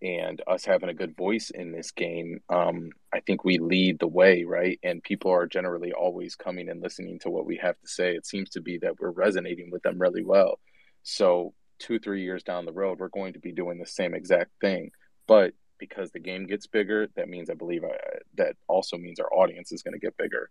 and 0.02 0.42
us 0.48 0.66
having 0.66 0.90
a 0.90 0.96
good 0.96 1.16
voice 1.16 1.52
in 1.52 1.72
this 1.72 1.92
game, 1.92 2.40
um, 2.50 2.90
I 3.14 3.20
think 3.20 3.44
we 3.44 3.60
lead 3.60 4.00
the 4.00 4.08
way, 4.08 4.44
right? 4.44 4.80
And 4.82 5.04
people 5.04 5.32
are 5.32 5.46
generally 5.46 5.92
always 5.94 6.36
coming 6.36 6.70
and 6.70 6.82
listening 6.82 7.20
to 7.20 7.30
what 7.30 7.46
we 7.46 7.58
have 7.58 7.80
to 7.80 7.88
say. 7.88 8.16
It 8.16 8.26
seems 8.26 8.50
to 8.52 8.62
be 8.62 8.80
that 8.80 9.00
we're 9.00 9.12
resonating 9.12 9.70
with 9.70 9.84
them 9.84 10.00
really 10.00 10.24
well. 10.24 10.60
So 11.04 11.54
two, 11.78 12.00
three 12.00 12.24
years 12.24 12.42
down 12.42 12.66
the 12.66 12.74
road, 12.74 13.00
we're 13.00 13.10
going 13.10 13.34
to 13.34 13.40
be 13.40 13.52
doing 13.52 13.78
the 13.78 13.86
same 13.86 14.16
exact 14.16 14.52
thing, 14.60 14.92
but 15.28 15.54
because 15.82 16.12
the 16.12 16.20
game 16.20 16.46
gets 16.46 16.68
bigger, 16.68 17.08
that 17.16 17.28
means 17.28 17.50
I 17.50 17.56
believe 17.56 17.84
uh, 17.84 18.20
that 18.38 18.56
also 18.68 18.98
means 18.98 19.20
our 19.20 19.34
audience 19.34 19.72
is 19.74 19.82
going 19.82 19.96
to 19.96 20.00
get 20.00 20.16
bigger. 20.16 20.48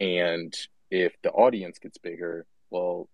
And 0.00 0.52
if 0.90 1.14
the 1.22 1.30
audience 1.30 1.78
gets 1.78 1.96
bigger, 1.96 2.44
well, 2.68 3.08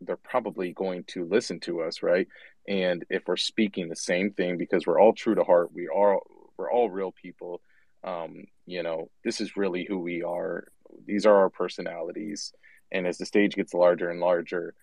they're 0.00 0.16
probably 0.16 0.72
going 0.72 1.04
to 1.04 1.24
listen 1.24 1.60
to 1.60 1.82
us, 1.82 2.02
right? 2.02 2.26
And 2.66 3.06
if 3.08 3.22
we're 3.26 3.36
speaking 3.36 3.88
the 3.88 3.96
same 3.96 4.32
thing, 4.32 4.58
because 4.58 4.84
we're 4.84 5.00
all 5.00 5.12
true 5.12 5.36
to 5.36 5.44
heart, 5.44 5.72
we 5.72 5.88
are 5.88 6.18
we're 6.58 6.70
all 6.70 6.90
real 6.90 7.12
people. 7.12 7.62
Um, 8.02 8.44
you 8.66 8.82
know, 8.82 9.08
this 9.24 9.40
is 9.40 9.56
really 9.56 9.86
who 9.88 9.98
we 10.00 10.24
are. 10.24 10.66
These 11.06 11.24
are 11.24 11.36
our 11.36 11.50
personalities. 11.50 12.52
And 12.90 13.06
as 13.06 13.16
the 13.16 13.26
stage 13.26 13.54
gets 13.54 13.74
larger 13.74 14.10
and 14.10 14.18
larger, 14.18 14.74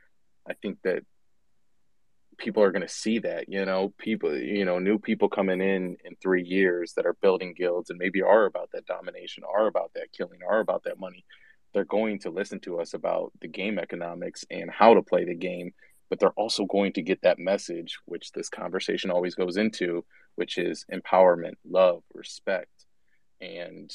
I 0.49 0.53
think 0.53 0.77
that 0.83 1.03
people 2.39 2.63
are 2.63 2.71
going 2.71 2.81
to 2.81 2.87
see 2.87 3.19
that 3.19 3.47
you 3.47 3.63
know 3.65 3.93
people 3.97 4.35
you 4.35 4.65
know 4.65 4.79
new 4.79 4.97
people 4.97 5.29
coming 5.29 5.61
in 5.61 5.97
in 6.03 6.15
three 6.15 6.43
years 6.43 6.93
that 6.93 7.05
are 7.05 7.15
building 7.21 7.53
guilds 7.55 7.89
and 7.89 7.99
maybe 7.99 8.21
are 8.21 8.45
about 8.45 8.69
that 8.71 8.85
domination 8.85 9.43
are 9.43 9.67
about 9.67 9.91
that 9.93 10.11
killing 10.11 10.39
are 10.49 10.61
about 10.61 10.83
that 10.83 10.99
money 10.99 11.23
they're 11.73 11.85
going 11.85 12.17
to 12.17 12.31
listen 12.31 12.59
to 12.59 12.79
us 12.79 12.93
about 12.93 13.31
the 13.41 13.47
game 13.47 13.77
economics 13.77 14.43
and 14.49 14.71
how 14.71 14.93
to 14.93 15.03
play 15.03 15.25
the 15.25 15.35
game 15.35 15.71
but 16.09 16.19
they're 16.19 16.29
also 16.31 16.65
going 16.65 16.91
to 16.93 17.03
get 17.03 17.21
that 17.21 17.37
message 17.37 17.99
which 18.05 18.31
this 18.31 18.49
conversation 18.49 19.11
always 19.11 19.35
goes 19.35 19.57
into 19.57 20.03
which 20.35 20.57
is 20.57 20.85
empowerment 20.91 21.53
love 21.69 22.01
respect 22.13 22.85
and 23.41 23.91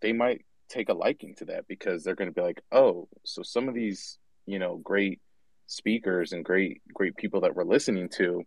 they 0.00 0.12
might 0.12 0.44
take 0.68 0.88
a 0.88 0.94
liking 0.94 1.34
to 1.34 1.44
that 1.44 1.66
because 1.68 2.02
they're 2.02 2.14
going 2.14 2.30
to 2.30 2.34
be 2.34 2.46
like 2.46 2.62
oh 2.72 3.08
so 3.24 3.42
some 3.42 3.68
of 3.68 3.74
these 3.74 4.18
you 4.46 4.58
know 4.58 4.76
great 4.78 5.20
speakers 5.66 6.32
and 6.32 6.44
great 6.44 6.80
great 6.94 7.16
people 7.16 7.40
that 7.40 7.54
we're 7.54 7.64
listening 7.64 8.08
to 8.08 8.44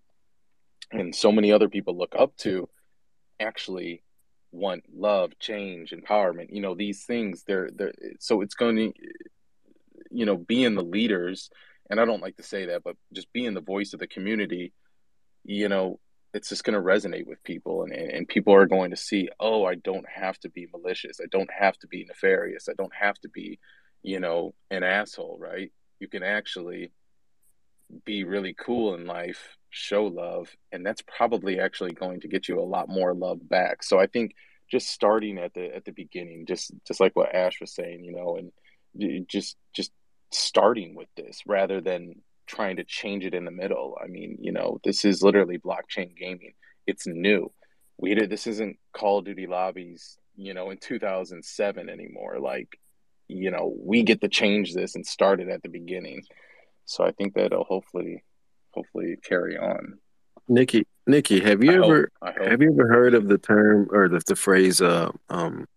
and 0.91 1.13
so 1.13 1.31
many 1.31 1.51
other 1.51 1.69
people 1.69 1.97
look 1.97 2.15
up 2.17 2.35
to 2.37 2.67
actually 3.39 4.03
want 4.51 4.83
love, 4.91 5.37
change, 5.39 5.91
empowerment. 5.91 6.47
You 6.51 6.61
know, 6.61 6.75
these 6.75 7.05
things. 7.05 7.43
They're 7.45 7.69
they're 7.73 7.93
so 8.19 8.41
it's 8.41 8.55
going 8.55 8.75
to, 8.75 8.93
you 10.09 10.25
know, 10.25 10.37
being 10.37 10.75
the 10.75 10.83
leaders. 10.83 11.49
And 11.89 11.99
I 11.99 12.05
don't 12.05 12.21
like 12.21 12.37
to 12.37 12.43
say 12.43 12.65
that, 12.65 12.83
but 12.83 12.95
just 13.13 13.31
being 13.33 13.53
the 13.53 13.61
voice 13.61 13.93
of 13.93 13.99
the 13.99 14.07
community. 14.07 14.73
You 15.43 15.69
know, 15.69 15.99
it's 16.33 16.49
just 16.49 16.63
going 16.63 16.75
to 16.75 16.81
resonate 16.81 17.25
with 17.25 17.43
people 17.43 17.83
and, 17.83 17.93
and 17.93 18.27
people 18.27 18.53
are 18.53 18.67
going 18.67 18.91
to 18.91 18.95
see 18.95 19.29
oh 19.39 19.65
i 19.65 19.73
don't 19.73 20.05
have 20.07 20.37
to 20.37 20.47
be 20.49 20.67
malicious 20.71 21.19
i 21.19 21.25
don't 21.31 21.49
have 21.51 21.75
to 21.79 21.87
be 21.87 22.05
nefarious 22.05 22.69
i 22.69 22.73
don't 22.77 22.93
have 22.93 23.17
to 23.19 23.29
be 23.29 23.57
you 24.03 24.19
know 24.19 24.53
an 24.69 24.83
asshole 24.83 25.37
right 25.39 25.71
you 25.99 26.07
can 26.07 26.21
actually 26.21 26.91
be 28.05 28.23
really 28.23 28.53
cool 28.53 28.93
in 28.95 29.05
life 29.05 29.57
show 29.71 30.05
love 30.05 30.49
and 30.71 30.85
that's 30.85 31.03
probably 31.03 31.59
actually 31.59 31.91
going 31.91 32.19
to 32.19 32.27
get 32.27 32.47
you 32.47 32.59
a 32.59 32.61
lot 32.61 32.89
more 32.89 33.13
love 33.13 33.47
back 33.49 33.83
so 33.83 33.99
i 33.99 34.07
think 34.07 34.33
just 34.69 34.89
starting 34.89 35.37
at 35.37 35.53
the 35.53 35.75
at 35.75 35.85
the 35.85 35.91
beginning 35.91 36.45
just 36.45 36.71
just 36.87 36.99
like 36.99 37.15
what 37.15 37.33
ash 37.33 37.59
was 37.61 37.73
saying 37.73 38.03
you 38.03 38.11
know 38.11 38.37
and 38.37 38.51
just 39.27 39.57
just 39.73 39.91
starting 40.31 40.95
with 40.95 41.07
this 41.15 41.41
rather 41.45 41.81
than 41.81 42.15
trying 42.49 42.77
to 42.77 42.83
change 42.83 43.25
it 43.25 43.33
in 43.35 43.45
the 43.45 43.51
middle. 43.51 43.97
I 44.03 44.07
mean, 44.07 44.37
you 44.41 44.51
know, 44.51 44.79
this 44.83 45.05
is 45.05 45.21
literally 45.21 45.59
blockchain 45.59 46.17
gaming. 46.17 46.53
It's 46.87 47.05
new. 47.05 47.51
We 47.97 48.15
did 48.15 48.29
this 48.29 48.47
isn't 48.47 48.77
Call 48.93 49.19
of 49.19 49.25
Duty 49.25 49.45
lobbies, 49.45 50.17
you 50.35 50.53
know, 50.53 50.71
in 50.71 50.77
2007 50.77 51.89
anymore. 51.89 52.39
Like, 52.39 52.79
you 53.27 53.51
know, 53.51 53.73
we 53.77 54.03
get 54.03 54.21
to 54.21 54.27
change 54.27 54.73
this 54.73 54.95
and 54.95 55.05
start 55.05 55.39
it 55.39 55.49
at 55.49 55.61
the 55.61 55.69
beginning. 55.69 56.23
So 56.89 57.03
I 57.03 57.11
think 57.11 57.35
that'll 57.35 57.65
hopefully 57.65 58.23
hopefully 58.71 59.15
carry 59.23 59.57
on. 59.57 59.99
Nikki, 60.47 60.87
Nikki, 61.05 61.39
have 61.39 61.63
you 61.63 61.71
I 61.71 61.85
ever 61.85 62.11
hope, 62.21 62.37
have 62.41 62.61
you 62.63 62.71
ever 62.73 62.87
heard 62.87 63.13
of 63.13 63.27
the 63.27 63.37
term 63.37 63.87
or 63.91 64.09
the, 64.09 64.19
the 64.25 64.35
phrase 64.35 64.81
uh 64.81 65.11
um 65.29 65.67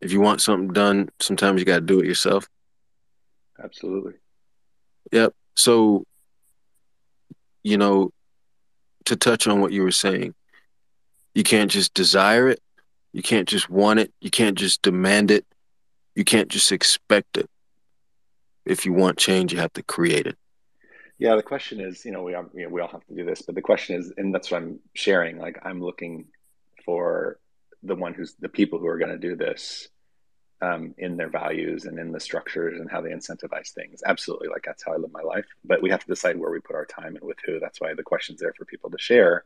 if 0.00 0.12
you 0.12 0.20
want 0.20 0.40
something 0.40 0.72
done, 0.72 1.08
sometimes 1.18 1.58
you 1.58 1.64
got 1.64 1.76
to 1.76 1.80
do 1.80 1.98
it 1.98 2.06
yourself? 2.06 2.48
Absolutely. 3.62 4.12
Yep. 5.10 5.34
So, 5.56 6.04
you 7.64 7.76
know, 7.76 8.12
to 9.06 9.16
touch 9.16 9.48
on 9.48 9.60
what 9.60 9.72
you 9.72 9.82
were 9.82 9.90
saying, 9.90 10.34
you 11.34 11.42
can't 11.42 11.70
just 11.70 11.92
desire 11.92 12.48
it. 12.48 12.60
You 13.12 13.22
can't 13.22 13.48
just 13.48 13.68
want 13.68 13.98
it. 13.98 14.12
You 14.20 14.30
can't 14.30 14.56
just 14.56 14.82
demand 14.82 15.30
it. 15.30 15.44
You 16.14 16.24
can't 16.24 16.48
just 16.48 16.70
expect 16.70 17.36
it. 17.36 17.48
If 18.66 18.84
you 18.84 18.92
want 18.92 19.16
change, 19.16 19.52
you 19.52 19.60
have 19.60 19.72
to 19.74 19.82
create 19.82 20.26
it. 20.26 20.36
Yeah, 21.18 21.36
the 21.36 21.42
question 21.42 21.80
is, 21.80 22.04
you 22.04 22.12
know, 22.12 22.22
we 22.22 22.32
you 22.32 22.64
know, 22.64 22.68
we 22.68 22.80
all 22.80 22.88
have 22.88 23.06
to 23.06 23.14
do 23.14 23.24
this, 23.24 23.40
but 23.42 23.54
the 23.54 23.62
question 23.62 23.96
is, 23.96 24.12
and 24.18 24.34
that's 24.34 24.50
what 24.50 24.60
I'm 24.60 24.80
sharing. 24.92 25.38
Like, 25.38 25.58
I'm 25.62 25.80
looking 25.80 26.26
for 26.84 27.38
the 27.82 27.94
one 27.94 28.12
who's 28.12 28.34
the 28.34 28.48
people 28.48 28.78
who 28.78 28.86
are 28.86 28.98
going 28.98 29.12
to 29.12 29.18
do 29.18 29.36
this 29.36 29.88
um, 30.60 30.94
in 30.98 31.16
their 31.16 31.28
values 31.28 31.84
and 31.84 31.98
in 31.98 32.12
the 32.12 32.20
structures 32.20 32.78
and 32.80 32.90
how 32.90 33.00
they 33.00 33.10
incentivize 33.10 33.70
things. 33.70 34.02
Absolutely, 34.04 34.48
like 34.48 34.64
that's 34.66 34.84
how 34.84 34.92
I 34.92 34.96
live 34.96 35.12
my 35.12 35.22
life. 35.22 35.46
But 35.64 35.80
we 35.80 35.90
have 35.90 36.00
to 36.00 36.06
decide 36.06 36.38
where 36.38 36.50
we 36.50 36.60
put 36.60 36.76
our 36.76 36.86
time 36.86 37.16
and 37.16 37.24
with 37.24 37.38
who. 37.46 37.60
That's 37.60 37.80
why 37.80 37.94
the 37.94 38.02
question's 38.02 38.40
there 38.40 38.52
for 38.52 38.64
people 38.66 38.90
to 38.90 38.98
share 38.98 39.44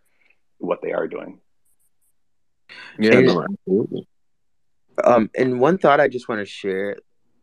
what 0.59 0.83
they 0.83 0.93
are 0.93 1.07
doing. 1.07 1.41
Yeah, 2.99 3.19
and, 3.19 3.31
absolutely. 3.31 4.09
Um, 5.05 5.31
and 5.35 5.61
one 5.61 5.79
thought 5.79 6.01
I 6.01 6.09
just 6.09 6.29
want 6.29 6.41
to 6.41 6.47
share 6.47 6.97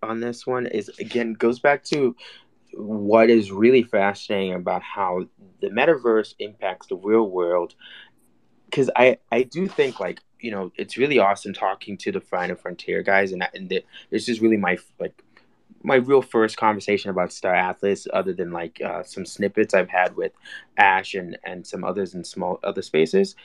on 0.03 0.19
this 0.19 0.45
one 0.45 0.67
is 0.67 0.89
again 0.99 1.33
goes 1.33 1.59
back 1.59 1.83
to 1.83 2.15
what 2.73 3.29
is 3.29 3.51
really 3.51 3.83
fascinating 3.83 4.53
about 4.53 4.83
how 4.83 5.25
the 5.61 5.69
metaverse 5.69 6.35
impacts 6.39 6.87
the 6.87 6.95
real 6.95 7.29
world 7.29 7.75
because 8.65 8.89
I 8.95 9.17
I 9.31 9.43
do 9.43 9.67
think 9.67 9.99
like 9.99 10.19
you 10.39 10.51
know, 10.51 10.71
it's 10.75 10.97
really 10.97 11.19
awesome 11.19 11.53
talking 11.53 11.97
to 11.97 12.11
the 12.11 12.21
Final 12.21 12.55
Frontier 12.55 13.01
guys, 13.01 13.31
and 13.31 13.47
and 13.53 13.69
the, 13.69 13.83
this 14.09 14.29
is 14.29 14.41
really 14.41 14.57
my 14.57 14.77
like 14.99 15.23
my 15.83 15.95
real 15.95 16.21
first 16.21 16.57
conversation 16.57 17.09
about 17.09 17.31
Star 17.31 17.53
Atlas, 17.53 18.07
other 18.13 18.33
than 18.33 18.51
like 18.51 18.81
uh, 18.81 19.03
some 19.03 19.25
snippets 19.25 19.73
I've 19.73 19.89
had 19.89 20.15
with 20.15 20.31
Ash 20.77 21.13
and 21.13 21.37
and 21.43 21.65
some 21.65 21.83
others 21.83 22.13
in 22.13 22.23
small 22.23 22.59
other 22.63 22.81
spaces. 22.81 23.35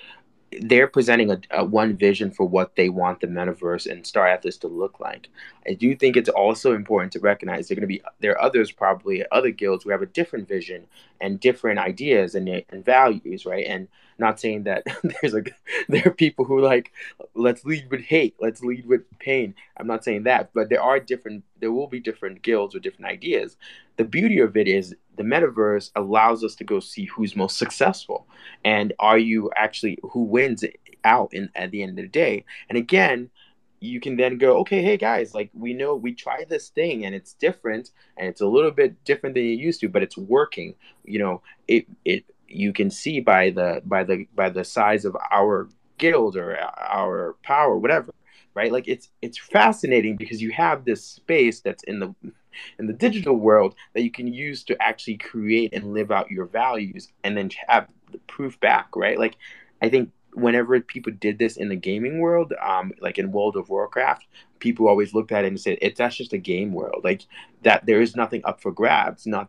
They're 0.61 0.87
presenting 0.87 1.31
a, 1.31 1.41
a 1.51 1.65
one 1.65 1.97
vision 1.97 2.31
for 2.31 2.47
what 2.47 2.77
they 2.77 2.89
want 2.89 3.21
the 3.21 3.27
metaverse 3.27 3.91
and 3.91 4.07
Star 4.07 4.27
Atlas 4.27 4.57
to 4.59 4.69
look 4.69 5.01
like. 5.01 5.29
I 5.67 5.75
do 5.75 5.95
think 5.97 6.17
it's 6.17 6.29
also 6.29 6.75
important 6.75 7.13
to 7.13 7.21
recognize 7.21 7.69
there 7.69 7.75
are 7.75 7.81
going 7.81 7.89
to 7.89 7.95
be 7.99 8.03
there 8.21 8.33
are 8.33 8.43
others 8.43 8.71
probably 8.71 9.25
other 9.33 9.51
guilds 9.51 9.85
who 9.85 9.91
have 9.91 10.03
a 10.03 10.07
different 10.07 10.49
vision 10.49 10.87
and 11.21 11.41
different 11.41 11.79
ideas 11.79 12.35
and, 12.35 12.49
and 12.49 12.85
values, 12.85 13.47
right? 13.47 13.67
And 13.67 13.89
not 14.23 14.41
saying 14.41 14.63
that 14.65 14.85
there's 15.03 15.35
like 15.35 15.55
there 15.89 16.07
are 16.07 16.11
people 16.11 16.47
who 16.47 16.61
like 16.61 16.93
let's 17.35 17.65
lead 17.65 17.91
with 17.91 18.01
hate, 18.01 18.37
let's 18.41 18.63
lead 18.63 18.87
with 18.87 19.03
pain. 19.19 19.55
I'm 19.77 19.87
not 19.87 20.05
saying 20.05 20.23
that, 20.25 20.51
but 20.55 20.71
there 20.71 20.83
are 20.83 20.99
different 20.99 21.45
there 21.61 21.73
will 21.73 21.89
be 21.89 22.01
different 22.01 22.43
guilds 22.43 22.73
with 22.73 22.83
different 22.83 23.11
ideas. 23.11 23.57
The 23.97 24.05
beauty 24.05 24.39
of 24.39 24.57
it 24.57 24.69
is 24.69 24.95
the 25.17 25.23
metaverse 25.23 25.91
allows 25.95 26.43
us 26.43 26.55
to 26.57 26.65
go 26.65 26.81
see 26.81 27.05
who's 27.05 27.37
most 27.37 27.59
successful 27.59 28.27
and 28.65 28.95
are 28.99 29.19
you 29.19 29.51
actually 29.57 29.99
who 30.03 30.23
wins 30.23 30.65
out 31.05 31.35
in 31.35 31.51
at 31.55 31.71
the 31.71 31.83
end 31.83 31.99
of 31.99 32.05
the 32.05 32.09
day. 32.09 32.45
And 32.69 32.79
again, 32.79 33.31
you 33.81 34.01
can 34.01 34.17
then 34.17 34.39
go, 34.39 34.59
okay, 34.59 34.81
hey 34.83 34.97
guys, 34.97 35.35
like 35.35 35.51
we 35.53 35.75
know 35.75 35.97
we 35.97 36.15
tried 36.15 36.49
this 36.49 36.69
thing 36.69 37.05
and 37.05 37.15
it's 37.15 37.35
different 37.35 37.91
and 38.17 38.29
it's 38.29 38.41
a 38.41 38.47
little 38.47 38.71
bit 38.71 39.03
different 39.05 39.35
than 39.35 39.45
you 39.45 39.57
used 39.57 39.81
to, 39.81 39.89
but 39.89 40.03
it's 40.03 40.17
working. 40.17 40.75
You 41.05 41.19
know, 41.19 41.43
it 41.67 41.87
it 42.05 42.25
you 42.55 42.73
can 42.73 42.91
see 42.91 43.21
by 43.21 43.51
the 43.51 43.83
by 43.85 44.05
the 44.05 44.27
by 44.35 44.49
the 44.49 44.65
size 44.65 45.05
of 45.05 45.17
our 45.31 45.69
guild 45.99 46.37
or 46.37 46.57
our 46.59 47.37
power 47.43 47.77
whatever 47.77 48.13
right? 48.55 48.73
Like 48.73 48.89
it's 48.89 49.09
it's 49.21 49.39
fascinating 49.39 50.17
because 50.17 50.43
you 50.43 50.51
have 50.53 50.85
this 50.85 51.05
space 51.05 51.61
that's 51.61 51.83
in 51.85 52.01
the 52.01 52.15
in 52.79 52.87
the 52.87 52.93
digital 52.93 53.37
world 53.37 53.75
that 53.95 54.03
you 54.03 54.11
can 54.11 54.27
use 54.27 54.63
to 54.65 54.83
actually 54.83 55.17
create 55.17 55.73
and 55.73 55.95
live 55.95 56.11
out 56.11 56.31
your 56.31 56.47
values 56.47 57.09
and 57.25 57.37
then 57.37 57.51
have 57.69 57.89
the 58.11 58.19
proof 58.27 58.59
back 58.61 58.95
right? 58.97 59.19
Like 59.19 59.37
i 59.81 59.89
think 59.89 60.11
whenever 60.35 60.81
people 60.81 61.13
did 61.19 61.39
this 61.39 61.57
in 61.57 61.69
the 61.69 61.77
gaming 61.77 62.19
world 62.21 62.55
um 62.63 62.93
like 63.01 63.19
in 63.19 63.33
world 63.33 63.57
of 63.57 63.69
warcraft 63.69 64.27
people 64.61 64.89
always 64.89 65.13
looked 65.13 65.33
at 65.33 65.45
it 65.45 65.49
and 65.49 65.61
said 65.61 65.77
it's 65.83 65.99
that's 65.99 66.17
just 66.17 66.33
a 66.33 66.39
game 66.39 66.73
world. 66.73 67.03
Like 67.05 67.23
that 67.65 67.85
there 67.85 68.01
is 68.01 68.15
nothing 68.17 68.43
up 68.45 68.61
for 68.61 68.71
grabs 68.71 69.27
not 69.27 69.49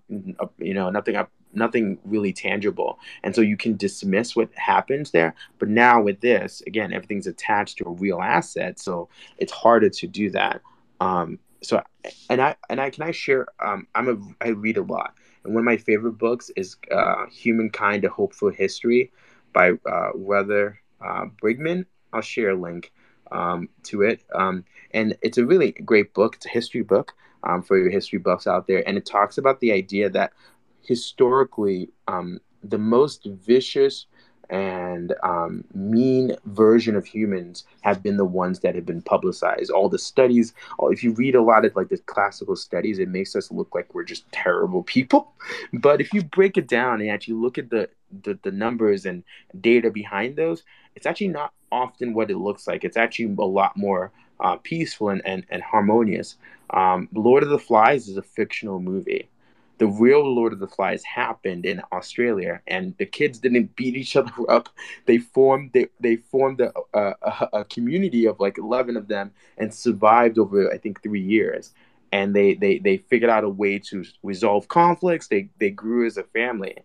you 0.58 0.74
know 0.74 0.90
nothing 0.90 1.16
up 1.16 1.32
nothing 1.54 1.98
really 2.04 2.34
tangible. 2.34 3.00
And 3.24 3.36
so 3.36 3.42
you 3.42 3.58
can 3.58 3.78
dismiss 3.78 4.36
what 4.36 4.54
happens 4.56 5.12
there. 5.12 5.36
But 5.60 5.70
now 5.70 6.02
with 6.02 6.22
this, 6.22 6.62
again, 6.68 6.94
everything's 6.94 7.28
attached 7.28 7.78
to 7.78 7.86
a 7.86 7.92
real 7.92 8.22
asset, 8.22 8.80
so 8.80 9.10
it's 9.38 9.52
harder 9.52 9.90
to 9.90 10.08
do 10.08 10.30
that. 10.32 10.62
Um, 11.00 11.40
so 11.62 11.82
and 12.30 12.42
I 12.42 12.56
and 12.70 12.82
I 12.82 12.90
can 12.90 13.04
I 13.04 13.12
share 13.12 13.48
um, 13.64 13.88
I'm 13.96 14.10
a 14.10 14.46
I 14.46 14.50
read 14.50 14.78
a 14.78 14.84
lot. 14.84 15.16
And 15.44 15.54
one 15.54 15.62
of 15.62 15.66
my 15.66 15.78
favorite 15.78 16.18
books 16.18 16.52
is 16.56 16.78
uh, 16.92 17.26
Humankind: 17.28 18.06
A 18.06 18.10
Hopeful 18.10 18.52
History 18.52 19.12
by 19.54 19.72
uh, 19.90 20.10
Walter 20.14 20.80
uh, 21.04 21.26
Bregman. 21.42 21.86
I'll 22.12 22.22
share 22.22 22.52
a 22.52 22.56
link 22.56 22.92
um, 23.32 23.70
to 23.84 24.04
it. 24.04 24.24
Um, 24.36 24.64
and 24.92 25.18
it's 25.22 25.38
a 25.38 25.46
really 25.46 25.72
great 25.72 26.14
book. 26.14 26.36
It's 26.36 26.46
a 26.46 26.50
history 26.50 26.84
book 26.84 27.14
um, 27.44 27.62
for 27.62 27.78
your 27.78 27.90
history 27.90 28.20
buffs 28.20 28.48
out 28.48 28.68
there. 28.68 28.88
And 28.88 28.98
it 28.98 29.06
talks 29.06 29.38
about 29.38 29.60
the 29.60 29.72
idea 29.72 30.10
that 30.12 30.34
historically 30.84 31.90
um, 32.08 32.40
the 32.64 32.78
most 32.78 33.26
vicious 33.26 34.06
and 34.50 35.16
um, 35.24 35.64
mean 35.74 36.36
version 36.46 36.96
of 36.96 37.06
humans 37.06 37.64
have 37.82 38.04
been 38.04 38.18
the 38.18 38.26
ones 38.26 38.60
that 38.60 38.76
have 38.76 38.86
been 38.86 39.02
publicized. 39.02 39.72
All 39.72 39.90
the 39.90 39.98
studies, 39.98 40.54
if 40.82 41.04
you 41.04 41.14
read 41.14 41.36
a 41.36 41.42
lot 41.42 41.66
of 41.66 41.76
like 41.76 41.90
the 41.90 41.98
classical 41.98 42.56
studies, 42.56 43.00
it 43.00 43.10
makes 43.10 43.36
us 43.36 43.52
look 43.52 43.74
like 43.74 43.94
we're 43.94 44.04
just 44.04 44.32
terrible 44.32 44.84
people. 44.84 45.34
But 45.74 46.02
if 46.02 46.14
you 46.14 46.24
break 46.24 46.58
it 46.58 46.68
down 46.68 47.02
and 47.02 47.10
actually 47.10 47.36
look 47.36 47.58
at 47.58 47.70
the 47.70 47.90
the, 48.24 48.38
the 48.44 48.52
numbers 48.52 49.06
and 49.06 49.24
data 49.60 49.90
behind 49.90 50.36
those, 50.36 50.64
it's 50.96 51.08
actually 51.08 51.30
not 51.30 51.52
often 51.72 52.14
what 52.14 52.30
it 52.30 52.38
looks 52.38 52.68
like. 52.68 52.84
It's 52.84 52.98
actually 52.98 53.34
a 53.40 53.46
lot 53.46 53.76
more 53.76 54.12
uh, 54.40 54.58
peaceful 54.58 55.10
and, 55.10 55.22
and, 55.26 55.44
and 55.50 55.64
harmonious. 55.64 56.36
Um, 56.70 57.10
Lord 57.12 57.42
of 57.42 57.50
the 57.50 57.58
Flies 57.58 58.08
is 58.08 58.18
a 58.18 58.22
fictional 58.22 58.80
movie 58.80 59.30
the 59.78 59.88
real 59.88 60.24
Lord 60.24 60.54
of 60.54 60.60
the 60.60 60.68
Flies 60.68 61.04
happened 61.04 61.66
in 61.66 61.82
Australia, 61.92 62.62
and 62.68 62.96
the 62.98 63.06
kids 63.06 63.40
didn't 63.40 63.76
beat 63.76 63.96
each 63.96 64.16
other 64.16 64.32
up. 64.50 64.70
They 65.06 65.18
formed 65.18 65.72
they 65.74 65.88
they 66.00 66.18
formed 66.18 66.62
a, 66.62 66.72
a, 66.94 67.50
a 67.54 67.66
community 67.66 68.26
of 68.26 68.40
like 68.40 68.58
eleven 68.58 68.98
of 68.98 69.08
them 69.08 69.32
and 69.58 69.74
survived 69.74 70.38
over 70.38 70.72
I 70.72 70.78
think 70.78 71.02
three 71.02 71.22
years. 71.22 71.74
And 72.12 72.36
they, 72.36 72.54
they 72.54 72.78
they 72.78 72.98
figured 72.98 73.32
out 73.32 73.44
a 73.44 73.50
way 73.50 73.80
to 73.90 74.06
resolve 74.22 74.68
conflicts. 74.68 75.28
They 75.28 75.50
they 75.58 75.72
grew 75.72 76.06
as 76.06 76.18
a 76.18 76.24
family, 76.24 76.78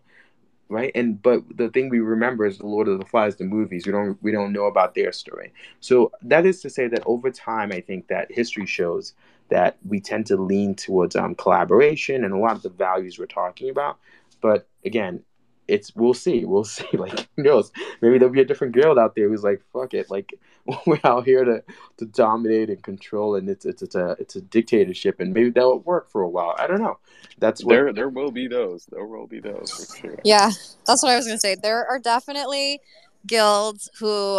right? 0.69 0.91
And 0.95 1.21
but 1.21 1.43
the 1.55 1.69
thing 1.69 1.89
we 1.89 1.99
remember 1.99 2.47
is 2.47 2.57
the 2.57 2.65
Lord 2.65 2.87
of 2.87 2.97
the 2.97 3.05
Flies, 3.05 3.35
the 3.35 3.43
movies. 3.43 3.85
We 3.85 3.91
don't 3.91 4.17
we 4.23 4.31
don't 4.31 4.51
know 4.51 4.65
about 4.65 4.95
their 4.95 5.11
story. 5.11 5.53
So 5.81 6.11
that 6.23 6.47
is 6.47 6.61
to 6.61 6.69
say 6.71 6.87
that 6.87 7.03
over 7.05 7.29
time, 7.29 7.71
I 7.71 7.81
think 7.81 8.07
that 8.07 8.31
history 8.31 8.65
shows 8.65 9.13
that 9.49 9.77
we 9.87 9.99
tend 9.99 10.25
to 10.27 10.37
lean 10.37 10.75
towards 10.75 11.15
um, 11.15 11.35
collaboration 11.35 12.23
and 12.23 12.33
a 12.33 12.37
lot 12.37 12.55
of 12.55 12.61
the 12.61 12.69
values 12.69 13.19
we're 13.19 13.25
talking 13.25 13.69
about. 13.69 13.97
But 14.41 14.67
again, 14.85 15.23
it's 15.67 15.95
we'll 15.95 16.13
see, 16.13 16.45
we'll 16.45 16.63
see. 16.65 16.89
Like 16.93 17.27
who 17.35 17.43
knows? 17.43 17.71
Maybe 18.01 18.17
there'll 18.17 18.33
be 18.33 18.41
a 18.41 18.45
different 18.45 18.73
girl 18.73 18.99
out 18.99 19.15
there 19.15 19.29
who's 19.29 19.43
like, 19.43 19.61
fuck 19.71 19.93
it, 19.93 20.09
like 20.09 20.33
we're 20.85 20.99
out 21.03 21.25
here 21.25 21.43
to 21.43 21.63
to 21.97 22.05
dominate 22.05 22.69
and 22.69 22.83
control, 22.83 23.35
and 23.35 23.49
it's 23.49 23.65
it's 23.65 23.81
it's 23.81 23.95
a 23.95 24.15
it's 24.19 24.35
a 24.35 24.41
dictatorship, 24.41 25.19
and 25.19 25.33
maybe 25.33 25.49
that 25.51 25.63
will 25.63 25.79
work 25.79 26.09
for 26.09 26.21
a 26.21 26.29
while. 26.29 26.55
I 26.57 26.67
don't 26.67 26.81
know. 26.81 26.97
That's 27.37 27.63
what 27.63 27.73
there 27.73 27.93
there 27.93 28.09
will 28.09 28.31
be 28.31 28.47
those. 28.47 28.85
There 28.87 29.05
will 29.05 29.27
be 29.27 29.39
those 29.39 29.71
for 29.71 29.97
sure. 29.97 30.19
Yeah, 30.23 30.51
that's 30.85 31.03
what 31.03 31.11
I 31.11 31.15
was 31.15 31.25
gonna 31.25 31.39
say. 31.39 31.55
There 31.55 31.85
are 31.87 31.99
definitely 31.99 32.81
guilds 33.25 33.89
who 33.99 34.37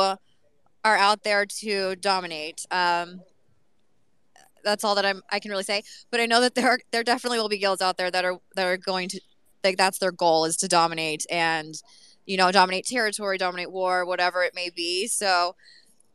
are 0.84 0.96
out 0.96 1.22
there 1.22 1.46
to 1.46 1.96
dominate. 1.96 2.66
Um, 2.70 3.20
that's 4.64 4.84
all 4.84 4.94
that 4.94 5.06
I'm 5.06 5.22
I 5.30 5.40
can 5.40 5.50
really 5.50 5.64
say. 5.64 5.82
But 6.11 6.20
I 6.20 6.26
know 6.26 6.40
that 6.40 6.54
there 6.54 6.68
are, 6.68 6.80
there 6.90 7.04
definitely 7.04 7.38
will 7.38 7.48
be 7.48 7.58
guilds 7.58 7.82
out 7.82 7.96
there 7.96 8.11
that 8.11 8.24
are 8.24 8.38
that 8.56 8.66
are 8.66 8.76
going 8.76 9.08
to 9.11 9.20
like 9.64 9.76
that's 9.76 9.98
their 9.98 10.12
goal 10.12 10.44
is 10.44 10.56
to 10.58 10.68
dominate 10.68 11.26
and 11.30 11.74
you 12.26 12.36
know 12.36 12.50
dominate 12.52 12.86
territory, 12.86 13.38
dominate 13.38 13.70
war, 13.70 14.04
whatever 14.04 14.42
it 14.42 14.54
may 14.54 14.70
be. 14.70 15.06
So 15.06 15.54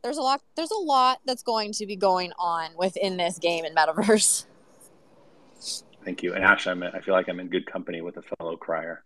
there's 0.02 0.18
a 0.18 0.22
lot 0.22 0.42
there's 0.54 0.70
a 0.70 0.78
lot 0.78 1.20
that's 1.26 1.42
going 1.42 1.72
to 1.72 1.86
be 1.86 1.96
going 1.96 2.32
on 2.38 2.70
within 2.76 3.16
this 3.16 3.38
game 3.38 3.64
in 3.64 3.74
metaverse. 3.74 4.46
Thank 6.04 6.22
you. 6.22 6.34
And 6.34 6.44
actually, 6.44 6.72
I'm, 6.72 6.94
I 6.94 7.00
feel 7.00 7.14
like 7.14 7.28
I'm 7.28 7.40
in 7.40 7.48
good 7.48 7.66
company 7.66 8.00
with 8.00 8.16
a 8.16 8.22
fellow 8.22 8.56
crier. 8.56 9.02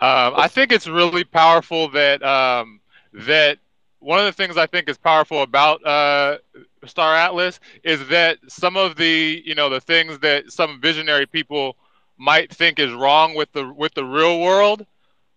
Um, 0.00 0.34
I 0.36 0.46
think 0.46 0.70
it's 0.70 0.86
really 0.86 1.24
powerful 1.24 1.88
that 1.88 2.22
um, 2.22 2.80
that 3.12 3.58
one 4.00 4.18
of 4.18 4.24
the 4.26 4.32
things 4.32 4.56
I 4.56 4.66
think 4.66 4.88
is 4.88 4.96
powerful 4.96 5.42
about 5.42 5.84
uh, 5.84 6.38
Star 6.86 7.14
Atlas 7.16 7.60
is 7.82 8.06
that 8.08 8.38
some 8.48 8.76
of 8.76 8.96
the 8.96 9.42
you 9.44 9.54
know 9.54 9.68
the 9.68 9.80
things 9.80 10.18
that 10.20 10.52
some 10.52 10.80
visionary 10.80 11.26
people 11.26 11.76
might 12.16 12.52
think 12.52 12.78
is 12.78 12.92
wrong 12.92 13.34
with 13.34 13.50
the 13.52 13.72
with 13.72 13.94
the 13.94 14.04
real 14.04 14.40
world 14.40 14.86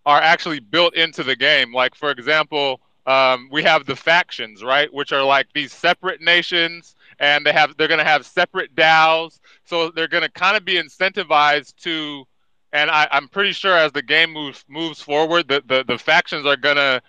are 0.05 0.21
actually 0.21 0.59
built 0.59 0.95
into 0.95 1.23
the 1.23 1.35
game. 1.35 1.73
Like 1.73 1.95
for 1.95 2.11
example, 2.11 2.81
um, 3.05 3.49
we 3.51 3.63
have 3.63 3.85
the 3.85 3.95
factions, 3.95 4.63
right, 4.63 4.91
which 4.93 5.11
are 5.11 5.23
like 5.23 5.47
these 5.53 5.73
separate 5.73 6.21
nations, 6.21 6.95
and 7.19 7.45
they 7.45 7.51
have 7.53 7.75
they're 7.77 7.87
going 7.87 7.99
to 7.99 8.03
have 8.03 8.25
separate 8.25 8.75
DAOs, 8.75 9.39
so 9.65 9.89
they're 9.89 10.07
going 10.07 10.23
to 10.23 10.29
kind 10.29 10.57
of 10.57 10.65
be 10.65 10.75
incentivized 10.75 11.75
to. 11.77 12.25
And 12.73 12.89
I, 12.89 13.05
I'm 13.11 13.27
pretty 13.27 13.51
sure 13.51 13.75
as 13.75 13.91
the 13.91 14.01
game 14.01 14.31
moves 14.31 14.63
moves 14.69 15.01
forward, 15.01 15.49
the, 15.49 15.61
the, 15.65 15.83
the 15.83 15.97
factions 15.97 16.45
are 16.45 16.55
gonna 16.55 17.01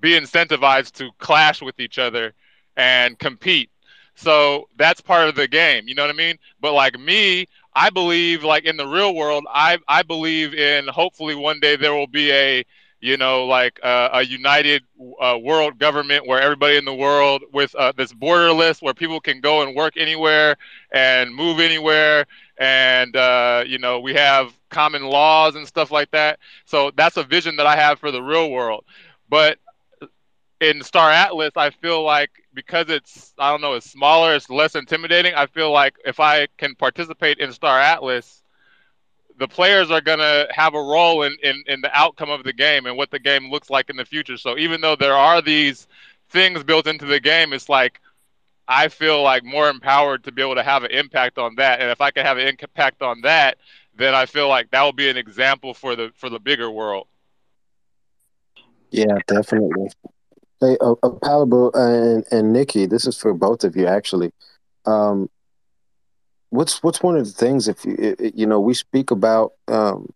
be 0.00 0.10
incentivized 0.10 0.92
to 0.92 1.10
clash 1.18 1.62
with 1.62 1.78
each 1.80 1.98
other 1.98 2.34
and 2.76 3.18
compete. 3.18 3.70
So 4.14 4.68
that's 4.76 5.00
part 5.00 5.28
of 5.28 5.34
the 5.34 5.48
game, 5.48 5.88
you 5.88 5.94
know 5.94 6.02
what 6.02 6.10
I 6.10 6.16
mean? 6.16 6.36
But 6.60 6.72
like 6.72 6.98
me, 6.98 7.46
I 7.74 7.90
believe 7.90 8.44
like 8.44 8.64
in 8.64 8.76
the 8.76 8.86
real 8.86 9.14
world, 9.14 9.44
I 9.50 9.78
I 9.88 10.02
believe 10.02 10.54
in 10.54 10.86
hopefully 10.88 11.34
one 11.34 11.60
day 11.60 11.76
there 11.76 11.94
will 11.94 12.06
be 12.06 12.30
a 12.32 12.64
you 13.00 13.16
know 13.16 13.46
like 13.46 13.80
uh, 13.82 14.10
a 14.12 14.22
united 14.24 14.82
uh, 15.20 15.38
world 15.42 15.78
government 15.78 16.26
where 16.26 16.40
everybody 16.40 16.76
in 16.76 16.84
the 16.84 16.94
world 16.94 17.42
with 17.52 17.74
uh, 17.74 17.92
this 17.96 18.12
borderless 18.12 18.82
where 18.82 18.94
people 18.94 19.20
can 19.20 19.40
go 19.40 19.62
and 19.62 19.74
work 19.74 19.94
anywhere 19.96 20.56
and 20.92 21.34
move 21.34 21.58
anywhere 21.60 22.26
and 22.58 23.16
uh, 23.16 23.64
you 23.66 23.78
know 23.78 24.00
we 24.00 24.14
have 24.14 24.52
common 24.70 25.04
laws 25.04 25.54
and 25.56 25.66
stuff 25.66 25.90
like 25.90 26.10
that. 26.12 26.38
So 26.64 26.90
that's 26.96 27.16
a 27.16 27.24
vision 27.24 27.56
that 27.56 27.66
I 27.66 27.76
have 27.76 27.98
for 27.98 28.10
the 28.10 28.22
real 28.22 28.50
world. 28.50 28.84
But 29.28 29.58
in 30.62 30.80
Star 30.80 31.10
Atlas, 31.10 31.50
I 31.56 31.70
feel 31.70 32.04
like 32.04 32.30
because 32.54 32.88
it's 32.88 33.34
I 33.36 33.50
don't 33.50 33.60
know, 33.60 33.74
it's 33.74 33.90
smaller, 33.90 34.34
it's 34.36 34.48
less 34.48 34.76
intimidating. 34.76 35.34
I 35.34 35.46
feel 35.46 35.72
like 35.72 35.96
if 36.04 36.20
I 36.20 36.46
can 36.56 36.76
participate 36.76 37.38
in 37.38 37.52
Star 37.52 37.80
Atlas, 37.80 38.44
the 39.38 39.48
players 39.48 39.90
are 39.90 40.00
gonna 40.00 40.46
have 40.50 40.74
a 40.74 40.80
role 40.80 41.24
in, 41.24 41.36
in, 41.42 41.64
in 41.66 41.80
the 41.80 41.90
outcome 41.92 42.30
of 42.30 42.44
the 42.44 42.52
game 42.52 42.86
and 42.86 42.96
what 42.96 43.10
the 43.10 43.18
game 43.18 43.50
looks 43.50 43.70
like 43.70 43.90
in 43.90 43.96
the 43.96 44.04
future. 44.04 44.36
So 44.36 44.56
even 44.56 44.80
though 44.80 44.94
there 44.94 45.16
are 45.16 45.42
these 45.42 45.88
things 46.30 46.62
built 46.62 46.86
into 46.86 47.06
the 47.06 47.18
game, 47.18 47.52
it's 47.52 47.68
like 47.68 48.00
I 48.68 48.86
feel 48.86 49.20
like 49.20 49.42
more 49.42 49.68
empowered 49.68 50.22
to 50.24 50.32
be 50.32 50.42
able 50.42 50.54
to 50.54 50.62
have 50.62 50.84
an 50.84 50.92
impact 50.92 51.38
on 51.38 51.56
that. 51.56 51.80
And 51.80 51.90
if 51.90 52.00
I 52.00 52.12
can 52.12 52.24
have 52.24 52.38
an 52.38 52.46
impact 52.46 53.02
on 53.02 53.22
that, 53.22 53.58
then 53.96 54.14
I 54.14 54.26
feel 54.26 54.48
like 54.48 54.70
that 54.70 54.82
will 54.82 54.92
be 54.92 55.10
an 55.10 55.16
example 55.16 55.74
for 55.74 55.96
the 55.96 56.12
for 56.14 56.30
the 56.30 56.38
bigger 56.38 56.70
world. 56.70 57.08
Yeah, 58.92 59.18
definitely. 59.26 59.90
Hey, 60.62 60.76
uh, 60.80 60.94
uh, 61.02 61.70
and 61.74 62.24
and 62.30 62.52
Nikki, 62.52 62.86
this 62.86 63.04
is 63.04 63.18
for 63.18 63.34
both 63.34 63.64
of 63.64 63.74
you 63.76 63.86
actually. 63.86 64.30
Um, 64.86 65.28
what's 66.50 66.84
what's 66.84 67.02
one 67.02 67.16
of 67.16 67.26
the 67.26 67.32
things 67.32 67.66
if 67.66 67.84
you 67.84 68.16
you 68.34 68.46
know 68.46 68.60
we 68.60 68.72
speak 68.74 69.10
about 69.10 69.54
um, 69.66 70.12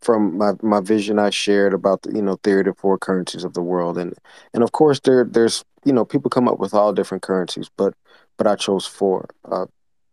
from 0.00 0.36
my 0.38 0.54
my 0.60 0.80
vision 0.80 1.20
I 1.20 1.30
shared 1.30 1.72
about 1.72 2.02
the 2.02 2.12
you 2.16 2.22
know 2.22 2.36
theory 2.42 2.68
of 2.68 2.76
four 2.78 2.98
currencies 2.98 3.44
of 3.44 3.54
the 3.54 3.62
world 3.62 3.96
and 3.96 4.12
and 4.54 4.64
of 4.64 4.72
course 4.72 4.98
there 4.98 5.24
there's 5.24 5.64
you 5.84 5.92
know 5.92 6.04
people 6.04 6.28
come 6.28 6.48
up 6.48 6.58
with 6.58 6.74
all 6.74 6.92
different 6.92 7.22
currencies 7.22 7.70
but 7.76 7.94
but 8.38 8.48
I 8.48 8.56
chose 8.56 8.86
four 8.86 9.28
uh, 9.44 9.66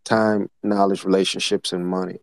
time 0.06 0.52
knowledge 0.62 1.04
relationships 1.04 1.74
and 1.74 1.88
money 1.88 2.20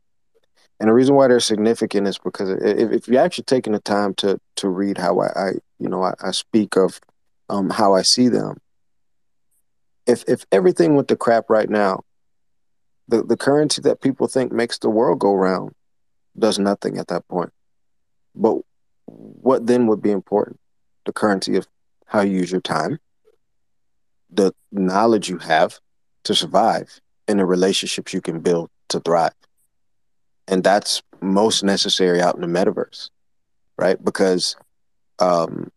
and 0.79 0.89
the 0.89 0.95
reason 0.95 1.15
why 1.15 1.29
they're 1.29 1.41
significant 1.41 2.07
is 2.07 2.19
because 2.19 2.51
if, 2.51 2.93
if 2.93 3.09
you're 3.09 3.23
actually 3.23 3.45
taking 3.45 3.73
the 3.73 3.81
time 3.81 4.15
to 4.15 4.39
to 4.57 4.69
read 4.69 4.99
how 4.99 5.21
I, 5.21 5.27
I 5.27 5.51
you 5.79 5.89
know 5.89 6.03
I, 6.03 6.15
I 6.21 6.33
speak 6.33 6.77
of 6.77 7.01
um, 7.49 7.71
how 7.71 7.95
I 7.95 8.03
see 8.03 8.29
them. 8.29 8.59
If 10.07 10.25
if 10.29 10.45
everything 10.53 10.95
went 10.95 11.09
to 11.09 11.17
crap 11.17 11.49
right 11.49 11.71
now, 11.71 12.03
the 13.09 13.23
the 13.23 13.37
currency 13.37 13.81
that 13.83 14.03
people 14.03 14.27
think 14.27 14.53
makes 14.53 14.79
the 14.79 14.91
world 14.91 15.19
go 15.19 15.35
round 15.35 15.73
does 16.39 16.59
nothing 16.59 16.99
at 16.99 17.09
that 17.09 17.27
point. 17.29 17.53
But 18.35 18.59
what 19.07 19.67
then 19.67 19.87
would 19.87 20.03
be 20.03 20.11
important? 20.11 20.61
The 21.07 21.13
currency 21.13 21.57
of 21.57 21.67
how 22.05 22.21
you 22.21 22.39
use 22.39 22.53
your 22.53 22.61
time, 22.61 22.99
the 24.31 24.53
knowledge 24.71 25.31
you 25.31 25.39
have 25.39 25.81
to 26.25 26.35
survive, 26.35 27.01
and 27.27 27.39
the 27.39 27.47
relationships 27.47 28.13
you 28.13 28.21
can 28.21 28.41
build 28.41 28.69
to 28.89 29.01
thrive 29.01 29.33
and 30.49 30.63
that's 30.63 31.03
most 31.21 31.63
necessary 31.63 32.21
out 32.21 32.35
in 32.35 32.41
the 32.41 32.47
metaverse, 32.47 33.11
right? 33.79 34.03
Because 34.03 34.57
um, 35.19 35.71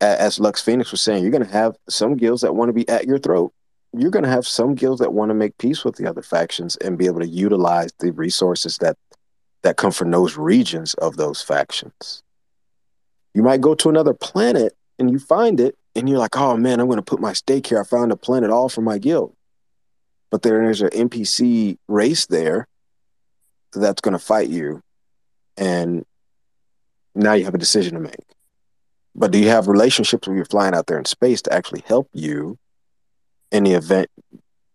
as 0.00 0.38
Lux 0.38 0.60
Phoenix 0.60 0.90
was 0.90 1.00
saying, 1.00 1.22
you're 1.22 1.32
going 1.32 1.44
to 1.44 1.52
have 1.52 1.76
some 1.88 2.16
guilds 2.16 2.42
that 2.42 2.54
want 2.54 2.68
to 2.68 2.72
be 2.72 2.88
at 2.88 3.06
your 3.06 3.18
throat. 3.18 3.52
You're 3.92 4.10
going 4.10 4.24
to 4.24 4.30
have 4.30 4.46
some 4.46 4.74
guilds 4.74 5.00
that 5.00 5.12
want 5.12 5.30
to 5.30 5.34
make 5.34 5.56
peace 5.58 5.84
with 5.84 5.96
the 5.96 6.08
other 6.08 6.22
factions 6.22 6.76
and 6.76 6.98
be 6.98 7.06
able 7.06 7.20
to 7.20 7.28
utilize 7.28 7.92
the 8.00 8.12
resources 8.12 8.78
that 8.78 8.96
that 9.62 9.76
come 9.78 9.92
from 9.92 10.10
those 10.10 10.36
regions 10.36 10.92
of 10.94 11.16
those 11.16 11.40
factions. 11.40 12.22
You 13.32 13.42
might 13.42 13.62
go 13.62 13.74
to 13.76 13.88
another 13.88 14.12
planet 14.12 14.74
and 14.98 15.10
you 15.10 15.18
find 15.18 15.58
it, 15.58 15.74
and 15.96 16.08
you're 16.08 16.18
like, 16.18 16.36
"Oh 16.36 16.56
man, 16.56 16.80
I'm 16.80 16.86
going 16.86 16.98
to 16.98 17.02
put 17.02 17.20
my 17.20 17.32
stake 17.32 17.68
here. 17.68 17.80
I 17.80 17.84
found 17.84 18.12
a 18.12 18.16
planet 18.16 18.50
all 18.50 18.68
for 18.68 18.82
my 18.82 18.98
guild." 18.98 19.34
But 20.30 20.42
there's 20.42 20.82
an 20.82 20.90
NPC 20.90 21.78
race 21.88 22.26
there 22.26 22.66
that's 23.74 24.00
going 24.00 24.12
to 24.12 24.18
fight 24.18 24.48
you 24.48 24.82
and 25.56 26.04
now 27.14 27.34
you 27.34 27.44
have 27.44 27.54
a 27.54 27.58
decision 27.58 27.94
to 27.94 28.00
make. 28.00 28.26
But 29.14 29.30
do 29.30 29.38
you 29.38 29.48
have 29.48 29.68
relationships 29.68 30.26
where 30.26 30.36
you're 30.36 30.44
flying 30.44 30.74
out 30.74 30.86
there 30.86 30.98
in 30.98 31.04
space 31.04 31.42
to 31.42 31.52
actually 31.52 31.82
help 31.86 32.08
you 32.12 32.58
in 33.52 33.64
the 33.64 33.72
event 33.72 34.10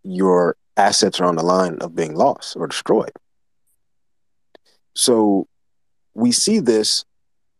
your 0.03 0.55
assets 0.77 1.19
are 1.19 1.25
on 1.25 1.35
the 1.35 1.43
line 1.43 1.77
of 1.81 1.95
being 1.95 2.15
lost 2.15 2.55
or 2.55 2.67
destroyed? 2.67 3.11
So 4.95 5.47
we 6.13 6.31
see 6.31 6.59
this 6.59 7.03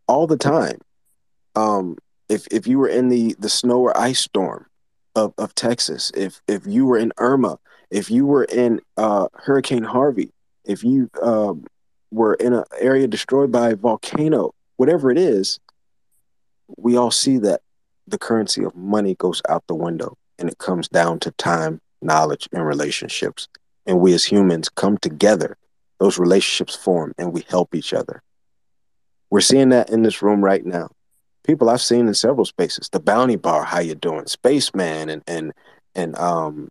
all 0.06 0.26
the 0.26 0.38
time. 0.38 0.78
Um, 1.54 1.96
if 2.28 2.46
if 2.50 2.66
you 2.66 2.78
were 2.78 2.88
in 2.88 3.08
the 3.08 3.34
the 3.38 3.50
snow 3.50 3.80
or 3.80 3.96
ice 3.98 4.20
storm 4.20 4.66
of, 5.14 5.34
of 5.36 5.54
Texas, 5.54 6.10
if 6.16 6.40
if 6.48 6.66
you 6.66 6.86
were 6.86 6.96
in 6.96 7.12
Irma, 7.18 7.58
if 7.90 8.10
you 8.10 8.24
were 8.24 8.44
in 8.44 8.80
uh, 8.96 9.28
Hurricane 9.34 9.82
Harvey, 9.82 10.32
if 10.64 10.84
you 10.84 11.10
um, 11.22 11.64
were 12.10 12.34
in 12.34 12.52
an 12.52 12.64
area 12.78 13.06
destroyed 13.06 13.52
by 13.52 13.70
a 13.70 13.76
volcano, 13.76 14.54
whatever 14.76 15.10
it 15.10 15.18
is, 15.18 15.58
we 16.76 16.96
all 16.96 17.10
see 17.10 17.38
that 17.38 17.60
the 18.06 18.18
currency 18.18 18.64
of 18.64 18.74
money 18.74 19.14
goes 19.14 19.40
out 19.48 19.64
the 19.66 19.74
window 19.74 20.16
and 20.38 20.48
it 20.48 20.58
comes 20.58 20.88
down 20.88 21.18
to 21.20 21.30
time, 21.32 21.80
knowledge, 22.02 22.48
and 22.52 22.66
relationships. 22.66 23.48
And 23.86 24.00
we 24.00 24.12
as 24.14 24.24
humans 24.24 24.68
come 24.68 24.98
together, 24.98 25.56
those 25.98 26.18
relationships 26.18 26.74
form, 26.74 27.14
and 27.18 27.32
we 27.32 27.44
help 27.48 27.74
each 27.74 27.92
other. 27.92 28.22
We're 29.30 29.40
seeing 29.40 29.68
that 29.70 29.90
in 29.90 30.02
this 30.02 30.22
room 30.22 30.42
right 30.42 30.64
now. 30.64 30.90
People 31.44 31.70
I've 31.70 31.80
seen 31.80 32.06
in 32.06 32.14
several 32.14 32.44
spaces, 32.44 32.88
the 32.90 33.00
Bounty 33.00 33.36
Bar, 33.36 33.64
how 33.64 33.80
you 33.80 33.94
doing, 33.94 34.26
Spaceman, 34.26 35.08
and 35.08 35.22
and 35.26 35.52
and 35.94 36.16
um, 36.18 36.68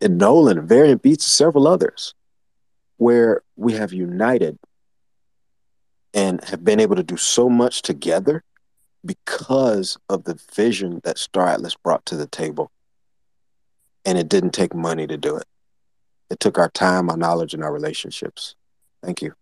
and 0.00 0.18
Nolan, 0.18 0.66
Variant 0.66 1.02
Beats, 1.02 1.26
several 1.26 1.68
others 1.68 2.14
where 3.02 3.42
we 3.56 3.72
have 3.72 3.92
united 3.92 4.56
and 6.14 6.44
have 6.44 6.62
been 6.62 6.78
able 6.78 6.94
to 6.94 7.02
do 7.02 7.16
so 7.16 7.48
much 7.48 7.82
together 7.82 8.44
because 9.04 9.98
of 10.08 10.22
the 10.22 10.38
vision 10.54 11.00
that 11.02 11.18
Star 11.18 11.48
Atlas 11.48 11.74
brought 11.74 12.06
to 12.06 12.16
the 12.16 12.28
table. 12.28 12.70
And 14.04 14.16
it 14.16 14.28
didn't 14.28 14.52
take 14.52 14.72
money 14.72 15.08
to 15.08 15.16
do 15.16 15.36
it. 15.36 15.46
it 16.30 16.38
took 16.38 16.58
our 16.58 16.70
time, 16.70 17.10
our 17.10 17.16
knowledge, 17.16 17.54
and 17.54 17.64
our 17.64 17.72
relationships. 17.72 18.54
Thank 19.02 19.20
you. 19.20 19.34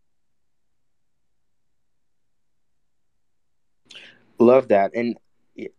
Love 4.39 4.69
that, 4.69 4.93
and 4.95 5.19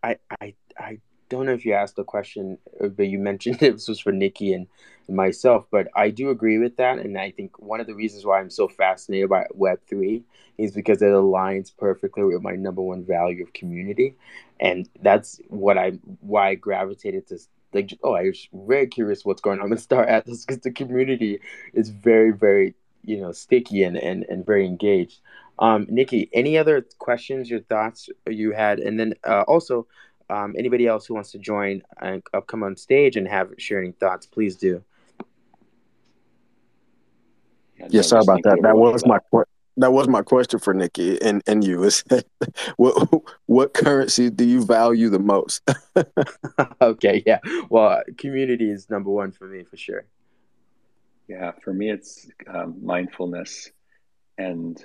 I 0.03 0.17
I 0.39 0.53
I 0.77 0.99
don't 1.31 1.45
know 1.45 1.53
if 1.53 1.65
you 1.65 1.73
asked 1.73 1.95
the 1.95 2.03
question, 2.03 2.57
uh, 2.83 2.87
but 2.87 3.07
you 3.07 3.17
mentioned 3.17 3.59
this 3.59 3.87
was 3.87 3.99
for 3.99 4.11
Nikki 4.11 4.53
and 4.53 4.67
myself. 5.09 5.65
But 5.71 5.87
I 5.95 6.09
do 6.09 6.29
agree 6.29 6.59
with 6.59 6.75
that, 6.77 6.99
and 6.99 7.17
I 7.17 7.31
think 7.31 7.57
one 7.57 7.79
of 7.79 7.87
the 7.87 7.95
reasons 7.95 8.25
why 8.25 8.39
I'm 8.39 8.51
so 8.51 8.67
fascinated 8.67 9.29
by 9.29 9.45
Web 9.53 9.79
three 9.87 10.23
is 10.57 10.73
because 10.73 11.01
it 11.01 11.07
aligns 11.07 11.75
perfectly 11.75 12.23
with 12.25 12.43
my 12.43 12.55
number 12.55 12.81
one 12.81 13.03
value 13.03 13.43
of 13.43 13.53
community, 13.53 14.15
and 14.59 14.87
that's 15.01 15.39
what 15.47 15.77
I 15.77 15.91
why 16.19 16.49
I 16.49 16.55
gravitated 16.55 17.27
to. 17.27 17.39
Like, 17.73 17.97
oh, 18.03 18.13
I 18.13 18.23
was 18.23 18.49
very 18.53 18.87
curious 18.87 19.23
what's 19.23 19.41
going 19.41 19.61
on 19.61 19.69
with 19.69 19.79
Star 19.79 20.03
Atlas 20.03 20.45
because 20.45 20.61
the 20.61 20.71
community 20.71 21.39
is 21.73 21.87
very, 21.89 22.31
very, 22.31 22.75
you 23.05 23.21
know, 23.21 23.31
sticky 23.31 23.83
and, 23.83 23.95
and, 23.95 24.25
and 24.27 24.45
very 24.45 24.65
engaged. 24.65 25.21
Um, 25.57 25.87
Nikki, 25.89 26.29
any 26.33 26.57
other 26.57 26.85
questions, 26.99 27.49
your 27.49 27.61
thoughts 27.61 28.09
you 28.27 28.51
had, 28.51 28.79
and 28.79 28.99
then 28.99 29.13
uh, 29.23 29.43
also 29.47 29.87
um, 30.31 30.55
anybody 30.57 30.87
else 30.87 31.05
who 31.05 31.13
wants 31.13 31.31
to 31.31 31.37
join 31.37 31.81
and 31.99 32.23
uh, 32.33 32.41
come 32.41 32.63
on 32.63 32.75
stage 32.77 33.17
and 33.17 33.27
have 33.27 33.49
sharing 33.57 33.93
thoughts, 33.93 34.25
please 34.25 34.55
do. 34.55 34.83
Yeah, 37.89 38.01
sorry 38.01 38.23
about 38.23 38.43
that. 38.43 38.59
That 38.61 38.77
was 38.77 39.05
my 39.05 39.19
that 39.77 39.91
was 39.91 40.07
my 40.07 40.21
question 40.21 40.59
for 40.59 40.73
Nikki 40.73 41.19
and, 41.21 41.41
and 41.47 41.63
you 41.63 41.83
is 41.83 42.03
what 42.77 43.07
what 43.45 43.73
currency 43.73 44.29
do 44.29 44.45
you 44.45 44.63
value 44.63 45.09
the 45.09 45.19
most? 45.19 45.61
okay, 46.81 47.23
yeah. 47.25 47.39
Well, 47.69 48.03
community 48.17 48.69
is 48.69 48.89
number 48.89 49.09
one 49.09 49.31
for 49.31 49.47
me 49.47 49.63
for 49.63 49.77
sure. 49.77 50.05
Yeah, 51.27 51.51
for 51.63 51.73
me 51.73 51.89
it's 51.89 52.27
um, 52.47 52.77
mindfulness 52.83 53.71
and 54.37 54.81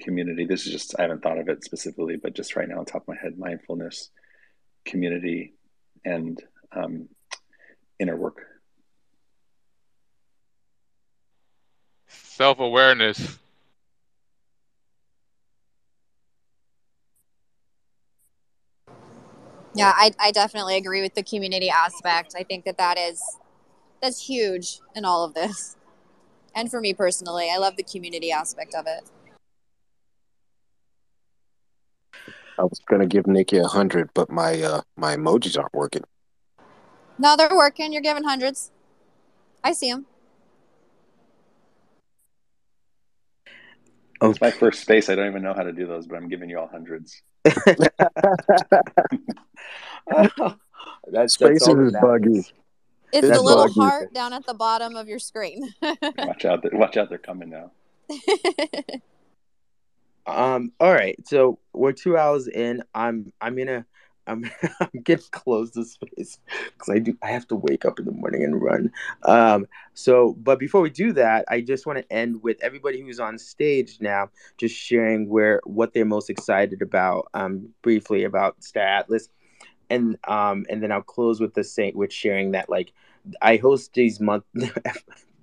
community. 0.00 0.44
This 0.44 0.66
is 0.66 0.72
just 0.72 0.94
I 0.98 1.02
haven't 1.02 1.22
thought 1.22 1.38
of 1.38 1.48
it 1.48 1.64
specifically, 1.64 2.16
but 2.16 2.34
just 2.34 2.56
right 2.56 2.68
now 2.68 2.78
on 2.78 2.84
top 2.84 3.02
of 3.02 3.08
my 3.08 3.16
head, 3.16 3.38
mindfulness, 3.38 4.10
community, 4.88 5.54
and 6.04 6.42
um, 6.72 7.08
inner 8.00 8.16
work. 8.16 8.38
Self 12.08 12.58
awareness. 12.58 13.38
Yeah, 19.74 19.92
I, 19.94 20.12
I 20.18 20.30
definitely 20.32 20.76
agree 20.76 21.02
with 21.02 21.14
the 21.14 21.22
community 21.22 21.70
aspect. 21.70 22.34
I 22.36 22.42
think 22.42 22.64
that 22.64 22.78
that 22.78 22.98
is 22.98 23.22
that's 24.02 24.26
huge 24.26 24.80
in 24.94 25.04
all 25.04 25.24
of 25.24 25.34
this. 25.34 25.76
And 26.54 26.70
for 26.70 26.80
me 26.80 26.94
personally, 26.94 27.48
I 27.52 27.58
love 27.58 27.76
the 27.76 27.82
community 27.82 28.32
aspect 28.32 28.74
of 28.74 28.86
it. 28.86 29.04
I 32.58 32.64
was 32.64 32.80
gonna 32.86 33.06
give 33.06 33.26
Nikki 33.26 33.58
a 33.58 33.66
hundred, 33.66 34.10
but 34.14 34.30
my 34.30 34.60
uh 34.60 34.82
my 34.96 35.16
emojis 35.16 35.58
aren't 35.58 35.72
working. 35.72 36.04
No, 37.18 37.36
they're 37.36 37.54
working. 37.54 37.92
You're 37.92 38.02
giving 38.02 38.24
hundreds. 38.24 38.70
I 39.62 39.72
see 39.72 39.90
them. 39.90 40.06
Okay. 44.20 44.30
It's 44.30 44.40
my 44.40 44.50
first 44.50 44.80
space. 44.80 45.08
I 45.08 45.14
don't 45.14 45.28
even 45.28 45.42
know 45.42 45.54
how 45.54 45.62
to 45.62 45.72
do 45.72 45.86
those, 45.86 46.08
but 46.08 46.16
I'm 46.16 46.28
giving 46.28 46.50
you 46.50 46.58
all 46.58 46.68
hundreds. 46.68 47.22
that's 47.44 47.64
Spaces 51.34 51.68
is 51.68 51.94
buggy. 52.00 52.44
It's 53.10 53.26
that's 53.26 53.38
the 53.38 53.42
little 53.42 53.64
buggy. 53.64 53.80
heart 53.80 54.12
down 54.12 54.32
at 54.32 54.44
the 54.44 54.54
bottom 54.54 54.96
of 54.96 55.06
your 55.06 55.20
screen. 55.20 55.72
watch 56.18 56.44
out! 56.44 56.64
Watch 56.74 56.96
out! 56.96 57.08
They're 57.08 57.18
coming 57.18 57.50
now. 57.50 57.70
Um. 60.28 60.72
All 60.80 60.92
right. 60.92 61.18
So 61.26 61.58
we're 61.72 61.92
two 61.92 62.16
hours 62.18 62.48
in. 62.48 62.82
I'm. 62.94 63.32
I'm 63.40 63.56
gonna. 63.56 63.86
I'm. 64.26 64.50
I'm 64.80 65.02
getting 65.02 65.26
close 65.32 65.70
to 65.72 65.84
space 65.84 66.38
because 66.66 66.90
I 66.90 66.98
do. 66.98 67.16
I 67.22 67.28
have 67.30 67.48
to 67.48 67.56
wake 67.56 67.84
up 67.86 67.98
in 67.98 68.04
the 68.04 68.12
morning 68.12 68.44
and 68.44 68.62
run. 68.62 68.92
Um. 69.24 69.66
So, 69.94 70.36
but 70.42 70.58
before 70.58 70.82
we 70.82 70.90
do 70.90 71.12
that, 71.14 71.46
I 71.48 71.62
just 71.62 71.86
want 71.86 71.98
to 71.98 72.12
end 72.12 72.42
with 72.42 72.58
everybody 72.62 73.00
who's 73.02 73.20
on 73.20 73.38
stage 73.38 73.98
now, 74.00 74.30
just 74.58 74.76
sharing 74.76 75.28
where 75.28 75.60
what 75.64 75.94
they're 75.94 76.04
most 76.04 76.30
excited 76.30 76.82
about. 76.82 77.28
Um. 77.34 77.70
Briefly 77.82 78.24
about 78.24 78.62
Star 78.62 78.84
Atlas, 78.84 79.30
and 79.90 80.18
um. 80.28 80.66
And 80.68 80.82
then 80.82 80.92
I'll 80.92 81.02
close 81.02 81.40
with 81.40 81.54
the 81.54 81.64
same 81.64 81.96
with 81.96 82.12
sharing 82.12 82.52
that 82.52 82.68
like 82.68 82.92
I 83.42 83.56
host 83.56 83.94
these 83.94 84.20
month 84.20 84.44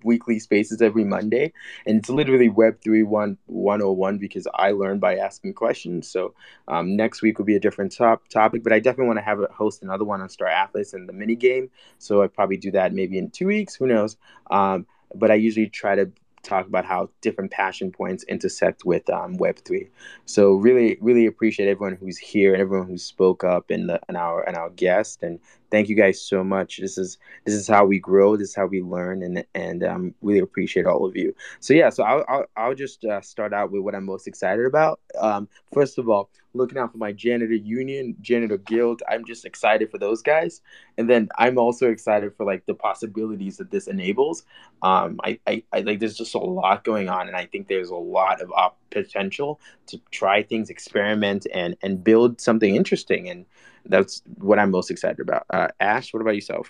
weekly 0.05 0.39
spaces 0.39 0.81
every 0.81 1.03
Monday, 1.03 1.51
and 1.85 1.99
it's 1.99 2.09
literally 2.09 2.49
Web 2.49 2.79
three 2.81 3.03
one 3.03 3.37
one 3.47 3.79
hundred 3.79 3.89
oh 3.89 3.91
one 3.93 4.17
because 4.17 4.47
I 4.53 4.71
learn 4.71 4.99
by 4.99 5.17
asking 5.17 5.55
questions. 5.55 6.07
So 6.07 6.33
um, 6.67 6.95
next 6.95 7.21
week 7.21 7.37
will 7.37 7.45
be 7.45 7.55
a 7.55 7.59
different 7.59 7.93
top 7.95 8.27
topic, 8.29 8.63
but 8.63 8.71
I 8.71 8.79
definitely 8.79 9.07
want 9.07 9.19
to 9.19 9.25
have 9.25 9.39
a 9.41 9.47
host 9.47 9.83
another 9.83 10.05
one 10.05 10.21
on 10.21 10.29
Star 10.29 10.47
Atlas 10.47 10.93
and 10.93 11.09
the 11.09 11.13
mini 11.13 11.35
game. 11.35 11.69
So 11.97 12.21
I 12.21 12.27
probably 12.27 12.57
do 12.57 12.71
that 12.71 12.93
maybe 12.93 13.17
in 13.17 13.29
two 13.31 13.47
weeks. 13.47 13.75
Who 13.75 13.87
knows? 13.87 14.17
Um, 14.51 14.85
but 15.13 15.31
I 15.31 15.35
usually 15.35 15.67
try 15.67 15.95
to 15.95 16.11
talk 16.45 16.67
about 16.67 16.85
how 16.85 17.09
different 17.21 17.51
passion 17.51 17.91
points 17.91 18.23
intersect 18.25 18.85
with 18.85 19.09
um, 19.09 19.37
Web3. 19.37 19.87
So 20.25 20.53
really, 20.53 20.97
really 21.01 21.25
appreciate 21.25 21.67
everyone 21.67 21.97
who's 21.99 22.17
here 22.17 22.53
and 22.53 22.61
everyone 22.61 22.87
who 22.87 22.97
spoke 22.97 23.43
up 23.43 23.69
and, 23.69 23.89
the, 23.89 23.99
and 24.07 24.15
our 24.15 24.47
and 24.47 24.55
our 24.55 24.69
guest. 24.69 25.23
And 25.23 25.39
thank 25.75 25.89
you 25.89 25.95
guys 25.95 26.21
so 26.21 26.41
much. 26.41 26.77
This 26.77 26.97
is 26.97 27.17
this 27.43 27.53
is 27.53 27.67
how 27.67 27.85
we 27.85 27.99
grow. 27.99 28.37
This 28.37 28.49
is 28.49 28.55
how 28.55 28.65
we 28.65 28.81
learn, 28.81 29.21
and 29.23 29.45
and 29.53 29.83
um, 29.83 30.15
really 30.21 30.39
appreciate 30.39 30.85
all 30.85 31.05
of 31.05 31.17
you. 31.17 31.35
So 31.59 31.73
yeah, 31.73 31.89
so 31.89 32.03
I'll 32.03 32.23
I'll, 32.29 32.45
I'll 32.55 32.75
just 32.75 33.03
uh, 33.03 33.19
start 33.19 33.53
out 33.53 33.71
with 33.71 33.81
what 33.81 33.93
I'm 33.93 34.05
most 34.05 34.25
excited 34.25 34.65
about. 34.65 35.01
Um, 35.19 35.49
first 35.73 35.97
of 35.97 36.07
all, 36.07 36.29
looking 36.53 36.77
out 36.77 36.93
for 36.93 36.97
my 36.97 37.11
janitor 37.11 37.53
union, 37.53 38.15
janitor 38.21 38.57
guild. 38.57 39.03
I'm 39.09 39.25
just 39.25 39.43
excited 39.43 39.91
for 39.91 39.97
those 39.97 40.21
guys, 40.21 40.61
and 40.97 41.09
then 41.09 41.27
I'm 41.37 41.57
also 41.57 41.89
excited 41.89 42.33
for 42.37 42.45
like 42.45 42.65
the 42.65 42.73
possibilities 42.75 43.57
that 43.57 43.69
this 43.69 43.87
enables. 43.87 44.45
Um, 44.81 45.19
I, 45.25 45.39
I, 45.45 45.63
I 45.73 45.81
like 45.81 45.99
there's 45.99 46.17
just 46.17 46.35
a 46.35 46.39
lot 46.39 46.85
going 46.85 47.09
on, 47.09 47.27
and 47.27 47.35
I 47.35 47.47
think 47.47 47.67
there's 47.67 47.89
a 47.89 47.95
lot 47.95 48.39
of 48.39 48.49
op- 48.53 48.77
potential 48.91 49.59
to 49.87 49.99
try 50.11 50.41
things, 50.41 50.69
experiment, 50.69 51.45
and 51.53 51.75
and 51.83 52.01
build 52.01 52.39
something 52.39 52.75
interesting. 52.75 53.27
And 53.27 53.45
that's 53.85 54.21
what 54.37 54.59
I'm 54.59 54.71
most 54.71 54.91
excited 54.91 55.19
about. 55.19 55.45
Uh, 55.49 55.67
Ash, 55.79 56.13
what 56.13 56.21
about 56.21 56.35
yourself? 56.35 56.69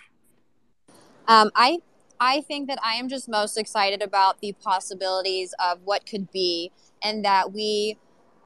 Um, 1.27 1.51
I 1.55 1.79
I 2.19 2.41
think 2.41 2.67
that 2.67 2.79
I 2.83 2.93
am 2.93 3.09
just 3.09 3.27
most 3.27 3.57
excited 3.57 4.01
about 4.01 4.39
the 4.39 4.53
possibilities 4.53 5.53
of 5.59 5.79
what 5.83 6.05
could 6.05 6.31
be, 6.31 6.71
and 7.03 7.25
that 7.25 7.51
we 7.51 7.97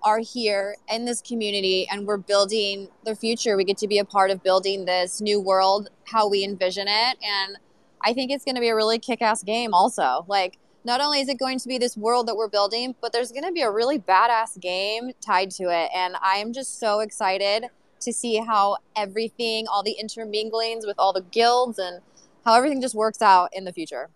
are 0.04 0.20
here 0.20 0.78
in 0.90 1.06
this 1.06 1.22
community 1.22 1.88
and 1.92 2.08
we're 2.08 2.18
building 2.18 2.88
the 3.04 3.16
future. 3.16 3.58
We 3.58 3.64
get 3.64 3.78
to 3.80 3.88
be 3.88 4.00
a 4.00 4.06
part 4.06 4.32
of 4.32 4.42
building 4.44 4.86
this 4.86 5.22
new 5.22 5.40
world, 5.40 5.90
how 6.06 6.30
we 6.30 6.44
envision 6.44 6.88
it. 6.88 7.18
And 7.22 7.58
I 8.02 8.14
think 8.14 8.32
it's 8.32 8.46
going 8.46 8.56
to 8.56 8.62
be 8.62 8.70
a 8.70 8.76
really 8.76 9.00
kick 9.00 9.22
ass 9.22 9.44
game, 9.44 9.74
also. 9.74 10.26
Like, 10.28 10.58
not 10.86 11.02
only 11.02 11.20
is 11.20 11.28
it 11.28 11.38
going 11.38 11.60
to 11.60 11.68
be 11.68 11.78
this 11.78 11.98
world 11.98 12.28
that 12.28 12.36
we're 12.36 12.48
building, 12.48 12.96
but 13.02 13.12
there's 13.12 13.32
going 13.32 13.44
to 13.44 13.52
be 13.52 13.62
a 13.62 13.70
really 13.70 14.00
badass 14.00 14.60
game 14.60 15.12
tied 15.20 15.52
to 15.52 15.64
it. 15.64 15.90
And 15.94 16.16
I'm 16.22 16.54
just 16.54 16.80
so 16.80 17.02
excited 17.02 17.66
to 18.02 18.14
see 18.14 18.38
how 18.38 18.78
everything, 18.96 19.68
all 19.68 19.84
the 19.84 19.96
interminglings 20.02 20.86
with 20.86 20.98
all 20.98 21.14
the 21.14 21.22
guilds, 21.22 21.80
and 21.80 22.02
how 22.46 22.56
everything 22.56 22.82
just 22.82 22.96
works 22.96 23.22
out 23.22 23.50
in 23.54 23.66
the 23.66 23.74
future. 23.74 24.10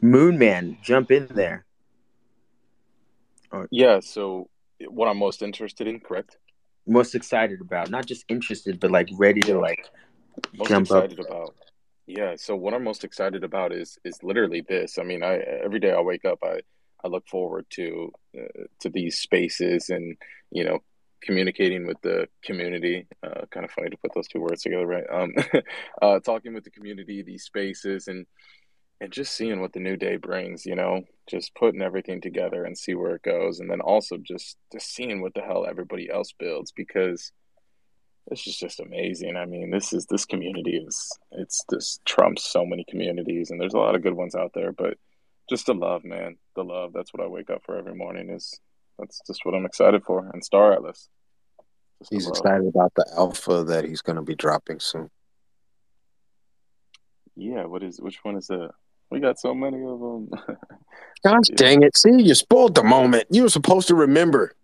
Moon 0.00 0.38
Man, 0.38 0.78
jump 0.82 1.10
in 1.10 1.26
there. 1.26 1.66
Yeah, 3.70 4.00
so 4.00 4.48
what 4.88 5.08
I'm 5.08 5.18
most 5.18 5.42
interested 5.42 5.86
in, 5.86 6.00
correct? 6.00 6.38
Most 6.86 7.14
excited 7.14 7.60
about, 7.60 7.90
not 7.90 8.06
just 8.06 8.24
interested, 8.28 8.80
but 8.80 8.90
like 8.90 9.08
ready 9.12 9.40
to 9.42 9.58
like 9.58 9.86
most 10.56 10.68
jump 10.68 10.86
excited 10.86 11.20
up. 11.20 11.26
about. 11.26 11.54
Yeah, 12.06 12.34
so 12.36 12.56
what 12.56 12.74
I'm 12.74 12.82
most 12.82 13.04
excited 13.04 13.44
about 13.44 13.72
is 13.72 13.98
is 14.04 14.22
literally 14.22 14.62
this. 14.62 14.98
I 14.98 15.02
mean, 15.02 15.22
I 15.22 15.38
every 15.38 15.80
day 15.80 15.92
I 15.92 16.00
wake 16.00 16.24
up, 16.24 16.38
I 16.42 16.60
I 17.04 17.08
look 17.08 17.26
forward 17.28 17.66
to 17.70 18.12
uh, 18.38 18.64
to 18.80 18.88
these 18.90 19.18
spaces 19.18 19.90
and 19.90 20.16
you 20.50 20.64
know 20.64 20.80
communicating 21.22 21.86
with 21.86 22.00
the 22.02 22.28
community. 22.42 23.06
Uh, 23.22 23.46
kind 23.50 23.64
of 23.64 23.70
funny 23.70 23.90
to 23.90 23.96
put 23.98 24.12
those 24.14 24.28
two 24.28 24.40
words 24.40 24.62
together, 24.62 24.86
right? 24.86 25.04
Um, 25.10 25.34
uh, 26.02 26.20
talking 26.20 26.54
with 26.54 26.64
the 26.64 26.70
community, 26.70 27.22
these 27.22 27.44
spaces, 27.44 28.08
and 28.08 28.26
and 29.00 29.12
just 29.12 29.34
seeing 29.34 29.60
what 29.60 29.72
the 29.72 29.80
new 29.80 29.96
day 29.96 30.16
brings, 30.16 30.66
you 30.66 30.74
know, 30.74 31.02
just 31.28 31.54
putting 31.54 31.80
everything 31.80 32.20
together 32.20 32.64
and 32.64 32.76
see 32.76 32.94
where 32.94 33.14
it 33.14 33.22
goes. 33.22 33.60
And 33.60 33.70
then 33.70 33.80
also 33.80 34.18
just, 34.18 34.58
just 34.72 34.94
seeing 34.94 35.22
what 35.22 35.32
the 35.34 35.40
hell 35.40 35.66
everybody 35.66 36.10
else 36.10 36.32
builds 36.38 36.70
because 36.70 37.32
this 38.28 38.46
is 38.46 38.58
just 38.58 38.78
amazing. 38.78 39.36
I 39.36 39.46
mean, 39.46 39.70
this 39.70 39.94
is, 39.94 40.04
this 40.06 40.26
community 40.26 40.76
is, 40.76 41.10
it's 41.32 41.64
just 41.70 42.04
trumps 42.04 42.44
so 42.44 42.66
many 42.66 42.84
communities 42.88 43.50
and 43.50 43.58
there's 43.58 43.74
a 43.74 43.78
lot 43.78 43.94
of 43.94 44.02
good 44.02 44.12
ones 44.12 44.34
out 44.34 44.52
there, 44.54 44.72
but 44.72 44.98
just 45.50 45.66
the 45.66 45.74
love, 45.74 46.04
man, 46.04 46.36
the 46.54 46.64
love. 46.64 46.92
That's 46.94 47.12
what 47.12 47.22
I 47.22 47.26
wake 47.26 47.50
up 47.50 47.62
for 47.66 47.76
every 47.76 47.94
morning 47.94 48.30
is 48.30 48.58
that's 48.98 49.20
just 49.26 49.44
what 49.44 49.54
I'm 49.54 49.66
excited 49.66 50.04
for. 50.04 50.30
And 50.32 50.42
Star 50.42 50.72
Atlas. 50.72 51.08
He's 52.08 52.26
excited 52.26 52.66
about 52.66 52.92
the 52.96 53.04
alpha 53.14 53.62
that 53.64 53.84
he's 53.84 54.00
going 54.00 54.16
to 54.16 54.22
be 54.22 54.34
dropping 54.34 54.80
soon. 54.80 55.10
yeah, 57.36 57.64
what 57.66 57.82
is 57.82 58.00
which 58.00 58.20
one 58.22 58.36
is 58.36 58.46
that? 58.46 58.70
We 59.10 59.20
got 59.20 59.38
so 59.38 59.52
many 59.54 59.82
of 59.84 60.00
them. 60.00 60.30
Gosh 61.24 61.44
yeah. 61.50 61.56
dang 61.56 61.82
it! 61.82 61.96
See, 61.96 62.22
you 62.22 62.34
spoiled 62.34 62.74
the 62.74 62.84
moment. 62.84 63.26
You 63.30 63.42
were 63.42 63.50
supposed 63.50 63.88
to 63.88 63.94
remember. 63.94 64.54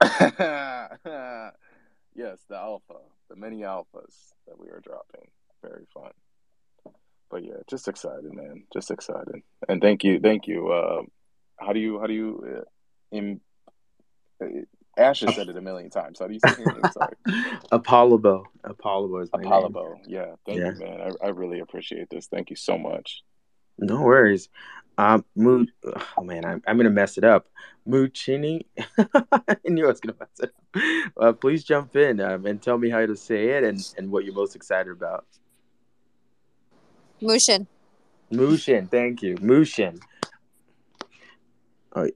yes, 0.04 0.92
the 1.04 2.56
alpha, 2.56 2.98
the 3.28 3.36
mini 3.36 3.62
alphas 3.62 4.32
that 4.46 4.58
we 4.58 4.68
are 4.68 4.80
dropping. 4.80 5.28
Very 5.62 5.86
fun. 5.92 6.12
But 7.30 7.44
yeah, 7.44 7.56
just 7.68 7.88
excited, 7.88 8.32
man. 8.32 8.64
Just 8.72 8.90
excited. 8.90 9.42
And 9.68 9.80
thank 9.82 10.04
you, 10.04 10.18
thank 10.20 10.46
you. 10.46 10.72
Uh, 10.72 11.02
how 11.58 11.72
do 11.72 11.80
you 11.80 11.98
how 12.00 12.06
do 12.06 12.14
you 12.14 12.58
uh, 12.58 12.64
in 13.16 13.40
uh, 14.42 14.46
Ash 14.96 15.20
has 15.20 15.34
said 15.36 15.48
it 15.48 15.56
a 15.56 15.60
million 15.60 15.90
times. 15.90 16.18
How 16.18 16.26
do 16.26 16.34
you 16.34 16.40
say 16.40 16.56
it? 16.58 16.92
Sorry. 16.92 17.56
Apollo. 17.72 18.46
Apollo 18.64 19.20
is 19.20 19.30
my 19.32 19.40
Apollo. 19.40 19.68
Name. 19.68 20.02
Yeah. 20.08 20.34
Thank 20.44 20.58
yeah. 20.58 20.72
you, 20.72 20.78
man. 20.80 21.00
I, 21.22 21.26
I 21.26 21.28
really 21.28 21.60
appreciate 21.60 22.10
this. 22.10 22.26
Thank 22.26 22.50
you 22.50 22.56
so 22.56 22.76
much. 22.76 23.22
No 23.78 24.02
worries. 24.02 24.48
Um, 24.98 25.24
Moo. 25.36 25.66
Oh 26.16 26.24
man, 26.24 26.44
I'm, 26.44 26.60
I'm 26.66 26.76
gonna 26.76 26.90
mess 26.90 27.16
it 27.16 27.24
up. 27.24 27.46
Muchini. 27.88 28.62
I 28.98 29.56
knew 29.64 29.84
I 29.84 29.88
was 29.88 30.00
gonna 30.00 30.16
mess 30.18 30.40
it 30.40 30.50
up. 30.50 31.12
Uh, 31.16 31.32
please 31.32 31.62
jump 31.62 31.94
in 31.94 32.20
um, 32.20 32.44
and 32.46 32.60
tell 32.60 32.76
me 32.76 32.90
how 32.90 33.06
to 33.06 33.14
say 33.14 33.50
it 33.50 33.62
and, 33.62 33.78
and 33.96 34.10
what 34.10 34.24
you're 34.24 34.34
most 34.34 34.56
excited 34.56 34.90
about. 34.90 35.24
Mushin. 37.20 37.66
Mushin. 38.30 38.86
Thank 38.88 39.22
you, 39.22 39.36
Mushin. 39.40 39.98
Oh, 41.94 42.08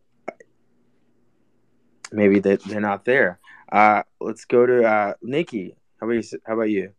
maybe 2.13 2.39
they, 2.39 2.57
they're 2.57 2.81
not 2.81 3.05
there. 3.05 3.39
Uh, 3.71 4.03
let's 4.21 4.45
go 4.45 4.67
to 4.67 4.85
uh, 4.85 5.15
Nikki. 5.23 5.77
How 6.01 6.07
about 6.07 6.15
you? 6.15 6.39
How 6.47 6.55
about 6.55 6.71
you? 6.71 6.93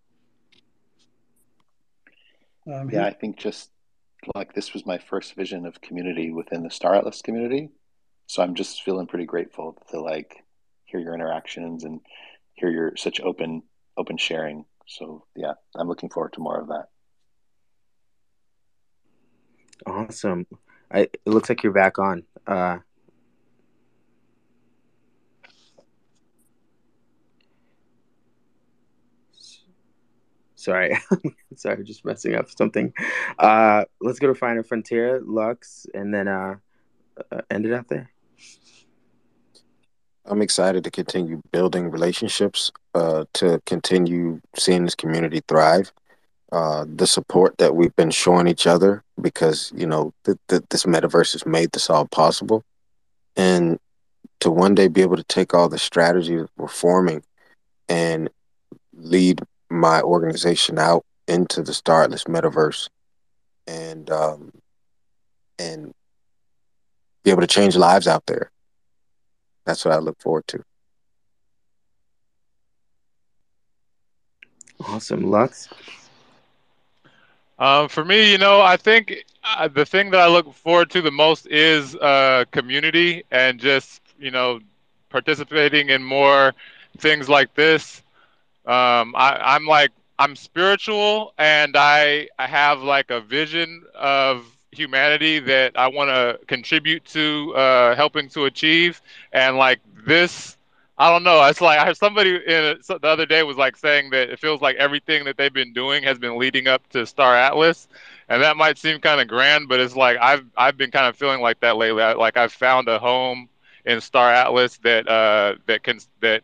Um, 2.71 2.89
yeah, 2.89 3.05
I 3.05 3.13
think 3.13 3.37
just 3.37 3.69
like 4.35 4.53
this 4.53 4.73
was 4.73 4.85
my 4.85 4.97
first 4.97 5.35
vision 5.35 5.65
of 5.65 5.81
community 5.81 6.31
within 6.31 6.63
the 6.63 6.71
Star 6.71 6.95
Atlas 6.95 7.21
community, 7.21 7.69
so 8.27 8.41
I'm 8.41 8.55
just 8.55 8.83
feeling 8.83 9.05
pretty 9.05 9.25
grateful 9.25 9.77
to 9.91 9.99
like 9.99 10.43
hear 10.85 10.99
your 10.99 11.13
interactions 11.13 11.83
and 11.83 11.99
hear 12.53 12.69
your 12.69 12.95
such 12.95 13.19
open 13.21 13.63
open 13.97 14.17
sharing. 14.17 14.65
So 14.87 15.25
yeah, 15.35 15.53
I'm 15.75 15.87
looking 15.87 16.09
forward 16.09 16.33
to 16.33 16.39
more 16.39 16.59
of 16.59 16.67
that. 16.69 16.87
Awesome. 20.09 20.45
I, 20.91 21.01
it 21.01 21.21
looks 21.25 21.49
like 21.49 21.63
you're 21.63 21.71
back 21.71 21.99
on. 21.99 22.23
Uh, 22.45 22.79
Sorry, 30.55 30.97
sorry, 31.57 31.83
just 31.83 32.05
messing 32.05 32.35
up 32.35 32.49
something. 32.49 32.93
Uh, 33.37 33.83
let's 33.99 34.17
go 34.17 34.27
to 34.27 34.33
Final 34.33 34.63
Frontier, 34.63 35.19
Lux, 35.21 35.85
and 35.93 36.13
then 36.13 36.29
uh, 36.29 36.55
uh, 37.29 37.41
end 37.51 37.65
it 37.65 37.73
out 37.73 37.89
there. 37.89 38.09
I'm 40.23 40.41
excited 40.41 40.85
to 40.85 40.91
continue 40.91 41.41
building 41.51 41.91
relationships, 41.91 42.71
uh, 42.95 43.25
to 43.33 43.59
continue 43.65 44.39
seeing 44.55 44.85
this 44.85 44.95
community 44.95 45.41
thrive. 45.49 45.91
Uh, 46.53 46.85
the 46.87 47.07
support 47.07 47.57
that 47.57 47.75
we've 47.75 47.95
been 47.95 48.11
showing 48.11 48.47
each 48.47 48.67
other 48.67 49.03
because 49.19 49.73
you 49.75 49.87
know 49.87 50.13
th- 50.23 50.37
th- 50.47 50.61
this 50.69 50.85
metaverse 50.85 51.33
has 51.33 51.47
made 51.47 51.71
this 51.71 51.89
all 51.89 52.05
possible, 52.05 52.63
and 53.35 53.79
to 54.39 54.51
one 54.51 54.75
day 54.75 54.87
be 54.87 55.01
able 55.01 55.15
to 55.15 55.23
take 55.23 55.55
all 55.55 55.67
the 55.67 55.79
strategies 55.79 56.45
we're 56.55 56.67
forming 56.67 57.23
and 57.89 58.29
lead 58.95 59.41
my 59.71 59.99
organization 60.01 60.77
out 60.77 61.03
into 61.27 61.63
the 61.63 61.73
Star 61.73 62.03
Atlas 62.03 62.25
metaverse 62.25 62.87
and 63.65 64.11
um, 64.11 64.51
and 65.57 65.91
be 67.23 67.31
able 67.31 67.41
to 67.41 67.47
change 67.47 67.75
lives 67.75 68.07
out 68.07 68.27
there. 68.27 68.51
That's 69.65 69.83
what 69.83 69.95
I 69.95 69.97
look 69.97 70.21
forward 70.21 70.45
to. 70.49 70.63
Awesome, 74.79 75.31
Lux. 75.31 75.67
Um, 77.63 77.87
for 77.87 78.03
me, 78.03 78.31
you 78.31 78.37
know, 78.37 78.61
I 78.61 78.77
think 78.77 79.25
uh, 79.43 79.69
the 79.69 79.85
thing 79.85 80.11
that 80.11 80.19
I 80.19 80.27
look 80.27 80.53
forward 80.53 80.89
to 80.91 81.01
the 81.01 81.11
most 81.11 81.47
is 81.47 81.95
uh, 81.95 82.45
community 82.51 83.23
and 83.31 83.59
just 83.59 84.01
you 84.19 84.31
know 84.31 84.59
participating 85.09 85.89
in 85.89 86.03
more 86.03 86.53
things 86.97 87.29
like 87.29 87.53
this. 87.55 88.03
Um, 88.65 89.15
I, 89.15 89.39
I'm 89.55 89.65
like 89.65 89.91
I'm 90.19 90.35
spiritual, 90.35 91.33
and 91.37 91.75
I 91.77 92.29
I 92.39 92.47
have 92.47 92.81
like 92.81 93.11
a 93.11 93.21
vision 93.21 93.83
of 93.95 94.45
humanity 94.71 95.39
that 95.39 95.77
I 95.77 95.87
want 95.87 96.09
to 96.09 96.39
contribute 96.47 97.05
to 97.07 97.55
uh, 97.55 97.95
helping 97.95 98.29
to 98.29 98.45
achieve, 98.45 99.01
and 99.33 99.57
like 99.57 99.79
this. 100.05 100.57
I 101.03 101.09
don't 101.09 101.23
know. 101.23 101.43
It's 101.43 101.59
like 101.59 101.79
I 101.79 101.85
have 101.85 101.97
somebody 101.97 102.29
in 102.29 102.77
the 102.87 102.99
other 103.03 103.25
day 103.25 103.43
was 103.43 103.57
like 103.57 103.75
saying 103.75 104.11
that 104.11 104.29
it 104.29 104.39
feels 104.39 104.61
like 104.61 104.77
everything 104.77 105.25
that 105.25 105.35
they've 105.35 105.51
been 105.51 105.73
doing 105.73 106.01
has 106.03 106.17
been 106.17 106.37
leading 106.39 106.69
up 106.69 106.87
to 106.91 107.05
Star 107.05 107.35
Atlas, 107.35 107.89
and 108.29 108.41
that 108.41 108.55
might 108.55 108.77
seem 108.77 109.01
kind 109.01 109.19
of 109.19 109.27
grand, 109.27 109.67
but 109.67 109.81
it's 109.81 109.97
like 109.97 110.17
I've 110.21 110.45
I've 110.55 110.77
been 110.77 110.91
kind 110.91 111.05
of 111.07 111.17
feeling 111.17 111.41
like 111.41 111.59
that 111.59 111.75
lately. 111.75 112.01
I, 112.01 112.13
like 112.13 112.37
I've 112.37 112.53
found 112.53 112.87
a 112.87 112.99
home 112.99 113.49
in 113.85 113.99
Star 113.99 114.31
Atlas 114.33 114.77
that 114.77 115.05
uh, 115.09 115.55
that 115.65 115.83
can 115.83 115.99
that 116.21 116.41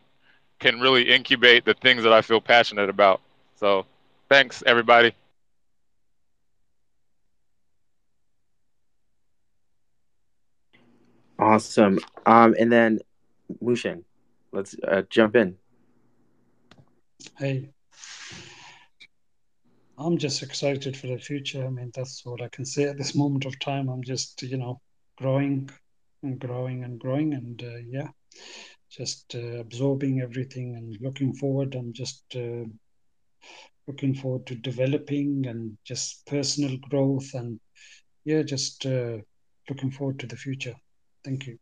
can 0.58 0.78
really 0.78 1.08
incubate 1.08 1.64
the 1.64 1.72
things 1.72 2.02
that 2.02 2.12
I 2.12 2.20
feel 2.20 2.42
passionate 2.42 2.90
about. 2.90 3.22
So 3.56 3.86
thanks, 4.28 4.62
everybody. 4.66 5.14
Awesome. 11.38 11.98
Um, 12.26 12.54
and 12.58 12.70
then 12.70 13.00
Mushin, 13.62 14.04
let's 14.52 14.76
uh, 14.86 15.02
jump 15.08 15.36
in. 15.36 15.56
Hey, 17.38 17.70
I'm 19.98 20.16
just 20.16 20.42
excited 20.42 20.96
for 20.96 21.08
the 21.08 21.18
future. 21.18 21.64
I 21.64 21.68
mean, 21.68 21.90
that's 21.94 22.24
what 22.24 22.40
I 22.40 22.48
can 22.48 22.64
say 22.64 22.84
at 22.84 22.96
this 22.96 23.14
moment 23.14 23.44
of 23.44 23.58
time. 23.58 23.88
I'm 23.88 24.02
just, 24.02 24.42
you 24.42 24.56
know, 24.56 24.80
growing 25.18 25.68
and 26.22 26.38
growing 26.38 26.84
and 26.84 26.98
growing, 26.98 27.34
and 27.34 27.62
uh, 27.62 27.78
yeah, 27.86 28.08
just 28.90 29.34
uh, 29.34 29.58
absorbing 29.58 30.20
everything 30.20 30.76
and 30.76 30.96
looking 31.00 31.34
forward. 31.34 31.74
I'm 31.74 31.92
just 31.92 32.24
uh, 32.34 32.64
looking 33.86 34.14
forward 34.14 34.46
to 34.46 34.54
developing 34.54 35.46
and 35.46 35.76
just 35.84 36.24
personal 36.26 36.78
growth 36.88 37.34
and 37.34 37.60
yeah, 38.24 38.42
just 38.42 38.86
uh, 38.86 39.18
looking 39.68 39.90
forward 39.90 40.18
to 40.20 40.26
the 40.26 40.36
future. 40.36 40.74
Thank 41.24 41.46
you. 41.46 41.58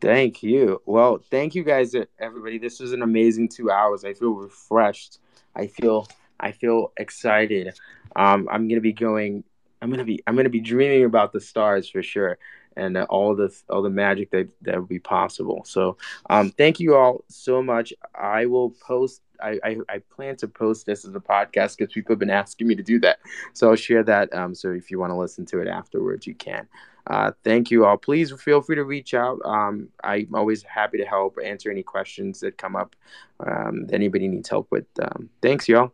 Thank 0.00 0.42
you. 0.42 0.80
Well, 0.86 1.18
thank 1.30 1.54
you 1.54 1.64
guys, 1.64 1.94
everybody. 2.18 2.58
This 2.58 2.78
was 2.78 2.92
an 2.92 3.02
amazing 3.02 3.48
two 3.48 3.70
hours. 3.70 4.04
I 4.04 4.14
feel 4.14 4.32
refreshed. 4.32 5.18
I 5.56 5.66
feel 5.66 6.06
I 6.38 6.52
feel 6.52 6.92
excited. 6.96 7.74
Um, 8.14 8.48
I'm 8.50 8.68
gonna 8.68 8.80
be 8.80 8.92
going. 8.92 9.42
I'm 9.82 9.90
gonna 9.90 10.04
be 10.04 10.22
I'm 10.26 10.36
gonna 10.36 10.48
be 10.50 10.60
dreaming 10.60 11.04
about 11.04 11.32
the 11.32 11.40
stars 11.40 11.88
for 11.88 12.02
sure 12.02 12.38
and 12.76 12.96
uh, 12.96 13.06
all 13.10 13.34
the 13.34 13.54
all 13.68 13.82
the 13.82 13.90
magic 13.90 14.30
that 14.30 14.48
that 14.62 14.78
would 14.78 14.88
be 14.88 15.00
possible. 15.00 15.62
So, 15.64 15.96
um, 16.30 16.50
thank 16.50 16.78
you 16.80 16.94
all 16.94 17.24
so 17.28 17.62
much. 17.62 17.92
I 18.14 18.46
will 18.46 18.70
post. 18.70 19.22
I, 19.40 19.58
I, 19.64 19.76
I 19.88 19.98
plan 19.98 20.36
to 20.38 20.48
post 20.48 20.86
this 20.86 21.04
as 21.04 21.14
a 21.14 21.20
podcast 21.20 21.76
because 21.76 21.92
people 21.92 22.12
have 22.12 22.18
been 22.18 22.30
asking 22.30 22.66
me 22.66 22.74
to 22.74 22.82
do 22.82 22.98
that. 23.00 23.20
So 23.52 23.70
I'll 23.70 23.76
share 23.76 24.02
that. 24.02 24.34
Um, 24.34 24.52
so 24.52 24.72
if 24.72 24.90
you 24.90 24.98
want 24.98 25.12
to 25.12 25.16
listen 25.16 25.46
to 25.46 25.60
it 25.60 25.68
afterwards, 25.68 26.26
you 26.26 26.34
can. 26.34 26.66
Uh, 27.08 27.32
thank 27.42 27.70
you 27.70 27.86
all. 27.86 27.96
Please 27.96 28.32
feel 28.32 28.60
free 28.60 28.76
to 28.76 28.84
reach 28.84 29.14
out. 29.14 29.40
Um, 29.44 29.88
I'm 30.04 30.34
always 30.34 30.62
happy 30.62 30.98
to 30.98 31.06
help 31.06 31.38
answer 31.42 31.70
any 31.70 31.82
questions 31.82 32.40
that 32.40 32.58
come 32.58 32.76
up. 32.76 32.94
Um, 33.40 33.86
anybody 33.90 34.28
needs 34.28 34.48
help 34.48 34.68
with. 34.70 34.86
Um, 35.00 35.30
thanks, 35.40 35.68
y'all. 35.68 35.92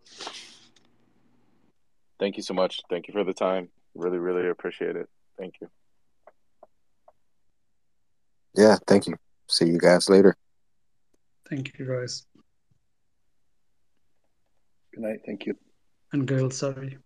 Thank 2.18 2.36
you 2.36 2.42
so 2.42 2.54
much. 2.54 2.80
Thank 2.90 3.06
you 3.06 3.12
for 3.12 3.22
the 3.22 3.32
time. 3.32 3.68
Really, 3.94 4.18
really 4.18 4.48
appreciate 4.48 4.96
it. 4.96 5.08
Thank 5.38 5.54
you. 5.60 5.68
Yeah, 8.56 8.78
thank 8.86 9.06
you. 9.06 9.14
See 9.48 9.66
you 9.66 9.78
guys 9.78 10.08
later. 10.08 10.36
Thank 11.48 11.78
you, 11.78 11.86
guys. 11.86 12.26
Good 14.92 15.02
night. 15.02 15.20
Thank 15.26 15.46
you. 15.46 15.54
And 16.12 16.26
girls, 16.26 16.56
sorry. 16.56 16.98